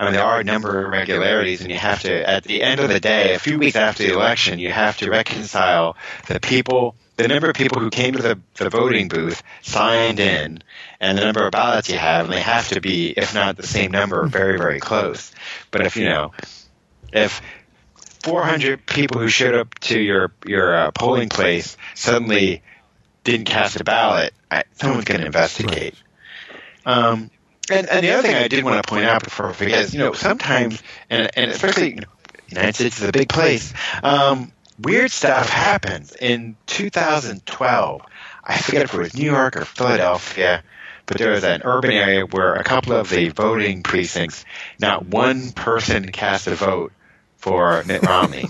I 0.00 0.04
mean, 0.04 0.14
there 0.14 0.24
are 0.24 0.38
a 0.38 0.44
number 0.44 0.78
of 0.78 0.86
irregularities, 0.86 1.60
and 1.60 1.70
you 1.70 1.76
have 1.76 2.02
to, 2.02 2.28
at 2.28 2.44
the 2.44 2.62
end 2.62 2.78
of 2.78 2.88
the 2.88 3.00
day, 3.00 3.34
a 3.34 3.38
few 3.40 3.58
weeks 3.58 3.74
after 3.74 4.04
the 4.04 4.12
election, 4.12 4.60
you 4.60 4.70
have 4.70 4.96
to 4.98 5.10
reconcile 5.10 5.96
the 6.28 6.38
people, 6.38 6.94
the 7.16 7.26
number 7.26 7.50
of 7.50 7.56
people 7.56 7.80
who 7.80 7.90
came 7.90 8.14
to 8.14 8.22
the, 8.22 8.38
the 8.54 8.70
voting 8.70 9.08
booth, 9.08 9.42
signed 9.62 10.20
in, 10.20 10.62
and 11.00 11.18
the 11.18 11.24
number 11.24 11.44
of 11.44 11.50
ballots 11.50 11.88
you 11.88 11.98
have, 11.98 12.26
and 12.26 12.32
they 12.32 12.40
have 12.40 12.68
to 12.68 12.80
be, 12.80 13.10
if 13.10 13.34
not 13.34 13.56
the 13.56 13.66
same 13.66 13.90
number, 13.90 14.24
very, 14.26 14.56
very 14.56 14.78
close. 14.78 15.32
But 15.72 15.84
if, 15.84 15.96
you 15.96 16.04
know, 16.04 16.32
if 17.12 17.42
400 18.22 18.86
people 18.86 19.20
who 19.20 19.28
showed 19.28 19.54
up 19.54 19.78
to 19.80 19.98
your 19.98 20.32
your 20.44 20.74
uh, 20.74 20.90
polling 20.92 21.28
place 21.28 21.76
suddenly 21.94 22.62
didn't 23.24 23.46
cast 23.46 23.80
a 23.80 23.84
ballot, 23.84 24.34
I, 24.50 24.64
someone's 24.74 25.04
going 25.04 25.20
to 25.20 25.26
investigate. 25.26 25.94
Um, 26.84 27.30
and, 27.70 27.88
and 27.88 28.04
the 28.04 28.10
other 28.10 28.22
thing 28.22 28.34
I 28.34 28.48
did 28.48 28.64
want 28.64 28.82
to 28.82 28.88
point 28.88 29.04
out 29.04 29.24
before 29.24 29.48
I 29.48 29.52
forget 29.52 29.80
is, 29.80 29.94
you 29.94 30.00
know, 30.00 30.12
sometimes, 30.12 30.82
and, 31.10 31.30
and 31.36 31.50
especially, 31.50 31.90
you 31.90 32.00
know, 32.00 32.08
the 32.48 32.54
United 32.54 32.74
States 32.74 33.00
is 33.00 33.08
a 33.08 33.12
big 33.12 33.28
place, 33.28 33.72
um, 34.02 34.52
weird 34.78 35.10
stuff 35.10 35.48
happens. 35.48 36.14
In 36.14 36.56
2012, 36.66 38.02
I 38.44 38.58
forget 38.58 38.82
if 38.82 38.94
it 38.94 38.98
was 38.98 39.14
New 39.14 39.30
York 39.30 39.56
or 39.56 39.64
Philadelphia, 39.64 40.62
but 41.06 41.18
there 41.18 41.32
was 41.32 41.44
an 41.44 41.62
urban 41.64 41.90
area 41.90 42.24
where 42.24 42.54
a 42.54 42.64
couple 42.64 42.94
of 42.94 43.08
the 43.10 43.28
voting 43.28 43.82
precincts, 43.82 44.44
not 44.78 45.06
one 45.06 45.52
person 45.52 46.10
cast 46.10 46.46
a 46.46 46.54
vote 46.54 46.92
for 47.36 47.82
Mitt 47.84 48.02
Romney. 48.02 48.48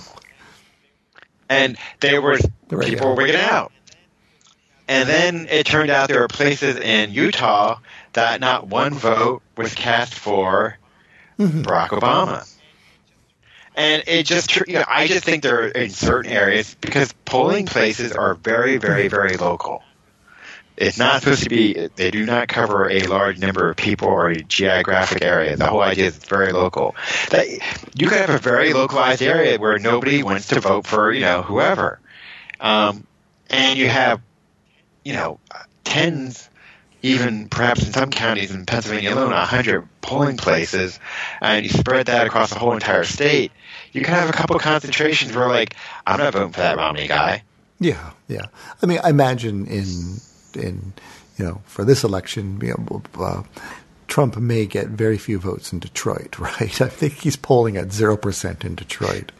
and 1.48 1.76
they 2.00 2.18
were 2.18 2.38
Right, 2.70 2.88
people 2.88 3.08
were 3.08 3.14
wigging 3.14 3.36
out. 3.36 3.72
And 4.88 5.08
then 5.08 5.48
it 5.50 5.66
turned 5.66 5.90
out 5.90 6.08
there 6.08 6.20
were 6.20 6.28
places 6.28 6.76
in 6.76 7.12
Utah 7.12 7.78
that 8.14 8.40
not 8.40 8.66
one 8.66 8.94
vote 8.94 9.42
was 9.56 9.74
cast 9.74 10.14
for 10.14 10.78
Barack 11.38 11.88
Obama. 11.88 12.48
And 13.76 14.02
it 14.08 14.24
just, 14.26 14.56
you 14.66 14.74
know, 14.74 14.84
I 14.88 15.06
just 15.06 15.24
think 15.24 15.44
there 15.44 15.62
are 15.62 15.68
in 15.68 15.90
certain 15.90 16.32
areas 16.32 16.74
because 16.80 17.12
polling 17.24 17.66
places 17.66 18.10
are 18.12 18.34
very, 18.34 18.76
very, 18.78 19.06
very 19.06 19.36
local. 19.36 19.84
it's 20.76 20.98
not 20.98 21.22
supposed 21.22 21.42
to 21.44 21.48
be. 21.48 21.88
They 21.96 22.10
do 22.10 22.24
not 22.24 22.48
cover 22.48 22.88
a 22.90 23.00
large 23.06 23.38
number 23.38 23.68
of 23.70 23.76
people 23.76 24.08
or 24.08 24.28
a 24.28 24.42
geographic 24.42 25.22
area. 25.22 25.56
The 25.56 25.66
whole 25.66 25.80
idea 25.80 26.06
is 26.06 26.16
very 26.16 26.52
local. 26.52 26.94
That 27.30 27.46
you 27.94 28.08
could 28.08 28.18
have 28.18 28.30
a 28.30 28.38
very 28.38 28.72
localized 28.72 29.22
area 29.22 29.58
where 29.58 29.78
nobody 29.78 30.22
wants 30.22 30.48
to 30.48 30.60
vote 30.60 30.86
for 30.86 31.12
you 31.12 31.20
know 31.20 31.42
whoever, 31.42 32.00
um, 32.60 33.06
and 33.50 33.78
you 33.78 33.88
have 33.88 34.20
you 35.04 35.14
know 35.14 35.40
tens 35.84 36.48
even 37.02 37.48
perhaps 37.48 37.86
in 37.86 37.92
some 37.92 38.10
counties 38.10 38.50
in 38.50 38.66
Pennsylvania 38.66 39.14
alone, 39.14 39.30
100 39.30 39.88
polling 40.00 40.36
places, 40.36 40.98
and 41.40 41.64
you 41.64 41.70
spread 41.70 42.06
that 42.06 42.26
across 42.26 42.50
the 42.50 42.58
whole 42.58 42.72
entire 42.72 43.04
state, 43.04 43.52
you 43.92 44.02
can 44.02 44.14
have 44.14 44.28
a 44.28 44.32
couple 44.32 44.56
of 44.56 44.62
concentrations 44.62 45.34
where, 45.34 45.48
like, 45.48 45.76
I'm 46.06 46.18
not 46.18 46.32
voting 46.32 46.52
for 46.52 46.60
that 46.60 46.76
Romney 46.76 47.06
guy. 47.06 47.42
Yeah, 47.80 48.10
yeah. 48.26 48.46
I 48.82 48.86
mean, 48.86 48.98
I 49.02 49.10
imagine 49.10 49.66
in 49.66 50.16
in 50.54 50.92
you 51.38 51.44
know 51.44 51.62
for 51.66 51.84
this 51.84 52.02
election, 52.02 52.60
you 52.60 52.74
know, 52.76 53.02
uh, 53.18 53.42
Trump 54.08 54.36
may 54.36 54.66
get 54.66 54.88
very 54.88 55.18
few 55.18 55.38
votes 55.38 55.72
in 55.72 55.78
Detroit, 55.78 56.38
right? 56.40 56.80
I 56.80 56.88
think 56.88 57.14
he's 57.14 57.36
polling 57.36 57.76
at 57.76 57.92
zero 57.92 58.16
percent 58.16 58.64
in 58.64 58.74
Detroit. 58.74 59.30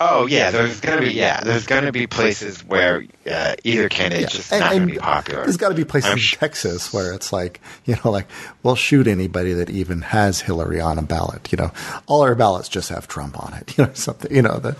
Oh 0.00 0.26
yeah, 0.26 0.50
there's 0.50 0.80
gonna 0.80 1.02
be 1.02 1.12
yeah, 1.12 1.40
there's 1.40 1.66
gonna 1.66 1.92
be 1.92 2.06
places 2.06 2.64
where 2.64 3.04
uh, 3.30 3.54
either 3.62 3.88
candidate's 3.88 4.34
yeah. 4.34 4.38
just 4.38 4.52
and, 4.52 4.60
not 4.60 4.72
gonna 4.72 4.86
be 4.86 4.98
popular. 4.98 5.42
There's 5.44 5.56
got 5.56 5.68
to 5.68 5.74
be 5.74 5.84
places 5.84 6.10
I'm 6.10 6.18
in 6.18 6.24
Texas 6.24 6.92
where 6.92 7.12
it's 7.12 7.32
like 7.32 7.60
you 7.84 7.96
know, 8.04 8.10
like 8.10 8.26
we'll 8.62 8.74
shoot 8.74 9.06
anybody 9.06 9.52
that 9.52 9.70
even 9.70 10.02
has 10.02 10.40
Hillary 10.40 10.80
on 10.80 10.98
a 10.98 11.02
ballot. 11.02 11.52
You 11.52 11.58
know, 11.58 11.72
all 12.06 12.22
our 12.22 12.34
ballots 12.34 12.68
just 12.68 12.88
have 12.88 13.06
Trump 13.06 13.42
on 13.42 13.54
it. 13.54 13.74
You 13.78 13.86
know, 13.86 13.92
something. 13.94 14.34
You 14.34 14.42
know 14.42 14.58
the. 14.58 14.76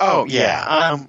Oh 0.00 0.26
yeah, 0.26 0.64
um, 0.64 1.08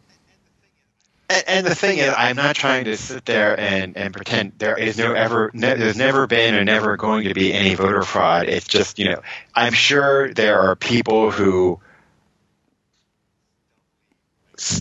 and, 1.29 1.43
and, 1.47 1.67
the 1.67 1.75
thing 1.75 1.99
is, 1.99 2.13
I'm 2.15 2.35
not 2.35 2.55
trying 2.55 2.85
to 2.85 2.97
sit 2.97 3.25
there 3.25 3.59
and, 3.59 3.95
and 3.95 4.13
pretend 4.13 4.53
there 4.57 4.77
is 4.77 4.97
no 4.97 5.13
ever, 5.13 5.51
ne- 5.53 5.75
there's 5.75 5.95
never 5.95 6.27
been 6.27 6.55
or 6.55 6.63
never 6.63 6.97
going 6.97 7.27
to 7.27 7.33
be 7.33 7.53
any 7.53 7.75
voter 7.75 8.01
fraud. 8.01 8.47
It's 8.47 8.67
just, 8.67 8.99
you 8.99 9.05
know, 9.05 9.21
I'm 9.53 9.73
sure 9.73 10.33
there 10.33 10.59
are 10.59 10.75
people 10.75 11.31
who 11.31 11.79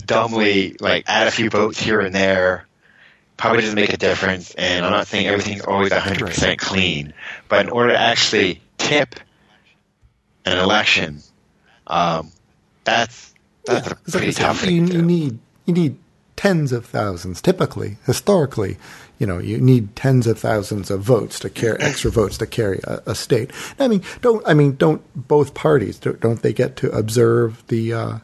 dumbly, 0.05 0.75
like, 0.79 1.05
add 1.07 1.27
a 1.27 1.31
few 1.31 1.49
votes 1.49 1.79
here 1.79 1.99
and 1.99 2.13
there. 2.13 2.65
Probably 3.37 3.61
doesn't 3.61 3.75
make 3.75 3.93
a 3.93 3.97
difference, 3.97 4.53
and 4.55 4.85
I'm 4.85 4.91
not 4.91 5.07
saying 5.07 5.27
everything's 5.27 5.61
always 5.61 5.93
100% 5.93 6.57
clean, 6.57 7.13
but 7.47 7.65
in 7.65 7.71
order 7.71 7.93
to 7.93 7.97
actually 7.97 8.61
tip 8.77 9.15
an 10.45 10.57
election, 10.57 11.21
um, 11.87 12.31
that's 12.83 13.33
that's 13.65 13.87
yeah, 13.87 13.93
a 13.93 14.11
pretty 14.11 14.31
tough 14.33 14.59
thing. 14.59 14.87
You, 14.87 14.93
you 14.93 15.01
need 15.01 15.39
you 15.65 15.73
need 15.73 15.97
tens 16.39 16.71
of 16.71 16.85
thousands. 16.85 17.41
Typically, 17.41 17.97
historically, 18.05 18.77
you 19.17 19.27
know, 19.27 19.39
you 19.39 19.59
need 19.59 19.93
tens 19.97 20.25
of 20.25 20.39
thousands 20.39 20.89
of 20.89 21.01
votes 21.01 21.37
to 21.41 21.49
carry 21.49 21.77
extra 21.81 22.09
votes 22.09 22.37
to 22.37 22.47
carry 22.47 22.79
a, 22.85 23.01
a 23.07 23.13
state. 23.13 23.51
I 23.77 23.89
mean, 23.89 24.03
don't 24.21 24.41
I 24.47 24.53
mean 24.53 24.77
don't 24.77 25.01
both 25.27 25.53
parties 25.53 25.99
don't, 25.99 26.17
don't 26.21 26.41
they 26.41 26.53
get 26.53 26.77
to 26.77 26.89
observe 26.91 27.61
the 27.67 27.93
uh, 27.93 28.19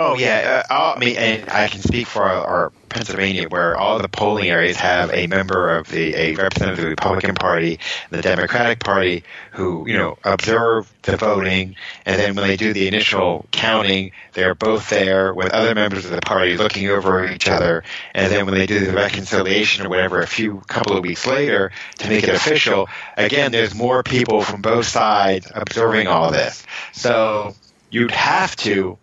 Oh 0.00 0.16
yeah, 0.16 0.64
uh, 0.68 0.94
I 0.96 0.98
mean, 0.98 1.16
and 1.16 1.48
I 1.48 1.68
can 1.68 1.80
speak 1.80 2.08
for 2.08 2.24
our, 2.24 2.44
our, 2.44 2.72
Pennsylvania, 2.92 3.48
where 3.48 3.76
all 3.76 3.98
the 3.98 4.08
polling 4.08 4.48
areas 4.48 4.76
have 4.76 5.10
a 5.12 5.26
member 5.26 5.76
of 5.76 5.88
the 5.88 6.14
a 6.14 6.34
representative 6.34 6.78
of 6.78 6.84
the 6.84 6.90
Republican 6.90 7.34
Party, 7.34 7.78
and 8.10 8.18
the 8.18 8.22
Democratic 8.22 8.80
Party, 8.80 9.24
who 9.52 9.86
you 9.88 9.96
know 9.96 10.18
observe 10.24 10.92
the 11.02 11.16
voting, 11.16 11.76
and 12.06 12.20
then 12.20 12.34
when 12.34 12.46
they 12.46 12.56
do 12.56 12.72
the 12.72 12.88
initial 12.88 13.46
counting, 13.50 14.12
they're 14.32 14.54
both 14.54 14.88
there 14.90 15.34
with 15.34 15.52
other 15.52 15.74
members 15.74 16.04
of 16.04 16.10
the 16.10 16.20
party 16.20 16.56
looking 16.56 16.88
over 16.88 17.28
each 17.30 17.48
other, 17.48 17.82
and 18.14 18.30
then 18.30 18.46
when 18.46 18.54
they 18.54 18.66
do 18.66 18.84
the 18.84 18.92
reconciliation 18.92 19.84
or 19.84 19.88
whatever, 19.88 20.20
a 20.20 20.26
few 20.26 20.62
couple 20.66 20.96
of 20.96 21.02
weeks 21.02 21.26
later 21.26 21.72
to 21.98 22.08
make 22.08 22.24
it 22.24 22.34
official, 22.34 22.88
again, 23.16 23.52
there's 23.52 23.74
more 23.74 24.02
people 24.02 24.42
from 24.42 24.62
both 24.62 24.86
sides 24.86 25.50
observing 25.54 26.06
all 26.06 26.30
this, 26.30 26.64
so 26.92 27.54
you'd 27.90 28.10
have 28.10 28.54
to 28.56 28.98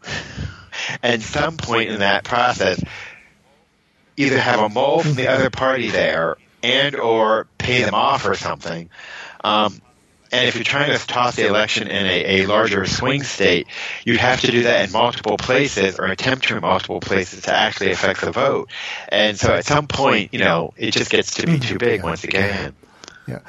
at 1.04 1.22
some 1.22 1.58
point 1.58 1.90
in 1.90 2.00
that 2.00 2.24
process, 2.24 2.82
either 4.20 4.38
have 4.38 4.60
a 4.60 4.70
mole 4.70 5.02
from 5.02 5.16
the 5.16 5.30
other 5.30 5.50
party 5.50 5.90
there 5.90 6.36
and 6.62 6.96
or 6.96 7.48
pay 7.58 7.84
them 7.84 7.94
off 7.94 8.28
or 8.28 8.36
something. 8.36 8.90
Um, 9.44 9.82
and 10.32 10.48
if 10.48 10.56
you're 10.56 10.64
trying 10.64 10.96
to 10.96 11.08
toss 11.08 11.38
the 11.38 11.48
election 11.48 11.88
in 11.88 12.06
a, 12.06 12.42
a, 12.42 12.46
larger 12.46 12.86
swing 12.86 13.24
state, 13.24 13.68
you'd 14.06 14.20
have 14.20 14.42
to 14.42 14.52
do 14.52 14.64
that 14.64 14.86
in 14.86 14.92
multiple 14.92 15.38
places 15.38 15.98
or 15.98 16.06
attempt 16.06 16.48
to 16.50 16.56
in 16.56 16.62
multiple 16.62 17.00
places 17.00 17.44
to 17.44 17.56
actually 17.56 17.92
affect 17.92 18.22
the 18.22 18.32
vote. 18.32 18.70
And 19.08 19.40
so 19.40 19.56
at 19.56 19.66
some 19.66 19.88
point, 19.88 20.34
you 20.34 20.40
know, 20.40 20.74
it 20.78 20.92
just 20.92 21.10
gets 21.10 21.36
to 21.36 21.48
be 21.48 21.58
too 21.58 21.80
big 21.80 22.04
once 22.04 22.24
again. 22.26 22.76
Yeah. 23.28 23.40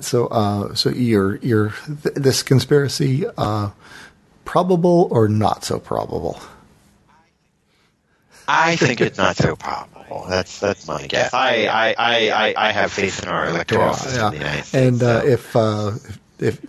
So, 0.00 0.26
uh, 0.28 0.74
so 0.74 0.90
your 0.90 1.36
your 1.36 1.74
th- 2.02 2.14
this 2.14 2.42
conspiracy 2.42 3.24
uh, 3.36 3.70
probable 4.44 5.08
or 5.10 5.28
not 5.28 5.64
so 5.64 5.78
probable? 5.78 6.40
I 8.52 8.76
think 8.76 9.00
it's 9.00 9.16
not 9.16 9.36
so 9.36 9.56
probable. 9.56 10.26
That's 10.28 10.60
that's 10.60 10.86
my 10.86 11.06
guess. 11.06 11.32
I 11.32 11.64
I, 11.64 11.94
I, 11.98 12.54
I 12.56 12.72
have 12.72 12.92
faith 12.92 13.22
in 13.22 13.28
our 13.30 13.48
electoral 13.48 13.94
system 13.94 14.20
yeah. 14.20 14.28
in 14.28 14.32
the 14.32 14.38
United 14.38 14.64
States. 14.64 14.74
And 14.74 15.02
uh, 15.02 15.22
if 15.24 15.56
uh, 15.56 15.92
if 16.38 16.62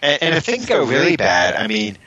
and, 0.00 0.22
and, 0.22 0.34
if 0.34 0.44
things 0.44 0.64
go 0.64 0.84
really 0.86 1.16
bad, 1.16 1.54
I 1.56 1.66
mean, 1.66 1.98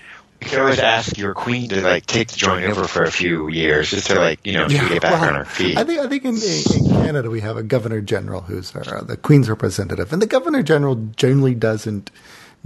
you 0.41 0.49
could 0.49 0.59
always 0.59 0.79
ask 0.79 1.15
your 1.15 1.35
queen 1.35 1.69
to 1.69 1.81
like 1.81 2.07
take 2.07 2.29
the 2.29 2.37
joint 2.37 2.65
over 2.65 2.87
for 2.87 3.03
a 3.03 3.11
few 3.11 3.49
years, 3.49 3.91
just 3.91 4.07
to 4.07 4.15
like 4.15 4.45
you 4.47 4.53
know 4.53 4.67
yeah, 4.67 4.89
get 4.89 5.01
back 5.03 5.21
well, 5.21 5.29
on 5.29 5.35
her 5.35 5.45
feet. 5.45 5.77
I 5.77 5.83
think 5.83 5.99
I 5.99 6.07
think 6.07 6.25
in, 6.25 6.35
in 6.35 6.89
Canada 7.03 7.29
we 7.29 7.41
have 7.41 7.57
a 7.57 7.63
governor 7.63 8.01
general 8.01 8.41
who's 8.41 8.75
our, 8.75 8.97
uh, 8.97 9.01
the 9.03 9.15
queen's 9.15 9.47
representative, 9.47 10.11
and 10.11 10.23
the 10.23 10.27
governor 10.27 10.63
general 10.63 10.95
generally 11.15 11.53
doesn't 11.53 12.09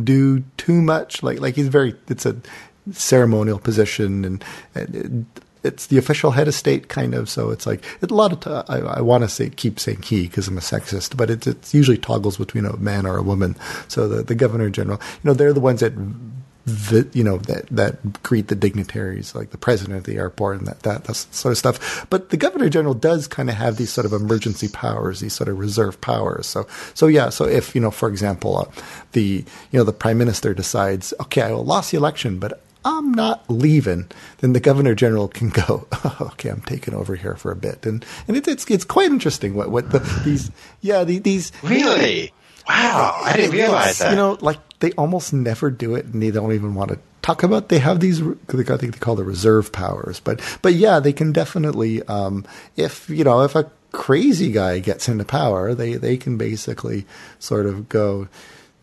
do 0.02 0.46
too 0.56 0.82
much. 0.82 1.24
Like 1.24 1.42
like 1.42 1.56
he's 1.56 1.68
very 1.68 1.96
it's 2.08 2.26
a 2.26 2.38
ceremonial 2.94 3.60
position 3.60 4.26
and, 4.26 4.44
and 4.74 5.28
it's 5.64 5.88
the 5.88 5.98
official 5.98 6.32
head 6.32 6.48
of 6.48 6.54
state 6.54 6.88
kind 6.88 7.14
of 7.14 7.30
so 7.30 7.52
it's 7.52 7.66
like 7.66 7.84
a 8.02 8.14
lot 8.14 8.32
of 8.32 8.40
t- 8.40 8.74
I, 8.74 8.80
I 8.80 9.02
want 9.02 9.24
to 9.24 9.30
say 9.30 9.50
keep 9.50 9.80
saying 9.80 10.04
he 10.04 10.24
because 10.24 10.48
I'm 10.48 10.58
a 10.58 10.62
sexist 10.62 11.18
but 11.18 11.30
it's 11.30 11.48
it's 11.48 11.74
usually 11.74 11.98
toggles 11.98 12.38
between 12.38 12.66
a 12.66 12.76
man 12.78 13.06
or 13.06 13.18
a 13.18 13.24
woman. 13.24 13.56
So 13.88 14.08
the 14.08 14.24
the 14.24 14.36
governor 14.36 14.70
general 14.70 15.00
you 15.24 15.30
know 15.30 15.34
they're 15.34 15.54
the 15.54 15.60
ones 15.60 15.82
that 15.82 15.94
you 17.16 17.24
know 17.24 17.38
that 17.38 17.68
that 17.68 18.22
greet 18.24 18.48
the 18.48 18.56
dignitaries 18.56 19.34
like 19.34 19.50
the 19.52 19.58
president 19.58 19.98
of 19.98 20.04
the 20.04 20.18
airport 20.18 20.58
and 20.58 20.68
that, 20.68 20.82
that 20.84 21.04
that 21.06 21.16
sort 21.16 21.52
of 21.52 21.58
stuff. 21.58 22.08
But 22.10 22.30
the 22.30 22.38
governor 22.38 22.70
general 22.70 22.94
does 22.94 23.28
kind 23.28 23.50
of 23.50 23.56
have 23.56 23.78
these 23.78 23.92
sort 23.92 24.06
of 24.06 24.14
emergency 24.14 24.68
powers 24.68 25.20
these 25.20 25.34
sort 25.34 25.50
of 25.50 25.60
reserve 25.60 26.00
powers. 26.02 26.46
So 26.46 26.68
so 26.94 27.08
yeah 27.08 27.30
so 27.30 27.46
if 27.46 27.76
you 27.76 27.82
know 27.82 27.92
for 27.92 28.08
example 28.08 28.58
uh, 28.58 28.66
the 29.14 29.44
you 29.72 29.80
know 29.80 29.84
the 29.84 29.94
prime 29.94 30.18
minister 30.18 30.54
decides 30.54 31.14
okay 31.22 31.42
I 31.42 31.52
lost 31.52 31.92
the 31.92 31.98
election 31.98 32.40
but 32.40 32.62
I'm 32.90 33.12
not 33.12 33.48
leaving, 33.50 34.10
then 34.40 34.54
the 34.54 34.60
governor 34.60 34.96
general 34.96 35.28
can 35.28 35.50
go. 35.50 35.88
Oh, 36.02 36.30
okay, 36.34 36.50
I'm 36.50 36.62
taking 36.62 36.94
over 36.94 37.16
here 37.16 37.36
for 37.36 37.52
a 37.52 37.56
bit, 37.56 37.86
and 37.86 38.06
and 38.28 38.38
it's 38.38 38.48
it's, 38.48 38.72
it's 38.72 38.86
quite 38.86 39.12
interesting 39.12 39.54
what 39.54 39.70
what 39.70 39.92
the, 39.92 40.00
these 40.24 40.50
yeah 40.82 41.04
the, 41.04 41.20
these 41.20 41.52
really 41.62 42.34
wow 42.68 43.20
I 43.22 43.34
didn't 43.36 43.52
realize 43.52 44.00
that 44.00 44.12
you 44.12 44.16
know 44.16 44.38
like 44.40 44.60
they 44.80 44.94
almost 44.94 45.34
never 45.34 45.70
do 45.70 45.96
it, 45.96 46.06
and 46.06 46.24
they 46.24 46.32
don't 46.32 46.54
even 46.54 46.74
want 46.74 46.92
to 46.92 47.00
talk 47.22 47.44
about. 47.44 47.68
They 47.68 47.80
have 47.80 48.00
these 48.00 48.22
I 48.22 48.34
think 48.78 48.94
they 48.94 49.00
call 49.00 49.16
the 49.16 49.26
reserve 49.26 49.72
powers, 49.74 50.20
but 50.22 50.40
but 50.62 50.74
yeah, 50.74 51.00
they 51.00 51.14
can 51.14 51.34
definitely 51.34 52.02
um, 52.04 52.46
if 52.78 53.10
you 53.10 53.26
know 53.26 53.42
if 53.42 53.56
a 53.56 53.70
crazy 53.92 54.52
guy 54.52 54.80
gets 54.80 55.10
into 55.10 55.26
power, 55.26 55.76
they 55.76 55.96
they 55.96 56.16
can 56.16 56.38
basically 56.38 57.06
sort 57.40 57.66
of 57.66 57.90
go 57.90 58.30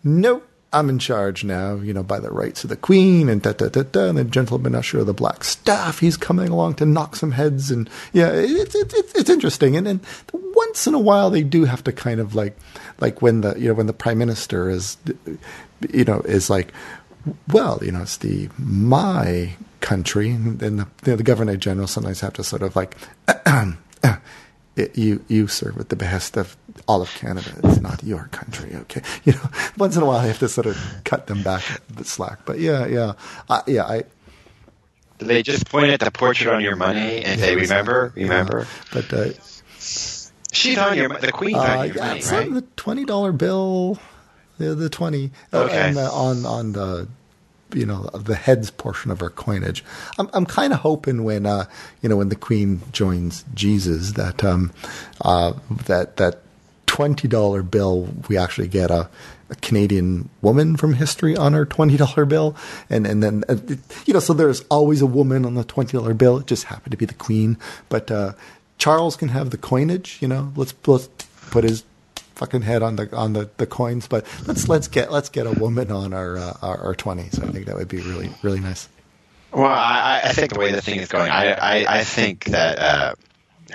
nope 0.04 0.45
I'm 0.72 0.88
in 0.90 0.98
charge 0.98 1.44
now, 1.44 1.76
you 1.76 1.94
know, 1.94 2.02
by 2.02 2.18
the 2.18 2.30
rights 2.30 2.64
of 2.64 2.70
the 2.70 2.76
queen 2.76 3.28
and 3.28 3.40
da 3.40 3.52
da 3.52 3.68
da 3.68 3.82
da, 3.82 4.08
and 4.08 4.18
the 4.18 4.24
gentleman 4.24 4.74
usher 4.74 4.98
of 4.98 5.06
the 5.06 5.14
black 5.14 5.44
staff. 5.44 6.00
He's 6.00 6.16
coming 6.16 6.48
along 6.48 6.74
to 6.74 6.86
knock 6.86 7.16
some 7.16 7.32
heads, 7.32 7.70
and 7.70 7.88
yeah, 8.12 8.30
it's 8.32 8.74
it's 8.74 8.94
it's 9.14 9.30
interesting. 9.30 9.76
And 9.76 9.86
then 9.86 10.00
once 10.32 10.86
in 10.86 10.94
a 10.94 10.98
while, 10.98 11.30
they 11.30 11.42
do 11.42 11.64
have 11.64 11.84
to 11.84 11.92
kind 11.92 12.20
of 12.20 12.34
like 12.34 12.56
like 13.00 13.22
when 13.22 13.42
the 13.42 13.58
you 13.58 13.68
know 13.68 13.74
when 13.74 13.86
the 13.86 13.92
prime 13.92 14.18
minister 14.18 14.68
is 14.68 14.96
you 15.90 16.04
know 16.04 16.20
is 16.22 16.50
like, 16.50 16.72
well, 17.52 17.78
you 17.82 17.92
know, 17.92 18.02
it's 18.02 18.18
the 18.18 18.48
my 18.58 19.54
country, 19.80 20.30
and 20.30 20.58
the, 20.58 20.66
you 20.66 21.12
know, 21.12 21.16
the 21.16 21.22
governor 21.22 21.56
general 21.56 21.86
sometimes 21.86 22.20
have 22.20 22.34
to 22.34 22.44
sort 22.44 22.62
of 22.62 22.76
like. 22.76 22.96
Uh, 24.02 24.18
It, 24.76 24.98
you 24.98 25.24
you 25.26 25.46
serve 25.46 25.78
at 25.78 25.88
the 25.88 25.96
behest 25.96 26.36
of 26.36 26.54
all 26.86 27.00
of 27.00 27.08
Canada. 27.14 27.50
It's 27.64 27.80
not 27.80 28.04
your 28.04 28.28
country, 28.30 28.74
okay? 28.74 29.02
You 29.24 29.32
know, 29.32 29.50
once 29.78 29.96
in 29.96 30.02
a 30.02 30.06
while 30.06 30.18
I 30.18 30.26
have 30.26 30.38
to 30.40 30.48
sort 30.48 30.66
of 30.66 30.76
cut 31.04 31.26
them 31.26 31.42
back 31.42 31.62
bit 31.94 32.06
slack. 32.06 32.40
But 32.44 32.58
yeah, 32.58 32.86
yeah, 32.86 33.12
uh, 33.48 33.62
yeah. 33.66 33.84
I. 33.84 34.04
They 35.18 35.42
just 35.42 35.70
point 35.70 35.90
at 35.90 36.00
the 36.00 36.10
portrait 36.10 36.52
on 36.52 36.62
your 36.62 36.76
money 36.76 37.24
and 37.24 37.40
say, 37.40 37.56
"Remember, 37.56 38.12
remember." 38.14 38.60
Yeah. 38.60 38.66
But 38.92 39.12
uh, 39.14 39.32
she's 40.52 40.76
on 40.76 40.96
your 40.96 41.08
the 41.08 41.32
queen's 41.32 41.56
uh, 41.56 41.78
on 41.78 41.86
your 41.86 41.96
yeah, 41.96 42.06
money, 42.08 42.22
right? 42.22 42.52
The 42.52 42.64
twenty 42.76 43.06
dollar 43.06 43.32
bill, 43.32 43.98
the 44.58 44.74
the 44.74 44.90
twenty. 44.90 45.32
Uh, 45.54 45.64
okay. 45.64 45.94
Uh, 45.96 46.12
on 46.12 46.44
on 46.44 46.72
the 46.72 47.08
you 47.76 47.86
know 47.86 48.08
the 48.14 48.34
heads 48.34 48.70
portion 48.70 49.10
of 49.10 49.22
our 49.22 49.30
coinage. 49.30 49.84
I'm 50.18 50.28
I'm 50.32 50.46
kind 50.46 50.72
of 50.72 50.80
hoping 50.80 51.24
when 51.24 51.46
uh 51.46 51.66
you 52.02 52.08
know 52.08 52.16
when 52.16 52.30
the 52.30 52.36
Queen 52.36 52.80
joins 52.92 53.44
Jesus 53.54 54.12
that 54.12 54.42
um 54.42 54.72
uh 55.20 55.52
that 55.86 56.16
that 56.16 56.40
twenty 56.86 57.28
dollar 57.28 57.62
bill 57.62 58.08
we 58.28 58.38
actually 58.38 58.68
get 58.68 58.90
a, 58.90 59.08
a, 59.50 59.54
Canadian 59.56 60.28
woman 60.40 60.76
from 60.76 60.94
history 60.94 61.36
on 61.36 61.54
our 61.54 61.64
twenty 61.64 61.96
dollar 61.96 62.24
bill, 62.24 62.56
and 62.88 63.06
and 63.06 63.22
then 63.22 63.44
uh, 63.48 63.56
you 64.06 64.14
know 64.14 64.20
so 64.20 64.32
there's 64.32 64.62
always 64.70 65.02
a 65.02 65.06
woman 65.06 65.44
on 65.44 65.54
the 65.54 65.64
twenty 65.64 65.96
dollar 65.96 66.14
bill. 66.14 66.38
It 66.38 66.46
just 66.46 66.64
happened 66.64 66.92
to 66.92 66.96
be 66.96 67.06
the 67.06 67.14
Queen, 67.14 67.58
but 67.88 68.10
uh, 68.10 68.32
Charles 68.78 69.16
can 69.16 69.28
have 69.28 69.50
the 69.50 69.58
coinage. 69.58 70.18
You 70.20 70.28
know, 70.28 70.52
let's 70.56 70.74
let's 70.86 71.08
put 71.50 71.64
his 71.64 71.84
fucking 72.36 72.62
head 72.62 72.82
on 72.82 72.96
the 72.96 73.14
on 73.16 73.32
the, 73.32 73.50
the 73.56 73.66
coins, 73.66 74.06
but 74.06 74.24
let's 74.46 74.68
let's 74.68 74.88
get 74.88 75.10
let's 75.10 75.28
get 75.28 75.46
a 75.46 75.52
woman 75.52 75.90
on 75.90 76.12
our 76.12 76.36
uh, 76.36 76.56
our, 76.62 76.94
twenties. 76.94 77.38
I 77.40 77.48
think 77.48 77.66
that 77.66 77.74
would 77.74 77.88
be 77.88 78.00
really 78.00 78.30
really 78.42 78.60
nice. 78.60 78.88
Well, 79.52 79.66
I, 79.66 80.20
I 80.24 80.32
think 80.32 80.52
the 80.52 80.58
way 80.58 80.70
the 80.70 80.82
thing 80.82 81.00
is 81.00 81.08
going, 81.08 81.30
I 81.30 81.52
I, 81.52 81.98
I 82.00 82.04
think 82.04 82.44
that 82.46 82.78
uh, 82.78 83.14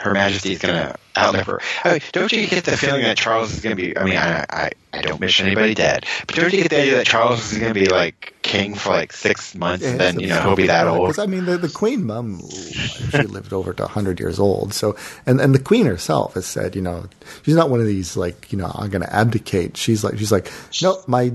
Her 0.01 0.13
Majesty 0.13 0.53
is 0.53 0.59
going 0.59 0.73
to 0.73 0.95
outlive 1.15 1.45
her. 1.45 1.61
I 1.83 1.91
mean, 1.93 2.01
don't 2.11 2.31
you 2.31 2.47
get 2.47 2.63
the 2.63 2.75
feeling 2.75 3.03
that 3.03 3.17
Charles 3.17 3.53
is 3.53 3.61
going 3.61 3.75
to 3.75 3.81
be? 3.81 3.95
I 3.95 4.03
mean, 4.03 4.17
I, 4.17 4.45
I 4.49 4.71
I 4.93 5.01
don't 5.01 5.21
wish 5.21 5.39
anybody 5.39 5.75
dead, 5.75 6.05
but 6.25 6.35
don't 6.35 6.51
you 6.51 6.63
get 6.63 6.71
the 6.71 6.81
idea 6.81 6.95
that 6.95 7.05
Charles 7.05 7.51
is 7.51 7.59
going 7.59 7.73
to 7.73 7.79
be 7.79 7.85
like 7.85 8.33
king 8.41 8.73
for 8.73 8.89
like 8.89 9.13
six 9.13 9.53
months, 9.53 9.85
yeah, 9.85 9.91
and 9.91 9.99
then 9.99 10.19
you 10.19 10.27
know 10.27 10.41
he'll 10.41 10.55
be 10.55 10.67
that 10.67 10.87
old? 10.87 11.07
Because 11.07 11.19
I 11.19 11.27
mean, 11.27 11.45
the, 11.45 11.57
the 11.57 11.69
Queen 11.69 12.03
Mum, 12.03 12.41
she 12.49 13.21
lived 13.23 13.53
over 13.53 13.73
to 13.73 13.87
hundred 13.87 14.19
years 14.19 14.39
old. 14.39 14.73
So, 14.73 14.95
and 15.25 15.39
and 15.39 15.53
the 15.53 15.59
Queen 15.59 15.85
herself 15.85 16.33
has 16.33 16.45
said, 16.47 16.75
you 16.75 16.81
know, 16.81 17.07
she's 17.43 17.55
not 17.55 17.69
one 17.69 17.79
of 17.79 17.85
these 17.85 18.17
like, 18.17 18.51
you 18.51 18.57
know, 18.57 18.71
I'm 18.73 18.89
going 18.89 19.03
to 19.03 19.15
abdicate. 19.15 19.77
She's 19.77 20.03
like, 20.03 20.17
she's 20.17 20.31
like, 20.31 20.51
no, 20.81 21.01
my 21.07 21.33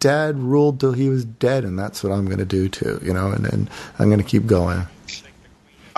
dad 0.00 0.38
ruled 0.38 0.80
till 0.80 0.92
he 0.92 1.08
was 1.08 1.24
dead, 1.24 1.64
and 1.64 1.78
that's 1.78 2.02
what 2.02 2.12
I'm 2.12 2.26
going 2.26 2.38
to 2.38 2.44
do 2.44 2.68
too, 2.68 3.00
you 3.02 3.12
know, 3.14 3.30
and 3.30 3.46
and 3.46 3.70
I'm 3.98 4.08
going 4.08 4.22
to 4.22 4.28
keep 4.28 4.46
going. 4.46 4.86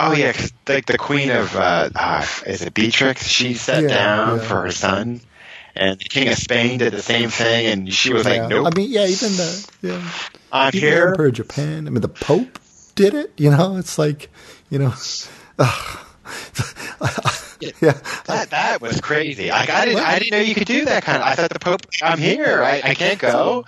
Oh 0.03 0.13
yeah, 0.13 0.33
like 0.67 0.87
the 0.87 0.97
Queen 0.97 1.29
of 1.29 1.55
uh, 1.55 1.89
uh, 1.93 2.25
is 2.47 2.63
it 2.63 2.73
Beatrix? 2.73 3.27
She 3.27 3.53
sat 3.53 3.83
yeah, 3.83 3.89
down 3.89 4.37
yeah. 4.37 4.43
for 4.43 4.61
her 4.61 4.71
son, 4.71 5.21
and 5.75 5.99
the 5.99 6.05
King 6.05 6.27
of 6.29 6.35
Spain 6.35 6.79
did 6.79 6.91
the 6.91 7.03
same 7.03 7.29
thing, 7.29 7.67
and 7.67 7.93
she 7.93 8.11
was 8.11 8.25
yeah. 8.25 8.41
like, 8.41 8.49
"Nope." 8.49 8.65
I 8.65 8.75
mean, 8.75 8.89
yeah, 8.89 9.05
even 9.05 9.29
the 9.33 9.71
yeah, 9.83 10.11
I'm 10.51 10.69
even 10.69 10.79
here. 10.79 11.05
The 11.05 11.11
Emperor 11.11 11.27
of 11.27 11.33
Japan. 11.33 11.85
I 11.85 11.91
mean, 11.91 12.01
the 12.01 12.07
Pope 12.07 12.57
did 12.95 13.13
it. 13.13 13.31
You 13.37 13.51
know, 13.51 13.77
it's 13.77 13.99
like, 13.99 14.31
you 14.71 14.79
know. 14.79 14.93
yeah, 17.59 17.93
that 18.25 18.47
that 18.49 18.81
was 18.81 19.01
crazy. 19.01 19.49
Like 19.49 19.69
I 19.69 19.85
didn't, 19.85 20.03
I 20.03 20.17
didn't 20.17 20.31
know 20.31 20.39
you 20.39 20.55
could 20.55 20.65
do 20.65 20.85
that 20.85 21.03
kind 21.03 21.21
of. 21.21 21.27
I 21.27 21.35
thought 21.35 21.51
the 21.51 21.59
Pope. 21.59 21.81
I'm 22.01 22.17
here. 22.17 22.63
I, 22.63 22.81
I 22.83 22.95
can't 22.95 23.19
go 23.19 23.65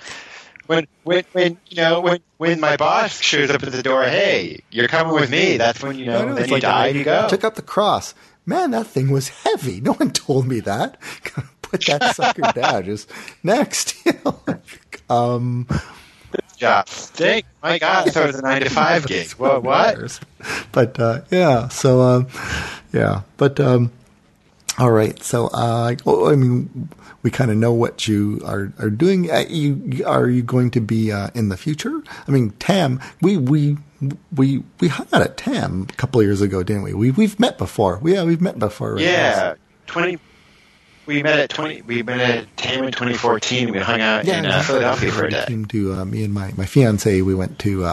when 0.67 0.87
when 1.03 1.23
when 1.33 1.57
you 1.67 1.77
know 1.77 2.01
when 2.01 2.19
when 2.37 2.59
my 2.59 2.77
boss 2.77 3.21
shows 3.21 3.49
up 3.49 3.63
at 3.63 3.71
the 3.71 3.83
door, 3.83 4.03
hey, 4.03 4.61
you're 4.71 4.87
coming 4.87 5.13
with 5.13 5.29
me. 5.29 5.57
That's 5.57 5.81
when 5.83 5.97
you 5.97 6.05
know. 6.05 6.27
know 6.27 6.33
then 6.35 6.47
you 6.47 6.53
like, 6.53 6.61
die. 6.61 6.87
You 6.87 7.03
go. 7.03 7.27
Took 7.27 7.43
up 7.43 7.55
the 7.55 7.61
cross. 7.61 8.13
Man, 8.45 8.71
that 8.71 8.87
thing 8.87 9.09
was 9.09 9.29
heavy. 9.29 9.79
No 9.81 9.93
one 9.93 10.11
told 10.25 10.47
me 10.47 10.59
that. 10.61 10.99
Put 11.61 11.85
that 11.85 12.15
sucker 12.15 12.51
down. 12.53 12.85
Just 12.85 13.09
next. 13.43 14.05
You 14.05 14.13
know, 14.25 14.39
um. 15.09 15.67
Yeah, 16.57 16.83
Dang, 17.15 17.43
my 17.61 17.77
God, 17.77 18.09
so 18.11 18.23
it's 18.25 18.37
a 18.37 18.41
nine 18.41 18.61
to 18.61 18.69
five 18.69 19.05
gig. 19.05 19.31
What? 19.31 19.63
What? 19.63 20.19
But 20.71 20.97
uh, 20.97 21.21
yeah, 21.29 21.67
so 21.67 22.01
um, 22.01 22.27
yeah, 22.93 23.23
but 23.35 23.59
um, 23.59 23.91
all 24.79 24.91
right. 24.91 25.21
So 25.21 25.47
uh, 25.47 25.95
I 26.05 26.35
mean, 26.35 26.89
we 27.23 27.31
kind 27.31 27.49
of 27.49 27.57
know 27.57 27.73
what 27.73 28.07
you 28.07 28.41
are, 28.45 28.71
are 28.77 28.89
doing. 28.89 29.31
Uh, 29.31 29.45
you, 29.49 30.03
are 30.05 30.29
you 30.29 30.43
going 30.43 30.69
to 30.71 30.81
be 30.81 31.11
uh, 31.11 31.29
in 31.33 31.49
the 31.49 31.57
future? 31.57 32.03
I 32.27 32.31
mean, 32.31 32.51
TAM, 32.59 32.99
we, 33.21 33.37
we, 33.37 33.77
we, 34.35 34.63
we 34.81 34.89
hung 34.89 35.07
out 35.13 35.21
at 35.21 35.37
TAM 35.37 35.87
a 35.89 35.93
couple 35.93 36.19
of 36.19 36.27
years 36.27 36.41
ago, 36.41 36.61
didn't 36.63 36.83
we? 36.83 36.93
we 36.93 37.11
we've 37.11 37.39
met 37.39 37.57
before. 37.57 37.97
We, 37.99 38.13
yeah, 38.13 38.23
we've 38.25 38.41
met 38.41 38.59
before. 38.59 38.95
Right? 38.95 39.03
Yeah. 39.03 39.55
20, 39.87 40.19
we 41.05 41.23
met 41.23 41.39
at 41.39 41.49
20, 41.49 41.83
we 41.83 42.03
met 42.03 42.19
at 42.19 42.57
TAM 42.57 42.83
in 42.83 42.91
2014. 42.91 43.71
We 43.71 43.79
hung 43.79 44.01
out 44.01 44.25
yeah, 44.25 44.39
in 44.39 44.45
uh, 44.45 44.61
Philadelphia 44.61 45.11
for 45.11 45.25
a 45.25 45.31
day. 45.31 45.45
Came 45.47 45.65
to, 45.65 45.93
uh, 45.93 46.05
me 46.05 46.25
and 46.25 46.33
my, 46.33 46.51
my 46.57 46.65
fiance, 46.65 47.21
we 47.21 47.33
went 47.33 47.57
to, 47.59 47.85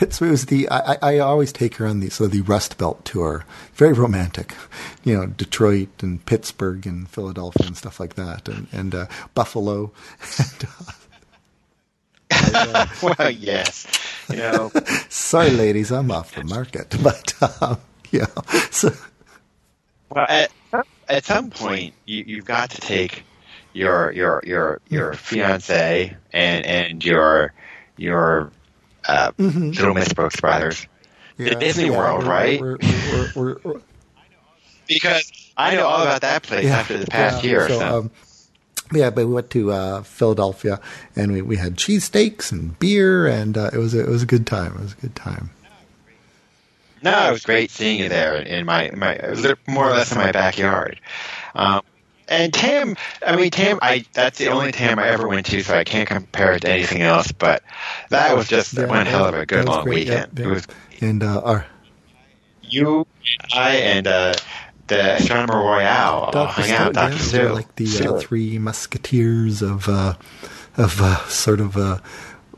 uh, 0.00 0.04
Pittsburgh 0.04 0.30
was 0.30 0.46
the 0.46 0.68
I, 0.70 0.96
I 1.02 1.18
always 1.18 1.52
take 1.52 1.76
her 1.76 1.86
on 1.86 2.00
the 2.00 2.10
so 2.10 2.26
the 2.26 2.40
Rust 2.42 2.78
Belt 2.78 3.04
tour. 3.04 3.44
Very 3.74 3.92
romantic, 3.92 4.54
you 5.04 5.16
know, 5.16 5.26
Detroit 5.26 6.02
and 6.02 6.24
Pittsburgh 6.24 6.86
and 6.86 7.08
Philadelphia 7.08 7.66
and 7.66 7.76
stuff 7.76 8.00
like 8.00 8.14
that, 8.14 8.48
and 8.48 8.66
and 8.72 8.94
uh, 8.94 9.06
Buffalo. 9.34 9.92
and, 12.30 12.54
uh, 12.54 12.86
well, 13.02 13.30
yes, 13.30 13.86
you 14.30 14.36
know. 14.36 14.70
Sorry, 15.08 15.50
ladies, 15.50 15.90
I'm 15.90 16.10
off 16.10 16.34
the 16.34 16.44
market, 16.44 16.96
but 17.02 17.34
um, 17.62 17.78
yeah. 18.10 18.26
So, 18.70 18.92
well, 20.10 20.26
at, 20.28 20.50
at 21.08 21.24
some 21.24 21.50
point, 21.50 21.94
you, 22.06 22.24
you've 22.26 22.44
got 22.44 22.70
to 22.70 22.80
take 22.80 23.24
your 23.72 24.12
your 24.12 24.42
your 24.46 24.80
your 24.88 25.12
fiance 25.14 26.16
and 26.32 26.66
and 26.66 27.04
your 27.04 27.52
your 27.96 28.50
uh, 29.10 29.32
mm-hmm. 29.32 29.70
Little 29.70 29.94
Miss 29.94 30.12
Brooks 30.12 30.40
Brothers. 30.40 30.86
Yeah, 31.36 31.54
Disney 31.54 31.86
yeah, 31.86 31.96
World, 31.96 32.22
we're, 32.24 32.30
right? 32.30 32.60
We're, 32.60 32.78
we're, 33.34 33.80
because 34.86 35.32
I 35.56 35.74
know 35.74 35.86
all 35.86 36.02
about 36.02 36.20
that 36.20 36.42
place 36.42 36.64
yeah, 36.64 36.78
after 36.78 36.98
the 36.98 37.06
past 37.06 37.42
year. 37.42 37.68
So, 37.68 37.78
so. 37.78 37.98
Um, 37.98 38.10
yeah, 38.92 39.10
but 39.10 39.26
we 39.26 39.32
went 39.32 39.50
to 39.50 39.72
uh, 39.72 40.02
Philadelphia 40.02 40.80
and 41.14 41.32
we, 41.32 41.42
we 41.42 41.56
had 41.56 41.76
cheesesteaks 41.76 42.50
and 42.50 42.78
beer, 42.78 43.26
and 43.26 43.56
uh, 43.56 43.70
it 43.72 43.78
was 43.78 43.94
a, 43.94 44.00
it 44.00 44.08
was 44.08 44.22
a 44.22 44.26
good 44.26 44.46
time. 44.46 44.74
It 44.74 44.80
was 44.80 44.92
a 44.92 44.96
good 44.96 45.14
time. 45.14 45.50
No, 47.02 47.28
it 47.28 47.32
was 47.32 47.44
great 47.44 47.70
seeing 47.70 48.00
you 48.00 48.08
there 48.08 48.36
in 48.36 48.66
my 48.66 48.90
my 48.90 49.18
more 49.66 49.88
or 49.88 49.92
less 49.92 50.12
in 50.12 50.18
my 50.18 50.32
backyard. 50.32 51.00
Um, 51.54 51.82
and 52.30 52.54
Tam, 52.54 52.96
I 53.26 53.36
mean 53.36 53.50
Tam, 53.50 53.78
I 53.82 54.04
that's 54.12 54.38
the 54.38 54.48
only 54.48 54.72
Tam 54.72 54.98
I 54.98 55.08
ever 55.08 55.28
went 55.28 55.46
to, 55.46 55.62
so 55.62 55.76
I 55.76 55.84
can't 55.84 56.08
compare 56.08 56.52
it 56.54 56.60
to 56.60 56.70
anything 56.70 57.02
else. 57.02 57.32
But 57.32 57.62
that 58.08 58.34
was 58.36 58.48
just 58.48 58.72
yeah, 58.72 58.86
one 58.86 59.04
hell 59.04 59.26
of 59.26 59.34
a 59.34 59.44
good 59.44 59.66
long 59.66 59.84
great. 59.84 60.06
weekend. 60.06 60.38
Yeah, 60.38 60.44
yeah. 60.44 60.50
It 60.50 60.54
was, 60.54 60.66
and 61.00 61.22
uh, 61.22 61.40
our 61.44 61.66
you, 62.62 63.06
I, 63.52 63.76
and 63.76 64.06
uh, 64.06 64.34
the 64.86 65.16
astronomer 65.16 65.58
royale 65.58 66.30
all 66.32 66.46
hung 66.46 66.70
out. 66.70 66.92
Doctor 66.94 67.18
Stu, 67.18 67.48
like 67.48 67.74
the 67.76 68.08
uh, 68.08 68.18
three 68.18 68.58
musketeers 68.58 69.62
of 69.62 69.88
uh, 69.88 70.14
of 70.76 71.00
uh, 71.00 71.16
sort 71.28 71.60
of 71.60 71.76
uh, 71.76 71.98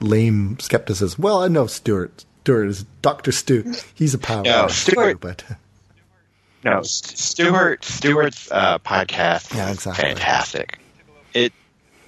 lame 0.00 0.58
skepticism. 0.58 1.20
Well, 1.20 1.42
I 1.42 1.48
know 1.48 1.66
Stuart. 1.66 2.24
Stuart 2.42 2.66
is 2.66 2.84
Doctor 3.02 3.32
Stu. 3.32 3.72
He's 3.94 4.14
a 4.14 4.18
power. 4.18 4.42
No, 4.42 4.68
Stuart, 4.68 5.20
but 5.20 5.44
no, 6.64 6.82
Stuart 6.82 7.84
Stuart's 7.84 8.50
uh, 8.50 8.78
podcast 8.78 9.54
yeah, 9.54 9.70
exactly. 9.70 10.04
fantastic. 10.04 10.78
It, 11.34 11.52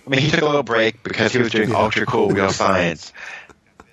I 0.06 0.10
mean, 0.10 0.20
he 0.20 0.30
took 0.30 0.42
a 0.42 0.46
little 0.46 0.62
break 0.62 1.02
because 1.02 1.32
he 1.32 1.38
was 1.38 1.50
doing 1.50 1.70
yeah. 1.70 1.76
ultra 1.76 2.06
cool 2.06 2.28
real 2.28 2.50
science. 2.50 3.12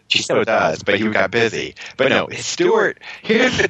She 0.07 0.21
still 0.21 0.43
does, 0.43 0.83
but 0.83 0.99
he 0.99 1.09
got 1.09 1.31
busy. 1.31 1.75
But 1.97 2.09
no, 2.09 2.27
Stuart. 2.29 2.99
Here's 3.21 3.57
the. 3.57 3.69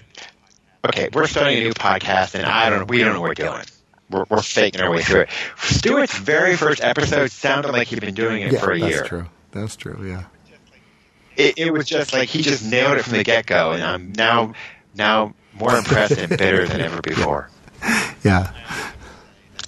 Okay, 0.83 1.09
we're 1.13 1.27
starting 1.27 1.59
a 1.59 1.61
new 1.61 1.73
podcast, 1.73 2.33
and 2.33 2.45
I 2.45 2.69
don't. 2.69 2.89
We 2.89 2.99
don't 2.99 3.13
know 3.13 3.21
what 3.21 3.29
we're 3.29 3.33
doing. 3.35 3.63
We're, 4.09 4.25
we're 4.27 4.41
faking 4.41 4.81
our 4.81 4.89
way 4.89 5.03
through 5.03 5.21
it. 5.21 5.29
Stuart's 5.57 6.17
very 6.17 6.57
first 6.57 6.83
episode 6.83 7.31
sounded 7.31 7.71
like 7.71 7.87
he'd 7.87 8.01
been 8.01 8.15
doing 8.15 8.41
it 8.41 8.53
yeah, 8.53 8.59
for 8.59 8.71
a 8.71 8.79
that's 8.79 8.89
year. 8.89 8.97
That's 8.97 9.09
true. 9.09 9.25
That's 9.51 9.75
true. 9.75 10.09
Yeah. 10.09 10.23
It, 11.37 11.57
it 11.57 11.71
was 11.71 11.85
just 11.85 12.11
like 12.11 12.27
he 12.27 12.41
just 12.41 12.65
nailed 12.65 12.97
it 12.97 13.03
from 13.03 13.17
the 13.17 13.23
get 13.23 13.45
go, 13.45 13.71
and 13.71 13.83
I'm 13.83 14.11
now 14.13 14.53
now 14.95 15.33
more 15.53 15.75
impressed 15.75 16.17
and 16.17 16.29
bitter 16.29 16.67
than 16.67 16.81
ever 16.81 17.01
before. 17.01 17.49
Yeah. 18.23 18.53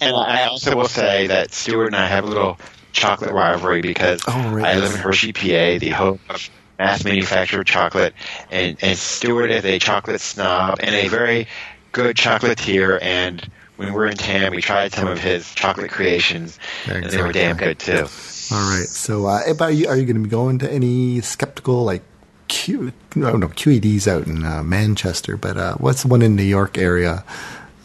And 0.00 0.14
I 0.14 0.44
also 0.44 0.76
will 0.76 0.86
say 0.86 1.26
that 1.26 1.52
Stuart 1.52 1.86
and 1.86 1.96
I 1.96 2.06
have 2.06 2.22
a 2.22 2.28
little 2.28 2.58
chocolate 2.92 3.32
rivalry 3.32 3.82
because 3.82 4.22
oh, 4.28 4.50
right. 4.50 4.64
I 4.64 4.78
live 4.78 4.92
in 4.92 5.00
Hershey, 5.00 5.32
PA, 5.32 5.78
the 5.78 5.90
home 5.90 6.20
of 6.30 6.48
mass 6.78 7.04
manufactured 7.04 7.66
chocolate, 7.66 8.14
and, 8.50 8.78
and 8.80 8.96
Stuart 8.96 9.50
is 9.50 9.64
a 9.64 9.78
chocolate 9.78 10.20
snob 10.20 10.78
and 10.80 10.94
a 10.94 11.08
very 11.08 11.48
good 11.92 12.16
chocolatier. 12.16 12.98
And 13.02 13.46
when 13.76 13.88
we 13.88 13.94
were 13.94 14.06
in 14.06 14.16
TAM, 14.16 14.52
we 14.52 14.62
tried 14.62 14.92
some 14.92 15.08
of 15.08 15.20
his 15.20 15.52
chocolate 15.54 15.90
creations, 15.90 16.58
exactly. 16.84 17.02
and 17.02 17.10
they 17.10 17.22
were 17.22 17.32
damn 17.32 17.56
good 17.56 17.78
too. 17.78 18.06
All 18.52 18.70
right. 18.70 18.86
So, 18.86 19.26
uh, 19.26 19.54
are 19.58 19.70
you, 19.70 19.88
are 19.88 19.96
you 19.96 20.04
going 20.04 20.16
to 20.16 20.22
be 20.22 20.28
going 20.28 20.58
to 20.60 20.70
any 20.70 21.20
skeptical 21.20 21.84
like 21.84 22.02
Q, 22.48 22.92
no, 23.14 23.36
no, 23.36 23.48
QED's 23.48 24.06
out 24.06 24.26
in 24.26 24.44
uh, 24.44 24.62
Manchester, 24.62 25.36
but 25.36 25.56
uh, 25.56 25.74
what's 25.74 26.02
the 26.02 26.08
one 26.08 26.22
in 26.22 26.36
New 26.36 26.42
York 26.42 26.78
area? 26.78 27.24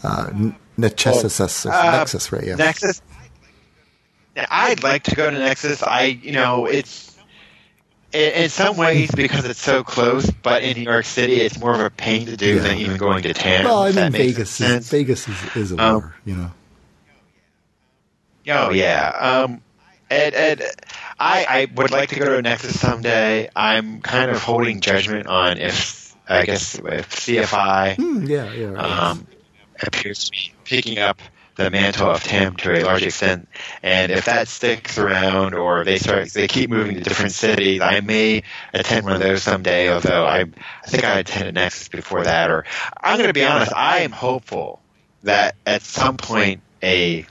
Uh, 0.02 0.52
NECSS, 0.78 1.66
oh, 1.66 1.70
uh, 1.70 2.04
NECSS, 2.04 2.32
right? 2.32 2.44
Yeah. 2.44 2.56
NECSS. 2.56 3.00
I'd 4.36 4.82
like 4.82 5.04
to 5.04 5.14
go 5.14 5.30
to 5.30 5.36
NECSS. 5.36 5.86
I, 5.86 6.04
you 6.22 6.32
know, 6.32 6.66
it's 6.66 7.18
in, 8.12 8.32
in, 8.32 8.48
some 8.48 8.76
ways 8.76 9.10
because 9.10 9.44
it's 9.44 9.60
so 9.60 9.84
close, 9.84 10.30
but 10.30 10.62
in 10.62 10.76
New 10.76 10.84
York 10.84 11.04
City, 11.04 11.34
it's 11.34 11.58
more 11.58 11.74
of 11.74 11.80
a 11.80 11.90
pain 11.90 12.26
to 12.26 12.36
do 12.36 12.54
yeah. 12.54 12.62
than 12.62 12.78
even 12.78 12.96
going 12.96 13.22
to 13.24 13.34
town. 13.34 13.64
Well, 13.64 13.82
I 13.82 13.92
mean, 13.92 14.12
Vegas 14.12 14.60
is, 14.60 14.88
Vegas 14.88 15.28
is, 15.28 15.56
is 15.56 15.72
a 15.72 15.82
um, 15.82 16.12
you 16.24 16.36
know. 16.36 16.50
Oh 18.48 18.70
yeah. 18.70 19.10
Um, 19.44 19.60
and, 20.10 20.34
and 20.34 20.62
I, 21.20 21.46
I 21.48 21.68
would 21.74 21.90
like 21.90 22.08
to 22.10 22.18
go 22.18 22.24
to 22.40 22.42
NECSS 22.42 22.72
someday. 22.72 23.50
I'm 23.54 24.00
kind 24.00 24.30
of 24.30 24.42
holding 24.42 24.80
judgment 24.80 25.26
on 25.26 25.58
if 25.58 26.16
I 26.26 26.46
guess 26.46 26.76
if 26.76 27.10
CFI 27.10 27.96
Hmm, 27.96 28.24
yeah, 28.26 28.52
yeah. 28.52 28.66
right. 28.68 28.84
um, 29.10 29.26
appears 29.82 30.24
to 30.24 30.30
be 30.30 30.52
picking 30.64 30.98
up 30.98 31.20
the 31.56 31.68
mantle 31.70 32.10
of 32.10 32.22
Tim 32.22 32.56
to 32.56 32.72
a 32.72 32.84
large 32.84 33.02
extent. 33.02 33.48
And 33.82 34.10
if 34.10 34.24
that 34.24 34.48
sticks 34.48 34.96
around, 34.96 35.54
or 35.54 35.84
they 35.84 35.98
start, 35.98 36.30
they 36.30 36.48
keep 36.48 36.70
moving 36.70 36.94
to 36.94 37.00
different 37.02 37.32
cities, 37.32 37.82
I 37.82 38.00
may 38.00 38.44
attend 38.72 39.04
one 39.04 39.14
of 39.14 39.20
those 39.20 39.42
someday. 39.42 39.92
Although 39.92 40.24
I, 40.24 40.40
I 40.84 40.86
think 40.86 41.04
I 41.04 41.18
attended 41.18 41.54
NECSS 41.54 41.90
before 41.90 42.24
that. 42.24 42.50
Or 42.50 42.64
I'm 42.98 43.18
going 43.18 43.28
to 43.28 43.34
be 43.34 43.44
honest, 43.44 43.74
I 43.74 44.00
am 44.00 44.12
hopeful 44.12 44.80
that 45.24 45.54
at 45.66 45.82
some 45.82 46.16
point 46.16 46.62
a 46.82 47.26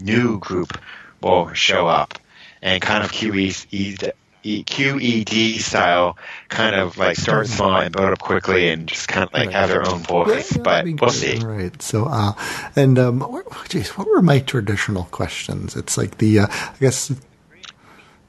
new 0.00 0.40
group 0.40 0.76
will 1.20 1.52
show 1.52 1.86
up 1.86 2.18
and 2.62 2.82
kind 2.82 3.04
of 3.04 3.12
QE, 3.12 4.12
E- 4.44 4.64
QED 4.64 5.58
style, 5.60 6.16
kind 6.48 6.76
of 6.76 6.96
like 6.96 7.16
start 7.16 7.48
small 7.48 7.76
and 7.76 7.92
build 7.94 8.12
up 8.12 8.20
quickly 8.20 8.68
and 8.68 8.86
just 8.86 9.08
kind 9.08 9.26
of 9.26 9.32
like 9.32 9.50
have 9.50 9.68
their 9.68 9.86
own 9.86 9.98
voice. 9.98 10.56
Yeah, 10.56 10.62
but 10.62 10.86
we'll 11.00 11.10
see. 11.10 11.38
Right. 11.38 11.80
So, 11.82 12.06
uh, 12.06 12.32
and 12.76 12.98
um, 12.98 13.20
what, 13.20 13.46
geez, 13.68 13.90
what 13.98 14.06
were 14.06 14.22
my 14.22 14.38
traditional 14.38 15.04
questions? 15.10 15.74
It's 15.76 15.98
like 15.98 16.18
the, 16.18 16.40
uh, 16.40 16.46
I 16.50 16.74
guess. 16.80 17.12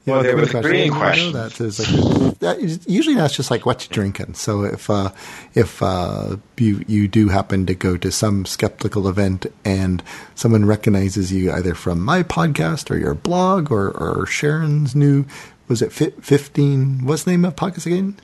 Yeah, 0.06 0.14
Well, 0.14 0.22
there 0.22 0.34
the 0.34 0.40
was 0.40 0.54
a 0.54 0.62
green 0.62 0.90
question. 0.92 1.32
That 1.34 1.60
is 1.60 1.78
like 1.78 2.38
that 2.38 2.58
is, 2.58 2.80
usually 2.88 3.16
that's 3.16 3.34
just 3.36 3.50
like 3.50 3.66
what 3.66 3.84
you're 3.84 3.92
drinking. 3.94 4.32
So 4.34 4.64
if 4.64 4.88
uh, 4.88 5.10
if 5.54 5.82
uh, 5.82 6.36
you 6.56 6.82
you 6.88 7.06
do 7.06 7.28
happen 7.28 7.66
to 7.66 7.74
go 7.74 7.96
to 7.98 8.10
some 8.10 8.46
skeptical 8.46 9.08
event 9.08 9.46
and 9.64 10.02
someone 10.34 10.64
recognizes 10.64 11.32
you 11.32 11.52
either 11.52 11.74
from 11.74 12.00
my 12.00 12.22
podcast 12.22 12.90
or 12.90 12.96
your 12.96 13.14
blog 13.14 13.70
or, 13.70 13.90
or 13.90 14.26
Sharon's 14.26 14.94
new 14.96 15.26
was 15.68 15.82
it 15.82 15.92
fifteen? 15.92 17.04
What's 17.04 17.24
the 17.24 17.32
name 17.32 17.44
of 17.44 17.54
podcast 17.56 17.84
again? 17.86 18.16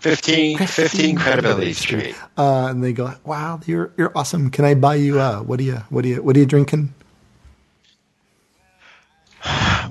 15, 0.00 0.58
15 0.58 1.16
Credibility 1.16 1.72
Street. 1.72 2.14
uh, 2.36 2.66
and 2.70 2.82
they 2.84 2.92
go, 2.92 3.14
"Wow, 3.24 3.60
you're 3.66 3.90
you're 3.96 4.12
awesome. 4.16 4.50
Can 4.50 4.64
I 4.64 4.74
buy 4.74 4.96
you? 4.96 5.20
Uh, 5.20 5.40
what 5.40 5.58
do 5.58 5.64
you 5.64 5.76
what 5.90 6.02
do 6.02 6.08
you 6.08 6.22
what 6.22 6.36
are 6.36 6.40
you 6.40 6.46
drinking?" 6.46 6.92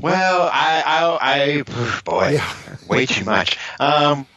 Well, 0.01 0.49
I, 0.51 0.83
I, 0.85 1.17
I 1.21 2.01
boy, 2.03 2.29
Yeah. 2.33 2.53
way 2.87 3.05
too 3.05 3.25
much. 3.25 3.57
Um, 3.79 4.27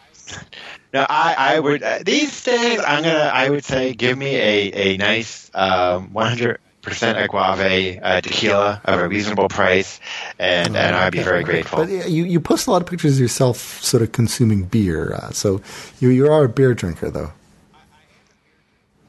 no, 0.92 1.04
I, 1.08 1.34
I 1.56 1.60
would 1.60 1.82
uh, 1.82 1.98
these 2.04 2.42
days. 2.44 2.80
I'm 2.80 3.02
gonna. 3.02 3.30
I 3.32 3.50
would 3.50 3.64
say, 3.64 3.94
give 3.94 4.16
me 4.16 4.34
a 4.36 4.72
a 4.72 4.96
nice 4.96 5.50
um, 5.54 6.12
100 6.12 6.58
percent 6.82 7.18
agave 7.18 8.00
uh, 8.02 8.20
tequila 8.20 8.80
of 8.84 9.00
a 9.00 9.08
reasonable 9.08 9.48
price, 9.48 10.00
and 10.38 10.76
and 10.76 10.96
I'd 10.96 11.12
be 11.12 11.22
very 11.22 11.42
grateful. 11.44 11.84
But 11.84 12.08
you 12.10 12.24
you 12.24 12.40
post 12.40 12.66
a 12.66 12.70
lot 12.70 12.82
of 12.82 12.88
pictures 12.88 13.14
of 13.16 13.20
yourself 13.20 13.82
sort 13.82 14.02
of 14.02 14.12
consuming 14.12 14.64
beer, 14.64 15.12
uh, 15.14 15.30
so 15.32 15.60
you 16.00 16.08
you 16.10 16.30
are 16.30 16.44
a 16.44 16.48
beer 16.48 16.74
drinker 16.74 17.10
though. 17.10 17.32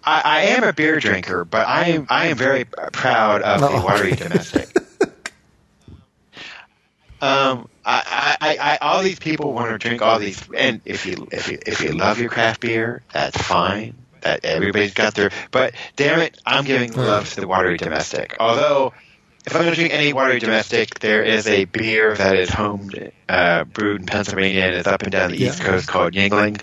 I, 0.03 0.21
I 0.23 0.41
am 0.55 0.63
a 0.63 0.73
beer 0.73 0.99
drinker, 0.99 1.45
but 1.45 1.67
I 1.67 1.85
am 1.85 2.07
I 2.09 2.27
am 2.27 2.37
very 2.37 2.65
proud 2.65 3.41
of 3.41 3.61
the 3.61 3.67
Oh, 3.67 3.85
watery 3.85 4.11
domestic. 4.15 4.69
Um, 7.22 7.68
I, 7.84 8.38
I, 8.39 8.57
I, 8.57 8.78
all 8.78 9.01
these 9.01 9.20
people 9.20 9.53
want 9.53 9.72
to 9.72 9.78
drink 9.78 10.01
all 10.01 10.20
these, 10.20 10.43
and 10.55 10.82
if 10.86 11.05
you 11.05 11.28
if 11.32 11.49
you 11.49 11.57
if 11.65 11.82
you 11.82 11.93
love 11.93 12.20
your 12.20 12.30
craft 12.30 12.61
beer, 12.61 13.01
that's 13.11 13.41
fine. 13.41 13.95
That 14.22 14.45
everybody's 14.45 14.93
got 14.93 15.15
their, 15.15 15.32
but 15.51 15.74
damn 15.95 16.20
it, 16.20 16.39
I'm 16.45 16.65
giving 16.65 16.93
love 16.93 17.30
to 17.34 17.41
the 17.41 17.47
watery 17.47 17.78
domestic. 17.78 18.36
Although, 18.39 18.93
if 19.45 19.55
I'm 19.55 19.61
going 19.61 19.74
to 19.74 19.76
drink 19.76 19.93
any 19.93 20.13
watery 20.13 20.39
domestic, 20.39 20.99
there 20.99 21.24
is 21.24 21.47
a 21.47 21.65
beer 21.65 22.15
that 22.15 22.36
is 22.36 22.49
home 22.49 22.89
uh, 23.30 23.63
brewed 23.63 24.01
in 24.01 24.07
Pennsylvania 24.07 24.63
and 24.63 24.76
is 24.76 24.88
up 24.88 25.03
and 25.03 25.11
down 25.11 25.32
the 25.32 25.43
East 25.43 25.61
Coast 25.61 25.88
called 25.88 26.13
Yuengling. 26.13 26.61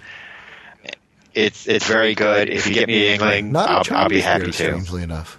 It's 1.32 1.66
it's 1.66 1.86
very 1.86 2.14
good. 2.14 2.48
If 2.48 2.66
you 2.68 2.74
get 2.74 2.86
me 2.86 3.16
Yuengling, 3.16 3.56
I'll, 3.56 3.82
I'll 3.96 4.08
be 4.08 4.20
happy 4.20 4.44
beer, 4.44 4.52
to. 4.52 4.52
strangely 4.52 5.02
enough. 5.02 5.38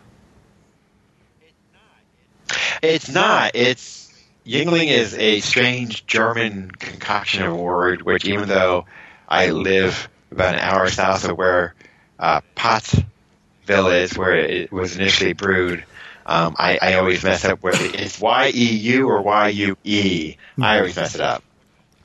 It's 2.82 3.10
not. 3.10 3.52
It's 3.54 4.05
Yuengling 4.46 4.88
is 4.88 5.16
a 5.16 5.40
strange 5.40 6.06
German 6.06 6.70
concoction 6.72 7.44
of 7.44 7.54
a 7.54 7.56
word, 7.56 8.04
which 8.04 8.26
even 8.26 8.48
though 8.48 8.86
I 9.28 9.50
live 9.50 10.08
about 10.32 10.54
an 10.56 10.60
hour 10.62 10.88
south 10.88 11.28
of 11.28 11.38
where 11.38 11.74
uh, 12.20 12.42
Pottsville 12.54 13.88
is, 13.88 14.18
where 14.18 14.36
it 14.36 14.72
was 14.72 14.96
initially 14.98 15.34
brewed, 15.34 15.84
um, 16.28 16.56
I, 16.60 16.78
I 16.82 16.94
always 16.96 17.24
mess 17.24 17.44
up 17.46 17.64
where 17.64 17.74
it's 17.76 18.20
Y 18.20 18.52
E 18.54 18.76
U 18.76 19.10
or 19.10 19.22
Y 19.22 19.48
U 19.50 19.78
E. 19.84 20.36
I 20.62 20.78
always 20.78 20.96
mess 20.96 21.16
it 21.16 21.22
up. 21.22 21.44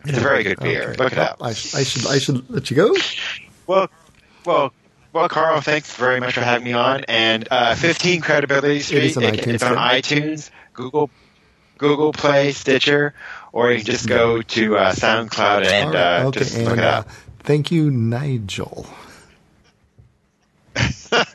It's 0.04 0.16
a 0.16 0.20
very 0.20 0.42
good 0.42 0.58
beer. 0.60 0.90
Okay. 0.90 1.02
Look 1.04 1.12
it 1.12 1.18
up. 1.18 1.42
I, 1.42 1.48
I 1.50 1.52
should 1.52 2.06
I 2.06 2.18
should 2.18 2.48
let 2.48 2.70
you 2.70 2.76
go. 2.76 2.96
Well, 3.66 3.88
well, 4.46 4.72
well, 5.12 5.28
Karl, 5.28 5.60
thanks 5.60 5.94
very 5.94 6.20
much 6.20 6.34
for 6.34 6.40
having 6.40 6.64
me 6.64 6.72
on. 6.72 7.04
And 7.04 7.46
uh, 7.50 7.74
15 7.74 8.22
Credibility 8.22 8.80
Street, 8.80 9.04
is 9.04 9.16
on 9.18 9.24
it- 9.24 9.34
iTunes, 9.34 9.54
it's 9.54 9.62
on 9.62 9.76
iTunes, 9.76 10.50
Google, 10.72 11.10
Google 11.80 12.12
Play, 12.12 12.52
Stitcher, 12.52 13.14
or 13.52 13.70
you 13.72 13.78
can 13.78 13.86
just 13.86 14.06
go 14.06 14.42
to 14.42 14.76
uh, 14.76 14.92
SoundCloud 14.92 15.64
and 15.64 15.88
All 15.88 15.94
right, 15.94 16.20
uh, 16.20 16.26
okay, 16.28 16.38
just 16.40 16.58
look 16.58 16.68
and 16.72 16.78
it 16.78 16.84
uh, 16.84 16.88
up. 16.90 17.08
thank 17.40 17.72
you, 17.72 17.90
Nigel. 17.90 18.86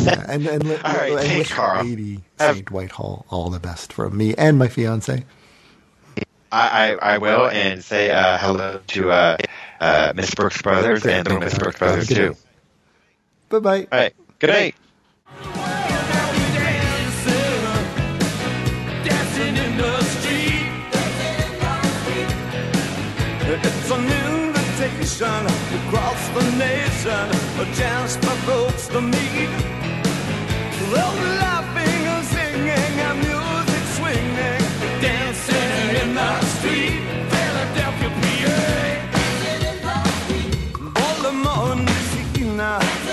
Yeah, 0.00 0.24
and 0.28 0.46
and, 0.46 0.62
All 0.64 0.76
right, 0.94 1.10
and 1.10 1.20
thanks, 1.20 1.52
Karl. 1.52 1.84
Lady 1.84 2.20
Saint 2.38 2.70
Whitehall 2.70 3.26
all 3.30 3.50
the 3.50 3.58
best 3.58 3.92
from 3.92 4.16
me 4.16 4.32
and 4.36 4.56
my 4.56 4.68
fiance. 4.68 5.24
I, 6.52 6.94
I, 6.94 7.14
I 7.14 7.18
will, 7.18 7.48
and 7.48 7.82
say 7.82 8.10
uh, 8.12 8.38
hello 8.38 8.80
to 8.86 9.10
uh, 9.10 9.36
uh, 9.80 10.12
Miss 10.14 10.32
Brooks 10.34 10.62
Brothers 10.62 11.04
and 11.04 11.26
the 11.26 11.40
Miss 11.40 11.58
Brooks 11.58 11.80
Brothers, 11.80 12.06
too. 12.06 12.36
Bye 13.48 13.58
bye. 13.58 13.88
All 13.90 13.98
right, 13.98 14.14
good 14.38 14.50
night. 14.50 14.76
nation, 25.20 25.46
across 25.86 26.28
the 26.28 26.42
nation, 26.56 27.30
a 27.60 27.64
chance 27.74 28.16
for 28.16 28.36
folks 28.46 28.86
to 28.88 29.00
meet. 29.00 29.50
Love 30.92 31.20
laughing 31.40 32.06
and 32.06 32.24
singing 32.24 33.00
and 33.06 33.18
music 33.18 33.84
swinging, 33.96 34.62
dancing 35.02 35.96
in 36.02 36.14
the 36.14 36.40
street, 36.54 37.02
Philadelphia, 37.32 38.10
PA. 38.20 38.58
Baltimore, 40.94 41.76
Michigan. 41.76 43.07